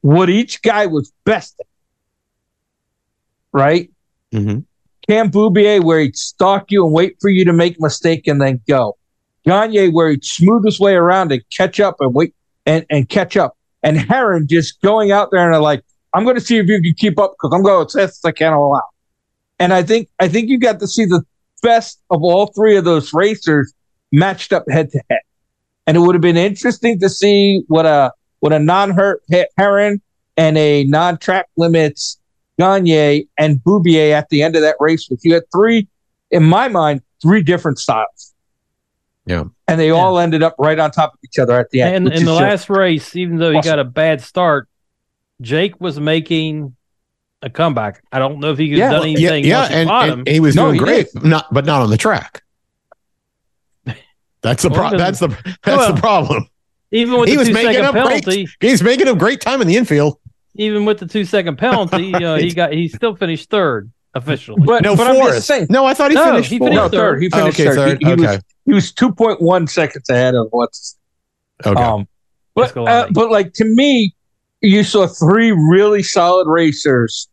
what 0.01 0.31
each 0.31 0.63
guy 0.63 0.87
was 0.87 1.13
best 1.27 1.57
at, 1.61 1.67
right? 3.55 3.91
hmm 4.31 4.59
Cam 5.07 5.31
Beaubier, 5.31 5.85
where 5.85 6.01
he'd 6.01 6.17
stalk 6.17 6.71
you 6.71 6.85
and 6.85 6.95
wait 6.95 7.17
for 7.21 7.29
you 7.29 7.45
to 7.45 7.53
make 7.53 7.77
a 7.79 7.83
mistake 7.83 8.27
and 8.27 8.41
then 8.41 8.61
go. 8.67 8.97
Gagne, 9.45 9.91
where 9.91 10.11
he'd 10.11 10.25
smooth 10.25 10.65
his 10.65 10.81
way 10.81 10.95
around 10.95 11.31
and 11.31 11.43
catch 11.51 11.79
up 11.79 11.97
and 12.01 12.15
wait 12.15 12.35
and, 12.65 12.87
and 12.89 13.07
catch 13.07 13.37
up. 13.37 13.55
And 13.83 13.99
Herrin 13.99 14.49
just 14.49 14.81
going 14.81 15.13
out 15.13 15.29
there 15.31 15.53
and 15.53 15.63
like, 15.63 15.85
I'm 16.15 16.25
going 16.25 16.37
to 16.37 16.41
see 16.41 16.57
if 16.57 16.69
you 16.69 16.81
can 16.81 16.95
keep 16.95 17.19
up 17.19 17.35
because 17.35 17.55
I'm 17.55 17.63
going 17.63 17.85
as 17.85 17.93
fast 17.93 18.25
as 18.25 18.25
I 18.25 18.33
can 18.33 18.55
all 18.55 18.77
out. 18.77 18.83
And 19.59 19.75
I 19.75 19.83
think 19.83 20.09
I 20.19 20.29
think 20.29 20.49
you 20.49 20.59
got 20.59 20.81
to 20.81 20.87
see 20.87 21.05
the 21.05 21.23
best 21.63 22.01
of 22.11 22.23
all 22.23 22.47
three 22.47 22.77
of 22.77 22.85
those 22.85 23.13
racers 23.13 23.75
matched 24.11 24.53
up 24.53 24.65
head 24.71 24.91
to 24.93 25.03
head. 25.11 25.21
And 25.87 25.97
it 25.97 26.01
would 26.01 26.15
have 26.15 26.23
been 26.23 26.37
interesting 26.39 26.99
to 27.01 27.11
see 27.11 27.63
what 27.69 27.85
a 27.85 28.13
what 28.41 28.53
a 28.53 28.59
non-hurt 28.59 29.23
he- 29.29 29.47
Heron 29.59 30.01
and 30.37 30.57
a 30.57 30.85
non-track 30.85 31.47
limits 31.57 32.19
Gagne 32.59 33.27
and 33.39 33.59
Beaubier 33.65 34.13
at 34.13 34.29
the 34.29 34.43
end 34.43 34.57
of 34.57 34.63
that 34.63 34.77
race. 34.81 35.09
Which 35.09 35.21
you 35.25 35.35
had 35.35 35.43
three, 35.53 35.89
in 36.31 36.43
my 36.45 36.69
mind, 36.69 37.03
three 37.23 37.43
different 37.43 37.79
styles. 37.79 38.33
Yeah. 39.27 39.45
And 39.67 39.81
they 39.81 39.89
Yeah. 39.89 39.95
all 39.95 40.19
ended 40.19 40.43
up 40.43 40.55
right 40.59 40.79
on 40.79 40.91
top 40.91 41.15
of 41.15 41.21
each 41.25 41.39
other 41.39 41.59
at 41.59 41.71
the 41.71 41.81
end. 41.81 42.09
And 42.09 42.15
in 42.15 42.25
the 42.25 42.33
last 42.35 42.69
race, 42.69 43.17
even 43.17 43.39
though 43.39 43.51
he 43.51 43.57
Awesome. 43.59 43.71
got 43.71 43.79
a 43.79 43.85
bad 43.85 44.21
start, 44.21 44.69
Jake 45.41 45.81
was 45.81 45.99
making 45.99 46.77
a 47.43 47.51
comeback. 47.51 48.03
I 48.13 48.19
don't 48.19 48.39
know 48.41 48.53
if 48.53 48.59
he 48.59 48.69
could 48.69 48.79
Yeah, 48.79 48.85
have 48.91 48.93
done 48.93 49.13
well, 49.13 49.21
Yeah, 49.21 49.31
anything. 49.31 49.45
yeah, 49.51 49.59
once 49.61 49.71
you 49.71 49.77
and, 50.13 50.19
and 50.21 50.29
he 50.29 50.41
was 50.41 50.55
No, 50.55 50.65
doing 50.67 50.75
he 50.75 50.79
great, 50.81 51.07
not 51.25 51.53
but 51.53 51.65
not 51.65 51.83
on 51.83 51.91
the 51.91 51.97
track. 51.97 52.43
That's 54.43 54.63
the 54.63 54.69
Well, 54.69 54.91
pro- 54.91 54.99
that's 54.99 55.21
the 55.21 55.29
that's 55.29 55.79
well, 55.79 55.95
the 55.95 56.01
problem. 56.01 56.47
even 56.93 57.19
with 57.19 57.29
he 57.31 57.35
the 57.35 57.39
was 57.41 57.51
making 57.51 57.73
second 57.83 57.97
up 57.97 58.25
great- 58.25 58.49
He's 58.61 58.83
making 58.83 59.09
a 59.09 59.15
great 59.15 59.41
time 59.41 59.63
in 59.63 59.67
the 59.67 59.77
infield. 59.77 60.19
Even 60.57 60.85
with 60.85 60.99
the 60.99 61.07
two 61.07 61.25
second 61.25 61.57
penalty, 61.59 62.15
uh, 62.25 62.37
he 62.37 62.53
got 62.53 62.73
he 62.73 62.89
still 62.89 63.15
finished 63.17 63.51
third 63.51 63.91
officially. 64.15 64.63
But, 64.65 64.83
No, 64.83 64.97
but 64.97 65.07
I'm 65.09 65.17
just 65.17 65.47
saying. 65.47 65.67
No, 65.71 65.85
I 65.85 65.95
thought 65.95 66.11
he 66.11 66.15
No, 66.15 66.25
finished 66.27 66.51
he 66.51 66.59
finished 66.59 66.75
No, 66.77 66.89
third. 66.89 67.21
He 67.23 67.29
Oh, 67.33 67.37
finished 67.39 67.61
okay, 67.61 67.69
third. 67.69 67.77
third. 67.77 67.99
He, 68.01 68.07
he 68.07 68.13
okay. 68.13 68.27
was 68.27 68.41
he 68.67 68.73
was 68.73 68.93
two 68.93 69.13
point 69.13 69.41
one 69.41 69.67
seconds 69.67 70.09
ahead 70.09 70.35
of 70.35 70.49
what's 70.51 70.97
okay. 71.67 71.83
um 71.83 72.07
but 72.55 72.77
uh, 72.77 73.09
but 73.11 73.31
like 73.31 73.53
to 73.55 73.65
me, 73.65 74.15
you 74.61 74.85
saw 74.85 75.07
three 75.09 75.51
really 75.51 76.03
solid 76.05 76.47
racers, 76.49 77.29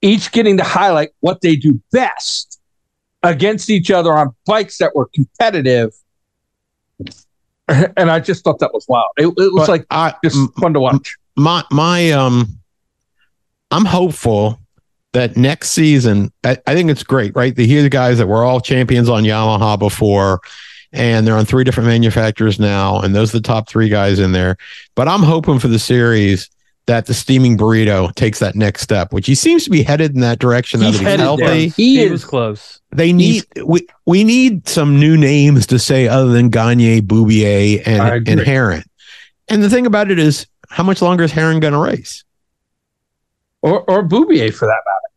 each 0.00 0.30
getting 0.30 0.56
to 0.58 0.62
highlight 0.62 1.10
what 1.20 1.40
they 1.40 1.56
do 1.56 1.80
best 1.90 2.60
against 3.24 3.68
each 3.68 3.90
other 3.90 4.12
on 4.16 4.32
bikes 4.46 4.78
that 4.78 4.94
were 4.94 5.08
competitive. 5.14 5.92
And 7.68 8.12
I 8.12 8.20
just 8.20 8.44
thought 8.44 8.60
that 8.60 8.72
was 8.72 8.86
wild. 8.88 9.08
It, 9.16 9.26
it 9.26 9.52
was 9.52 9.66
But 9.66 9.68
like 9.68 9.86
I, 9.90 10.14
just 10.22 10.38
fun 10.60 10.72
to 10.74 10.78
watch. 10.78 11.16
My 11.36 11.64
my 11.70 12.10
um 12.12 12.58
I'm 13.70 13.84
hopeful 13.84 14.58
that 15.12 15.36
next 15.36 15.70
season 15.70 16.32
I, 16.44 16.56
I 16.66 16.74
think 16.74 16.90
it's 16.90 17.02
great, 17.02 17.34
right? 17.34 17.54
The 17.54 17.66
here 17.66 17.82
the 17.82 17.88
guys 17.88 18.18
that 18.18 18.26
were 18.28 18.44
all 18.44 18.60
champions 18.60 19.08
on 19.08 19.24
Yamaha 19.24 19.78
before 19.78 20.40
and 20.92 21.26
they're 21.26 21.36
on 21.36 21.44
three 21.44 21.64
different 21.64 21.88
manufacturers 21.88 22.58
now, 22.58 23.00
and 23.00 23.14
those 23.14 23.34
are 23.34 23.38
the 23.38 23.42
top 23.46 23.68
three 23.68 23.88
guys 23.88 24.18
in 24.18 24.32
there. 24.32 24.56
But 24.94 25.08
I'm 25.08 25.22
hoping 25.22 25.58
for 25.58 25.68
the 25.68 25.78
series 25.80 26.48
that 26.86 27.06
the 27.06 27.12
steaming 27.12 27.58
burrito 27.58 28.14
takes 28.14 28.38
that 28.38 28.54
next 28.54 28.82
step, 28.82 29.12
which 29.12 29.26
he 29.26 29.34
seems 29.34 29.64
to 29.64 29.70
be 29.70 29.82
headed 29.82 30.14
in 30.14 30.20
that 30.20 30.38
direction 30.38 30.80
He's 30.80 30.92
that 30.92 30.98
he's 31.00 31.06
headed 31.06 31.20
healthy. 31.20 31.42
there. 31.44 31.54
he, 31.56 31.68
He 31.68 32.00
is- 32.00 32.10
was 32.12 32.24
close. 32.24 32.80
They 32.92 33.12
need 33.12 33.44
we 33.64 33.86
we 34.06 34.24
need 34.24 34.68
some 34.68 34.98
new 34.98 35.16
names 35.18 35.66
to 35.66 35.78
say 35.78 36.08
other 36.08 36.30
than 36.30 36.48
Gagne, 36.48 37.02
Beaubier, 37.02 37.82
and 37.84 38.00
agree. 38.02 38.32
and 38.32 38.40
Herrin. 38.40 38.84
And 39.48 39.62
the 39.62 39.68
thing 39.68 39.84
about 39.86 40.10
it 40.10 40.18
is, 40.18 40.46
how 40.68 40.82
much 40.82 41.02
longer 41.02 41.24
is 41.24 41.32
Herrin 41.32 41.60
going 41.60 41.72
to 41.72 41.78
race? 41.78 42.24
Or 43.62 43.82
or 43.90 44.02
Beaubier 44.06 44.52
for 44.52 44.66
that 44.66 44.80
matter. 44.86 45.12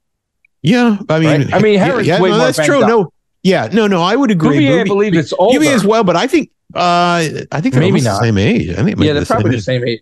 Yeah, 0.62 0.98
I 1.10 1.20
mean, 1.20 1.42
Right? 1.44 1.54
I 1.54 1.60
mean, 1.60 1.80
Herrin's 1.80 2.08
yeah, 2.08 2.22
way 2.22 2.30
no, 2.32 2.38
more 2.38 2.46
that's 2.48 2.66
true. 2.66 2.82
up. 2.82 2.88
No, 2.88 3.14
yeah, 3.44 3.70
no, 3.72 3.88
no, 3.88 4.02
I 4.02 4.16
would 4.16 4.32
agree. 4.32 4.60
Beaubier, 4.60 4.82
I 4.82 4.84
believe 4.86 5.14
it's 5.14 5.34
older. 5.34 5.60
Beaubier 5.60 5.74
as 5.74 5.86
well, 5.86 6.04
but 6.04 6.16
I 6.16 6.28
think 6.28 6.50
uh, 6.76 7.46
I 7.52 7.62
think 7.62 7.74
they're 7.74 7.82
Maybe 7.82 8.02
not. 8.02 8.20
the 8.20 8.26
same 8.26 8.38
age. 8.38 8.70
I 8.72 8.76
think 8.84 8.98
maybe 8.98 9.06
yeah, 9.08 9.14
they're 9.14 9.22
the 9.22 9.26
same 9.26 9.36
probably 9.36 9.56
the 9.56 9.62
same 9.62 9.88
age. 9.88 10.02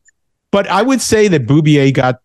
But 0.51 0.67
I 0.67 0.81
would 0.81 1.01
say 1.01 1.27
that 1.27 1.45
Beaubier 1.45 1.91
got 1.93 2.19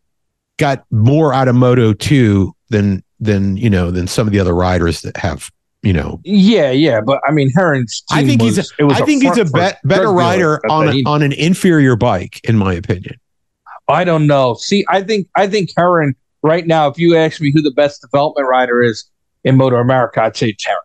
got 0.58 0.85
more 0.90 1.32
out 1.35 1.48
of 1.48 1.54
Moto 1.54 1.92
two 1.92 2.54
than 2.68 3.02
than 3.20 3.56
you 3.56 3.68
know 3.70 3.90
than 3.90 4.06
some 4.06 4.26
of 4.26 4.32
the 4.32 4.40
other 4.40 4.54
riders 4.54 5.02
that 5.02 5.16
have 5.16 5.50
you 5.83 5.92
know. 5.92 6.21
Yeah, 6.25 6.71
yeah, 6.71 7.01
but 7.01 7.21
I 7.27 7.33
mean, 7.33 7.53
Herrin's. 7.53 8.03
I 8.11 8.25
think 8.25 8.40
he's 8.40 8.57
was- 8.57 8.73
a, 8.79 8.83
it 8.83 8.85
was 8.85 9.01
I 9.01 9.05
think 9.05 9.23
he's 9.23 9.38
a 9.38 9.47
for 9.47 9.73
better 9.85 10.12
rider 10.12 10.61
on 10.71 10.88
a, 10.88 11.03
on 11.07 11.23
an 11.23 11.33
inferior 11.33 11.97
bike, 11.97 12.40
in 12.45 12.57
my 12.57 12.73
opinion. 12.73 13.18
I 13.88 14.05
don't 14.05 14.27
know. 14.27 14.55
See, 14.55 14.85
I 14.88 15.03
think 15.03 15.29
I 15.37 15.47
think 15.47 15.71
Herrin 15.77 16.14
right 16.42 16.66
now. 16.66 16.88
If 16.88 16.99
you 16.99 17.16
ask 17.16 17.40
me 17.40 17.53
who 17.53 17.62
the 17.62 17.73
best 17.73 18.01
development 18.01 18.49
rider 18.49 18.83
is 18.83 19.11
in 19.45 19.57
MotoAmerica, 19.57 20.18
I'd 20.18 20.37
say 20.37 20.51
it's 20.51 20.64
Herrin. 20.64 20.77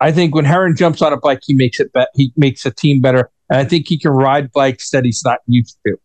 I 0.00 0.12
think 0.12 0.34
when 0.34 0.44
Herrin 0.44 0.76
jumps 0.76 1.00
on 1.02 1.12
a 1.12 1.16
bike, 1.16 1.40
he 1.46 1.54
makes 1.54 1.78
it. 1.78 1.92
Be- 1.92 2.06
he 2.14 2.32
makes 2.36 2.64
a 2.64 2.70
team 2.70 3.00
better, 3.00 3.30
and 3.50 3.58
I 3.60 3.64
think 3.64 3.86
he 3.86 3.98
can 3.98 4.12
ride 4.12 4.50
bikes 4.52 4.90
that 4.90 5.04
he's 5.04 5.22
not 5.24 5.40
used 5.46 5.78
to. 5.86 5.98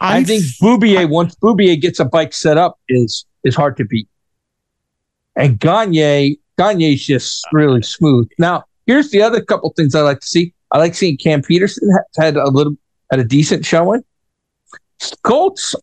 I, 0.00 0.24
think 0.24 0.42
Beaubier 0.60 1.08
once 1.08 1.36
Beaubier 1.36 1.80
gets 1.80 2.00
a 2.00 2.04
bike 2.04 2.32
set 2.34 2.58
up 2.58 2.80
is 2.88 3.24
is 3.44 3.54
hard 3.54 3.76
to 3.76 3.84
beat. 3.84 4.08
And 5.36 5.58
Gagne 5.58 6.38
Gagne's 6.58 7.04
just 7.06 7.44
really 7.52 7.82
smooth. 7.82 8.28
Now, 8.38 8.64
here's 8.86 9.10
the 9.10 9.22
other 9.22 9.42
couple 9.42 9.72
things 9.76 9.94
I 9.94 10.00
like 10.02 10.20
to 10.20 10.26
see. 10.26 10.52
I 10.70 10.78
like 10.78 10.94
seeing 10.94 11.16
Cam 11.16 11.42
Peterson 11.42 11.88
had 12.18 12.36
a 12.36 12.48
little 12.50 12.74
had 13.10 13.20
a 13.20 13.24
decent 13.24 13.64
showing. 13.66 14.02
Colts, 15.22 15.74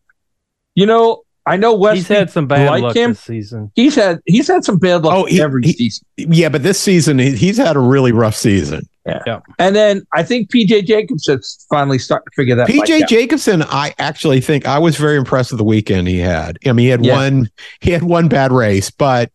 you 0.76 0.86
know, 0.86 1.24
I 1.46 1.58
know 1.58 1.76
West. 1.76 1.96
He's 1.98 2.08
had 2.08 2.30
some 2.30 2.48
bad 2.48 2.70
like 2.70 2.84
luck 2.84 2.96
him. 2.96 3.12
this 3.12 3.22
season. 3.22 3.72
he's 3.76 3.96
had 3.96 4.20
he's 4.26 4.48
had 4.48 4.64
some 4.64 4.78
bad 4.78 5.04
luck 5.04 5.14
Oh, 5.16 5.26
he- 5.26 5.42
every 5.42 5.64
he- 5.66 5.74
season. 5.74 6.06
yeah, 6.18 6.50
but 6.50 6.64
this 6.64 6.80
season 6.80 7.20
he, 7.20 7.36
he's 7.36 7.58
had 7.58 7.76
a 7.76 7.80
really 7.80 8.12
rough 8.12 8.36
season. 8.36 8.88
Yeah. 9.06 9.40
And 9.58 9.76
then 9.76 10.04
I 10.14 10.22
think 10.22 10.52
PJ 10.52 10.86
Jacobson's 10.86 11.66
finally 11.68 11.98
starting 11.98 12.26
to 12.26 12.36
figure 12.36 12.56
that. 12.56 12.68
PJ. 12.68 13.08
Jacobson, 13.08 13.64
I 13.64 13.96
actually 13.98 14.40
think 14.40 14.68
I 14.68 14.78
was 14.78 14.98
very 14.98 15.18
impressed 15.18 15.52
with 15.52 15.58
the 15.58 15.64
weekend 15.64 16.08
he 16.08 16.20
had. 16.20 16.60
I 16.66 16.74
mean, 16.74 16.84
he 16.84 16.90
had 16.90 17.04
Yeah. 17.04 17.16
one 17.16 17.50
he 17.82 17.90
had 17.92 18.04
one 18.04 18.28
bad 18.28 18.52
race, 18.52 18.92
but 18.92 19.32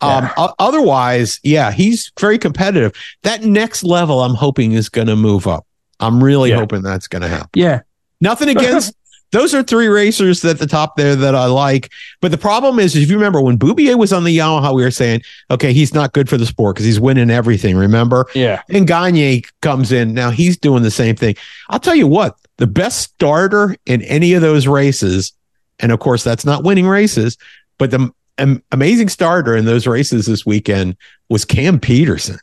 um, 0.00 0.28
otherwise, 0.58 1.40
yeah, 1.42 1.70
he's 1.72 2.12
very 2.20 2.38
competitive. 2.38 2.92
That 3.22 3.42
next 3.44 3.84
level, 3.84 4.20
I'm 4.22 4.34
hoping 4.34 4.72
is 4.72 4.88
going 4.88 5.06
to 5.08 5.16
move 5.16 5.46
up. 5.46 5.66
I'm 6.00 6.22
really 6.22 6.50
Yeah. 6.50 6.56
hoping 6.58 6.82
that's 6.82 7.06
going 7.08 7.22
to 7.22 7.28
happen. 7.28 7.50
Yeah, 7.54 7.80
Nothing 8.20 8.48
against 8.56 8.94
those 9.32 9.52
are 9.52 9.64
three 9.64 9.88
racers 9.88 10.44
at 10.44 10.60
the 10.60 10.66
top 10.66 10.96
there 10.96 11.16
that 11.16 11.34
I 11.34 11.46
like. 11.46 11.90
But 12.20 12.30
the 12.30 12.38
problem 12.38 12.78
is, 12.78 12.94
if 12.94 13.08
you 13.10 13.16
remember 13.16 13.40
when 13.40 13.58
Beaubier 13.58 13.98
was 13.98 14.12
on 14.12 14.22
the 14.22 14.36
Yamaha, 14.36 14.72
we 14.72 14.84
were 14.84 14.92
saying, 14.92 15.22
okay, 15.50 15.72
he's 15.72 15.92
not 15.92 16.12
good 16.12 16.28
for 16.28 16.36
the 16.36 16.46
sport 16.46 16.76
because 16.76 16.86
he's 16.86 17.00
winning 17.00 17.30
everything. 17.30 17.76
Remember? 17.76 18.26
yeah. 18.34 18.62
And 18.68 18.86
Gagne 18.86 19.42
comes 19.60 19.90
in. 19.90 20.14
Now 20.14 20.30
he's 20.30 20.56
doing 20.56 20.84
the 20.84 20.90
same 20.90 21.16
thing. 21.16 21.34
I'll 21.68 21.80
tell 21.80 21.96
you 21.96 22.06
what, 22.06 22.36
the 22.58 22.68
best 22.68 23.00
starter 23.00 23.74
in 23.86 24.02
any 24.02 24.34
of 24.34 24.42
those 24.42 24.68
races, 24.68 25.32
and 25.80 25.90
of 25.90 25.98
course, 25.98 26.22
that's 26.22 26.44
not 26.44 26.62
winning 26.62 26.86
races, 26.86 27.36
but 27.78 27.90
the 27.90 28.10
am- 28.38 28.62
amazing 28.72 29.08
starter 29.08 29.56
in 29.56 29.64
those 29.64 29.86
races 29.86 30.26
this 30.26 30.44
weekend 30.46 30.96
was 31.28 31.44
Cam 31.44 31.78
Peterson. 31.80 32.38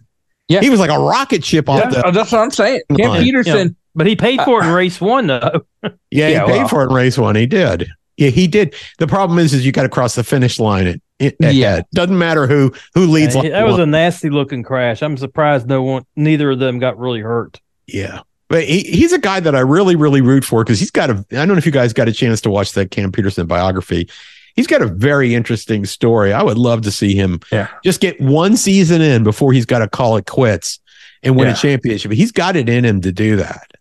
Yeah. 0.47 0.59
He 0.61 0.69
was 0.69 0.79
like 0.79 0.89
a 0.89 0.99
rocket 0.99 1.43
ship 1.45 1.69
off 1.69 1.79
Yeah, 1.79 2.01
the. 2.01 2.11
that's 2.11 2.31
what 2.31 2.41
I'm 2.41 2.51
saying. 2.51 2.81
Cam 2.97 3.09
Line. 3.09 3.23
Peterson. 3.23 3.75
But 3.95 4.07
he 4.07 4.15
paid 4.15 4.41
for 4.43 4.61
it 4.63 4.67
in 4.67 4.73
race 4.73 4.99
one, 5.01 5.27
though. 5.27 5.65
Yeah, 6.11 6.27
he 6.27 6.33
Yeah, 6.33 6.45
paid 6.45 6.57
well. 6.59 6.67
for 6.67 6.83
it 6.83 6.87
in 6.89 6.93
race 6.93 7.17
one. 7.17 7.35
He 7.35 7.45
did. 7.45 7.87
Yeah, 8.17 8.29
he 8.29 8.47
did. 8.47 8.75
The 8.99 9.07
problem 9.07 9.39
is, 9.39 9.53
is 9.53 9.65
you 9.65 9.71
got 9.71 9.83
to 9.83 9.89
cross 9.89 10.15
the 10.15 10.23
finish 10.23 10.59
line. 10.59 10.87
It, 10.87 11.01
it 11.19 11.35
Yeah. 11.39 11.49
yeah. 11.49 11.81
doesn't 11.93 12.17
matter 12.17 12.47
who 12.47 12.73
who 12.93 13.07
leads. 13.07 13.33
Yeah, 13.35 13.49
that 13.49 13.65
was 13.65 13.73
one. 13.73 13.81
a 13.81 13.85
nasty 13.87 14.29
looking 14.29 14.61
crash. 14.63 15.01
I'm 15.01 15.17
surprised 15.17 15.67
no 15.67 15.83
one, 15.83 16.05
neither 16.15 16.51
of 16.51 16.59
them 16.59 16.79
got 16.79 16.99
really 16.99 17.21
hurt. 17.21 17.59
Yeah. 17.87 18.21
But 18.49 18.65
he, 18.65 18.81
he's 18.81 19.13
a 19.13 19.17
guy 19.19 19.39
that 19.39 19.55
I 19.55 19.61
really, 19.61 19.95
really 19.95 20.19
root 20.21 20.43
for 20.43 20.63
because 20.63 20.79
he's 20.79 20.91
got 20.91 21.09
a. 21.09 21.13
I 21.31 21.35
don't 21.35 21.47
know 21.49 21.55
if 21.57 21.65
you 21.65 21.71
guys 21.71 21.93
got 21.93 22.09
a 22.09 22.11
chance 22.13 22.41
to 22.41 22.49
watch 22.49 22.73
that 22.73 22.91
Cam 22.91 23.11
Peterson 23.11 23.47
biography. 23.47 24.09
He's 24.55 24.67
got 24.67 24.81
a 24.81 24.87
very 24.87 25.33
interesting 25.35 25.85
story. 25.85 26.33
I 26.33 26.43
would 26.43 26.57
love 26.57 26.81
to 26.83 26.91
see 26.91 27.15
him 27.15 27.39
Yeah. 27.51 27.67
just 27.83 28.01
get 28.01 28.19
one 28.19 28.57
season 28.57 29.01
in 29.01 29.23
before 29.23 29.53
he's 29.53 29.65
got 29.65 29.79
to 29.79 29.87
call 29.89 30.17
it 30.17 30.25
quits 30.25 30.79
and 31.23 31.35
win 31.35 31.47
Yeah. 31.47 31.53
a 31.53 31.57
championship. 31.57 32.11
He's 32.11 32.31
got 32.31 32.55
it 32.55 32.67
in 32.69 32.83
him 32.85 33.01
to 33.01 33.11
do 33.11 33.35
that. 33.37 33.71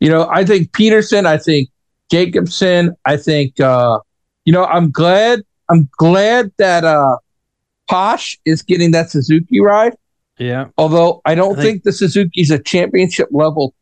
You 0.00 0.10
know, 0.10 0.28
I 0.30 0.44
think 0.44 0.72
Peterson, 0.72 1.24
I 1.26 1.38
think 1.38 1.68
Jacobson, 2.10 2.94
I 3.04 3.16
think 3.16 3.58
uh, 3.60 3.98
you 4.44 4.52
know, 4.52 4.64
I'm 4.64 4.90
glad 4.90 5.40
I'm 5.70 5.88
glad 5.98 6.52
that 6.58 6.84
uh 6.84 7.16
Paasch 7.90 8.36
is 8.44 8.62
getting 8.62 8.90
that 8.92 9.10
Suzuki 9.10 9.60
ride. 9.60 9.94
Yeah. 10.38 10.66
Although 10.76 11.22
I 11.24 11.34
don't 11.34 11.58
I 11.58 11.62
think, 11.62 11.74
think- 11.76 11.84
the 11.84 11.92
Suzuki's 11.92 12.50
a 12.50 12.58
championship 12.58 13.28
level 13.30 13.74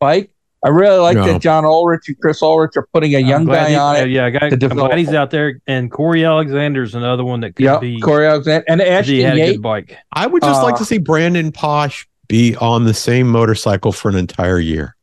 bike. 0.00 0.30
I 0.64 0.68
really 0.68 0.98
like 0.98 1.16
No. 1.16 1.26
that 1.26 1.42
John 1.42 1.64
Ulrich 1.66 2.08
and 2.08 2.18
Chris 2.18 2.42
Ulrich 2.42 2.72
are 2.76 2.88
putting 2.92 3.12
a 3.14 3.18
I'm 3.18 3.26
young 3.26 3.44
guy 3.44 3.68
he- 3.68 3.74
on 3.76 3.96
uh, 3.96 3.98
it. 4.00 4.08
Yeah, 4.10 4.24
I 4.24 4.30
got, 4.30 4.48
to 4.48 4.66
I'm 4.70 4.76
glad 4.76 4.96
he's 4.98 5.12
out 5.12 5.30
there. 5.30 5.60
And 5.66 5.90
Corey 5.90 6.24
Alexander's 6.24 6.94
another 6.94 7.22
one 7.24 7.40
that 7.40 7.54
could 7.54 7.64
Yeah, 7.64 7.78
be. 7.78 8.00
Corey 8.00 8.26
Alexander 8.26 8.64
and 8.66 8.80
if 8.80 8.88
Ashton 8.88 9.14
he 9.14 9.20
had 9.20 9.36
a 9.36 9.52
good 9.52 9.62
bike. 9.62 9.96
I 10.12 10.26
would 10.26 10.42
just 10.42 10.62
like 10.62 10.74
Uh, 10.76 10.78
to 10.78 10.84
see 10.86 10.96
Brandon 10.98 11.52
Paasch 11.52 12.06
be 12.28 12.56
on 12.56 12.84
the 12.84 12.94
same 12.94 13.28
motorcycle 13.28 13.92
for 13.92 14.08
an 14.08 14.16
entire 14.16 14.58
year. 14.58 14.96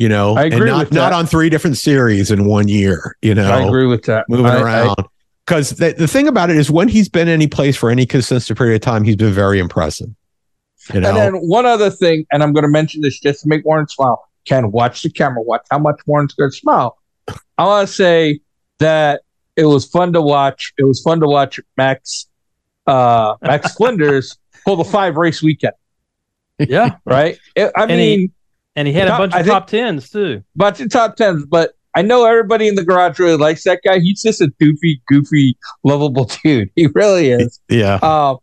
You 0.00 0.08
know, 0.08 0.36
I 0.36 0.46
agree 0.46 0.56
and 0.58 0.66
not, 0.66 0.78
with 0.86 0.92
not 0.92 1.12
on 1.12 1.26
three 1.26 1.48
different 1.48 1.76
series 1.76 2.32
in 2.32 2.44
one 2.46 2.66
year, 2.66 3.16
you 3.22 3.32
know. 3.32 3.48
I 3.48 3.64
agree 3.64 3.86
with 3.86 4.02
that. 4.06 4.24
moving 4.28 4.46
I- 4.46 4.56
I- 4.58 4.62
around. 4.62 4.96
Because 5.46 5.70
the, 5.70 5.92
the 5.92 6.08
thing 6.08 6.26
about 6.26 6.48
it 6.50 6.56
is, 6.56 6.70
when 6.70 6.88
he's 6.88 7.08
been 7.08 7.28
any 7.28 7.46
place 7.46 7.76
for 7.76 7.90
any 7.90 8.06
consistent 8.06 8.58
period 8.58 8.76
of 8.76 8.80
time, 8.80 9.04
he's 9.04 9.14
been 9.16 9.30
very 9.32 9.58
impressive. 9.58 10.08
You 10.92 11.00
know, 11.00 11.08
And 11.10 11.16
then 11.18 11.34
one 11.46 11.66
other 11.66 11.90
thing, 11.90 12.24
and 12.32 12.42
I'm 12.42 12.54
going 12.54 12.62
to 12.62 12.68
mention 12.70 13.02
this 13.02 13.20
just 13.20 13.42
to 13.42 13.48
make 13.48 13.62
Warren 13.64 13.86
smile. 13.86 14.24
Ken, 14.46 14.70
watch 14.70 15.02
the 15.02 15.10
camera. 15.10 15.42
Watch 15.42 15.62
how 15.70 15.78
much 15.78 16.00
Warren's 16.06 16.34
going 16.34 16.50
to 16.50 16.56
smile. 16.56 16.98
I 17.58 17.64
want 17.64 17.88
to 17.88 17.94
say 17.94 18.40
that 18.78 19.22
it 19.56 19.64
was 19.66 19.86
fun 19.86 20.12
to 20.12 20.20
watch. 20.22 20.72
It 20.78 20.84
was 20.84 21.00
fun 21.00 21.20
to 21.20 21.26
watch 21.26 21.60
Max, 21.76 22.26
uh, 22.86 23.36
Max 23.42 23.74
Flinders 23.76 24.36
pull 24.64 24.76
the 24.76 24.84
five 24.84 25.16
race 25.16 25.42
weekend. 25.42 25.74
Yeah. 26.58 26.96
Right? 27.04 27.38
It- 27.56 27.72
I 27.76 27.82
And 27.82 27.90
he- 27.92 27.96
mean, 28.16 28.32
And 28.76 28.88
he 28.88 28.94
had 28.94 29.06
a 29.06 29.10
Top- 29.10 29.18
bunch 29.20 29.34
I 29.34 29.40
of 29.40 29.46
think- 29.46 29.52
top 29.54 29.66
tens, 29.68 30.10
too. 30.10 30.42
bunch 30.56 30.80
of 30.80 30.90
top 30.90 31.16
tens, 31.16 31.46
but 31.46 31.72
I 31.96 32.02
know 32.02 32.24
everybody 32.24 32.66
in 32.66 32.74
the 32.74 32.84
garage 32.84 33.20
really 33.20 33.36
likes 33.36 33.62
that 33.64 33.80
guy. 33.84 34.00
He's 34.00 34.20
just 34.20 34.40
a 34.40 34.48
doofy, 34.60 35.00
goofy, 35.06 35.56
lovable 35.84 36.28
dude. 36.44 36.70
He 36.74 36.88
really 36.88 37.30
is. 37.30 37.60
yeah, 37.68 38.00
Uh, 38.02 38.34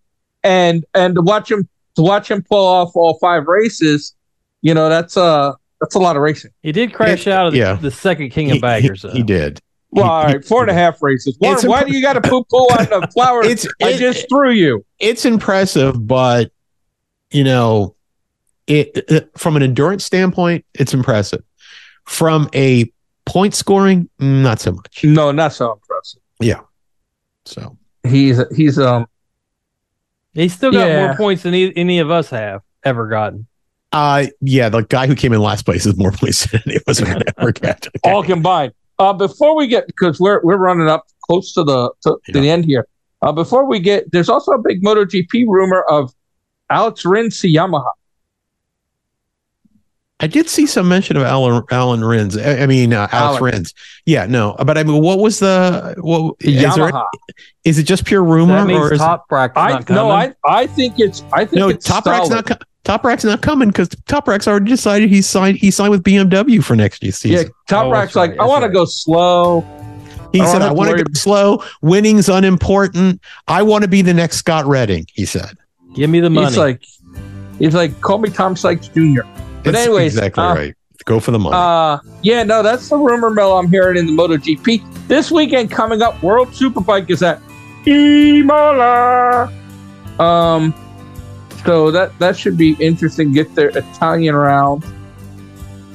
and 0.44 0.86
and 0.96 1.16
to 1.16 1.22
watch 1.22 1.52
him 1.52 1.68
to 1.98 2.02
watch 2.02 2.32
him 2.32 2.42
pull 2.44 2.66
off 2.66 2.92
all 2.96 3.18
five 3.20 3.48
races, 3.48 4.16
you 4.62 4.74
know, 4.74 4.88
that's 4.88 5.18
uh 5.18 5.52
that's 5.82 5.96
a 5.96 6.00
lot 6.00 6.16
of 6.16 6.22
racing. 6.22 6.52
He 6.64 6.72
did 6.72 6.94
crash 6.94 7.28
Yeah, 7.28 7.40
out 7.42 7.48
of 7.48 7.54
the, 7.54 7.60
yeah. 7.60 7.74
the 7.74 7.92
second 7.92 8.30
King 8.30 8.48
he, 8.48 8.56
of 8.56 8.62
Baggers, 8.62 9.02
he- 9.02 9.10
he 9.18 9.24
did. 9.24 9.60
Well, 9.94 10.06
all 10.10 10.24
right, 10.24 10.46
four 10.46 10.62
and 10.62 10.72
a 10.72 10.74
half 10.74 11.02
races. 11.04 11.36
Why, 11.40 11.52
It's 11.52 11.66
why 11.66 11.84
impre- 11.84 11.88
do 11.88 11.98
you 11.98 12.02
got 12.02 12.14
to 12.14 12.22
poo 12.22 12.46
poo 12.46 12.58
on 12.60 12.86
the 13.02 13.08
flowers? 13.14 13.48
It's 13.48 13.68
I 13.84 13.90
it- 13.90 13.98
just 13.98 14.30
threw 14.30 14.52
you. 14.52 14.86
it's 15.00 15.26
impressive, 15.26 16.08
but 16.08 16.52
you 17.32 17.44
know, 17.44 17.96
it, 18.68 18.92
it- 19.10 19.38
from 19.38 19.58
an 19.58 19.64
endurance 19.64 20.06
standpoint, 20.06 20.64
it's 20.76 20.94
impressive. 20.94 21.44
From 22.06 22.50
a 22.56 22.90
point 23.26 23.54
scoring, 23.54 24.10
not 24.18 24.62
so 24.62 24.72
much. 24.72 25.04
No, 25.04 25.32
not 25.32 25.52
so 25.52 25.74
impressive. 25.74 26.22
Yeah. 26.40 26.62
So 27.46 27.78
He's 28.08 28.40
he's 28.56 28.80
um 28.80 29.08
He's 30.34 30.54
still 30.54 30.72
got 30.72 30.88
Yeah. 30.88 31.08
more 31.08 31.16
points 31.18 31.44
than 31.44 31.54
any, 31.54 31.76
any 31.76 32.00
of 32.00 32.10
us 32.10 32.30
have 32.30 32.62
ever 32.86 33.08
gotten. 33.10 33.46
Uh 33.92 34.28
yeah, 34.40 34.70
the 34.70 34.82
guy 34.82 35.06
who 35.08 35.16
came 35.16 35.34
in 35.34 35.42
last 35.42 35.66
place 35.66 35.86
is 35.86 35.98
more 35.98 36.12
points 36.14 36.46
than 36.52 36.62
any 36.66 36.78
was 36.88 37.02
us 37.02 37.08
have 37.08 37.24
ever 37.38 37.52
got. 37.52 37.88
all 38.04 38.24
combined. 38.24 38.74
Uh, 39.00 39.12
before 39.14 39.56
we 39.56 39.68
get 39.68 39.88
because 39.88 40.20
we're 40.20 40.42
we're 40.44 40.58
running 40.58 40.88
up 40.88 41.06
close 41.26 41.54
to 41.54 41.64
the 41.64 41.92
to, 42.04 42.18
to 42.32 42.40
the 42.40 42.50
end 42.50 42.66
here. 42.66 42.88
Uh, 43.24 43.32
before 43.32 43.66
we 43.66 43.80
get, 43.80 44.10
there's 44.12 44.30
also 44.30 44.52
a 44.54 44.58
big 44.60 44.82
MotoGP 44.84 45.46
rumor 45.48 45.82
of 45.90 46.12
Alex 46.70 47.06
Rins 47.06 47.40
to 47.42 47.48
Yamaha. 47.48 47.90
I 50.20 50.28
did 50.28 50.48
see 50.48 50.68
some 50.68 50.88
mention 50.88 51.18
of 51.18 51.24
Alan 51.24 51.64
Alan 51.72 52.04
Rins. 52.06 52.38
I, 52.38 52.60
I 52.62 52.66
mean 52.68 52.94
uh, 52.94 53.08
Alex 53.12 53.38
Alan. 53.40 53.44
Rins. 53.44 53.74
Yeah, 54.06 54.28
no, 54.28 54.56
but 54.66 54.78
I 54.78 54.84
mean, 54.84 55.02
what 55.02 55.18
was 55.18 55.40
the 55.40 55.96
what? 56.00 56.36
Is, 56.42 56.62
there, 56.76 56.92
Yamaha. 56.92 57.08
is 57.64 57.80
it 57.80 57.84
just 57.84 58.06
pure 58.06 58.24
rumor 58.24 58.66
That 58.68 58.72
or 58.74 58.94
is 58.94 59.00
top 59.00 59.28
bracket's 59.28 59.58
I 59.58 59.72
not 59.72 59.86
coming. 59.88 60.04
no, 60.04 60.12
I 60.12 60.34
I 60.46 60.68
think 60.68 61.00
it's 61.00 61.24
I 61.34 61.46
think 61.46 61.60
no 61.60 61.70
it's 61.70 61.90
Toprak's 61.90 62.30
not 62.30 62.46
co- 62.46 62.56
Toprak's 62.84 63.24
not 63.24 63.42
coming 63.42 63.68
because 63.70 63.90
Toprak's 63.90 64.48
already 64.48 64.66
decided 64.66 65.10
he 65.10 65.22
signed 65.22 65.58
he 65.58 65.70
signed 65.72 65.92
with 65.92 66.04
BMW 66.04 66.64
for 66.64 66.76
next 66.76 67.04
year's 67.04 67.24
Yeah, 67.24 67.38
season. 67.40 67.52
Top 67.68 67.86
Oh, 67.86 67.92
Rack's 67.92 68.14
that's 68.14 68.16
right, 68.16 68.22
like 68.30 68.32
I 68.32 68.44
that's 68.44 68.50
want 68.50 68.64
to 68.64 68.70
go 68.70 68.86
slow. 68.86 69.62
He 70.34 70.42
I 70.42 70.46
said, 70.46 70.62
"I 70.62 70.72
want 70.72 70.88
to 70.90 70.94
worry- 70.96 71.04
go 71.04 71.12
slow. 71.14 71.64
Winning's 71.82 72.30
unimportant. 72.30 73.20
I 73.48 73.62
want 73.64 73.84
to 73.84 73.88
be 73.88 74.02
the 74.02 74.14
next 74.14 74.38
Scott 74.38 74.66
Redding." 74.66 75.06
He 75.14 75.26
said. 75.26 75.58
Give 75.94 76.10
me 76.10 76.22
the 76.22 76.30
money. 76.30 76.48
He's 76.48 76.58
like 76.58 76.82
he's 77.60 77.76
like 77.76 78.00
call 78.02 78.18
me 78.18 78.30
Tom 78.30 78.56
Sykes 78.56 78.88
Jr. 78.88 79.22
But 79.64 79.76
It's 79.76 79.86
anyways, 79.86 80.16
exactly 80.16 80.44
uh, 80.44 80.56
right. 80.56 80.76
Go 81.06 81.20
for 81.20 81.32
the 81.32 81.40
money. 81.40 81.56
Uh, 81.56 81.98
yeah, 82.24 82.44
no, 82.44 82.62
that's 82.64 82.88
the 82.90 82.96
rumor 82.98 83.30
mill 83.32 83.58
I'm 83.58 83.68
hearing 83.70 83.98
in 83.98 84.06
the 84.06 84.12
MotoGP. 84.14 85.08
This 85.08 85.32
weekend 85.32 85.70
coming 85.72 86.02
up, 86.02 86.22
World 86.24 86.50
Superbike 86.50 87.10
is 87.10 87.22
at 87.24 87.42
Imola. 87.88 89.52
Um, 90.20 90.74
so 91.66 91.92
that 91.92 92.18
that 92.20 92.38
should 92.38 92.58
be 92.58 92.74
interesting. 92.80 93.32
Get 93.32 93.54
their 93.56 93.70
Italian 93.70 94.36
round 94.36 94.84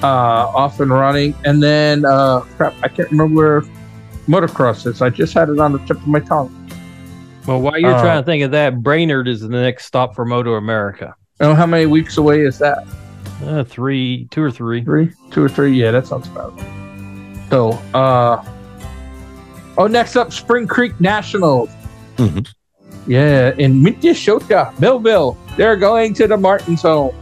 uh, 0.03 0.07
off 0.55 0.81
and 0.81 0.91
running, 0.91 1.35
and 1.45 1.63
then 1.63 2.05
uh, 2.05 2.41
crap, 2.57 2.75
I 2.83 2.89
can't 2.89 3.11
remember 3.11 3.35
where 3.37 3.63
motocross 4.29 4.87
is. 4.87 5.03
I 5.03 5.11
just 5.11 5.35
had 5.35 5.49
it 5.49 5.59
on 5.59 5.73
the 5.73 5.79
tip 5.81 5.99
of 5.99 6.07
my 6.07 6.21
tongue. 6.21 6.53
well, 7.47 7.61
while 7.61 7.79
you're 7.79 7.95
uh, 7.95 8.03
trying 8.03 8.21
to 8.23 8.27
think 8.27 8.43
of 8.45 8.51
that, 8.53 8.83
Brainerd 8.83 9.29
is 9.29 9.41
the 9.41 9.49
next 9.49 9.87
stop 9.87 10.15
for 10.15 10.25
MotoAmerica. 10.27 11.13
Oh, 11.41 11.55
how 11.55 11.67
many 11.67 11.87
weeks 11.87 12.17
away 12.17 12.41
is 12.41 12.59
that? 12.59 12.87
Uh, 13.45 13.63
three, 13.63 14.27
two 14.31 14.43
or 14.43 14.51
three. 14.51 14.83
Three, 14.83 15.13
two 15.31 15.43
or 15.45 15.49
three. 15.49 15.73
Yeah, 15.73 15.91
that 15.91 16.07
sounds 16.07 16.27
about. 16.29 16.55
right. 16.59 17.47
So, 17.51 17.71
uh, 17.95 18.43
oh, 19.79 19.87
next 19.87 20.17
up, 20.17 20.33
Spring 20.33 20.67
Creek 20.67 20.99
Nationals. 21.01 21.69
Mhm. 22.17 22.49
Yeah, 23.07 23.53
in 23.59 23.83
Minnesota, 23.83 24.73
Millville. 24.79 25.37
They're 25.57 25.77
going 25.77 26.13
to 26.15 26.27
the 26.27 26.37
Martins 26.37 26.83
home. 26.83 27.15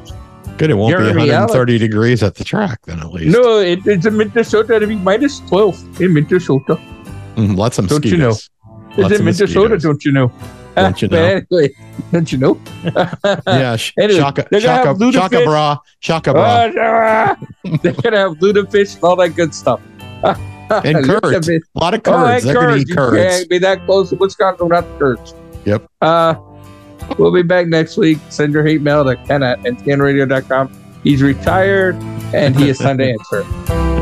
Good. 0.57 0.71
It 0.71 0.75
won't 0.75 0.91
Jeremy 0.93 1.13
be 1.13 1.19
130 1.31 1.79
degrees 1.79 2.23
at 2.23 2.37
the 2.37 2.45
track 2.45 2.81
then 2.87 3.01
at 3.01 3.11
least. 3.13 3.37
No, 3.37 3.59
it, 3.59 3.81
it's 3.87 4.07
in 4.07 4.17
Minnesota 4.17 4.79
to 4.79 4.87
be 4.87 4.95
minus 4.97 5.41
12 5.41 6.01
in 6.01 6.15
Minnesota. 6.15 6.77
Mm, 7.37 7.57
lots 7.57 7.79
of 7.79 7.89
Don't 7.89 8.05
you 8.05 8.17
mosquitoes. 8.17 8.51
It's 8.97 9.19
in 9.19 9.25
Minnesota, 9.25 9.53
mosquitoes. 9.71 9.83
don't 9.83 10.05
you 10.05 10.13
know? 10.13 10.33
Don't 10.77 11.03
you 11.03 11.09
know? 11.09 11.41
don't 12.13 12.33
you 12.33 12.39
know? 12.39 12.61
Yeah, 13.47 13.77
sh- 13.77 13.93
Anyway, 13.99 14.21
shaka, 14.21 14.47
shaka, 14.61 15.13
shaka 15.13 15.45
bra, 15.45 15.79
shaka 16.01 16.33
bra, 16.33 16.71
Ah, 16.81 17.37
They're 17.83 17.93
going 17.93 18.13
to 18.13 18.19
have 18.19 18.33
lutefish 18.39 18.95
and 18.95 19.05
all 19.05 19.17
that 19.17 19.31
good 19.31 19.53
stuff. 19.55 19.81
and 20.25 21.05
curds. 21.05 21.49
A 21.49 21.61
lot 21.75 21.95
of 21.95 22.01
Oh, 22.07 22.13
curds. 22.13 22.45
and 22.45 22.55
They're 22.57 22.63
going 22.63 22.67
to 22.69 22.73
curds. 22.79 22.83
eat 22.83 22.89
You 22.89 22.95
curds. 22.95 23.37
can't 23.39 23.49
be 23.51 23.59
that 23.59 23.85
close 23.87 24.11
to 24.11 24.17
Wisconsin 24.17 24.69
without 24.69 24.99
curds. 25.01 25.35
Yep. 25.65 25.89
Uh, 26.01 26.35
we'll 27.19 27.33
be 27.33 27.43
back 27.43 27.67
next 27.67 27.97
week. 27.97 28.19
Send 28.31 28.53
your 28.53 28.65
hate 28.65 28.83
mail 28.83 29.05
to 29.05 29.17
Ken 29.17 29.43
at 29.43 29.61
nscanradio.com. 29.61 31.01
He's 31.03 31.23
retired 31.23 31.97
and 32.35 32.57
he 32.57 32.69
is 32.69 32.79
time 32.79 32.99
to 32.99 33.05
answer. 33.13 33.95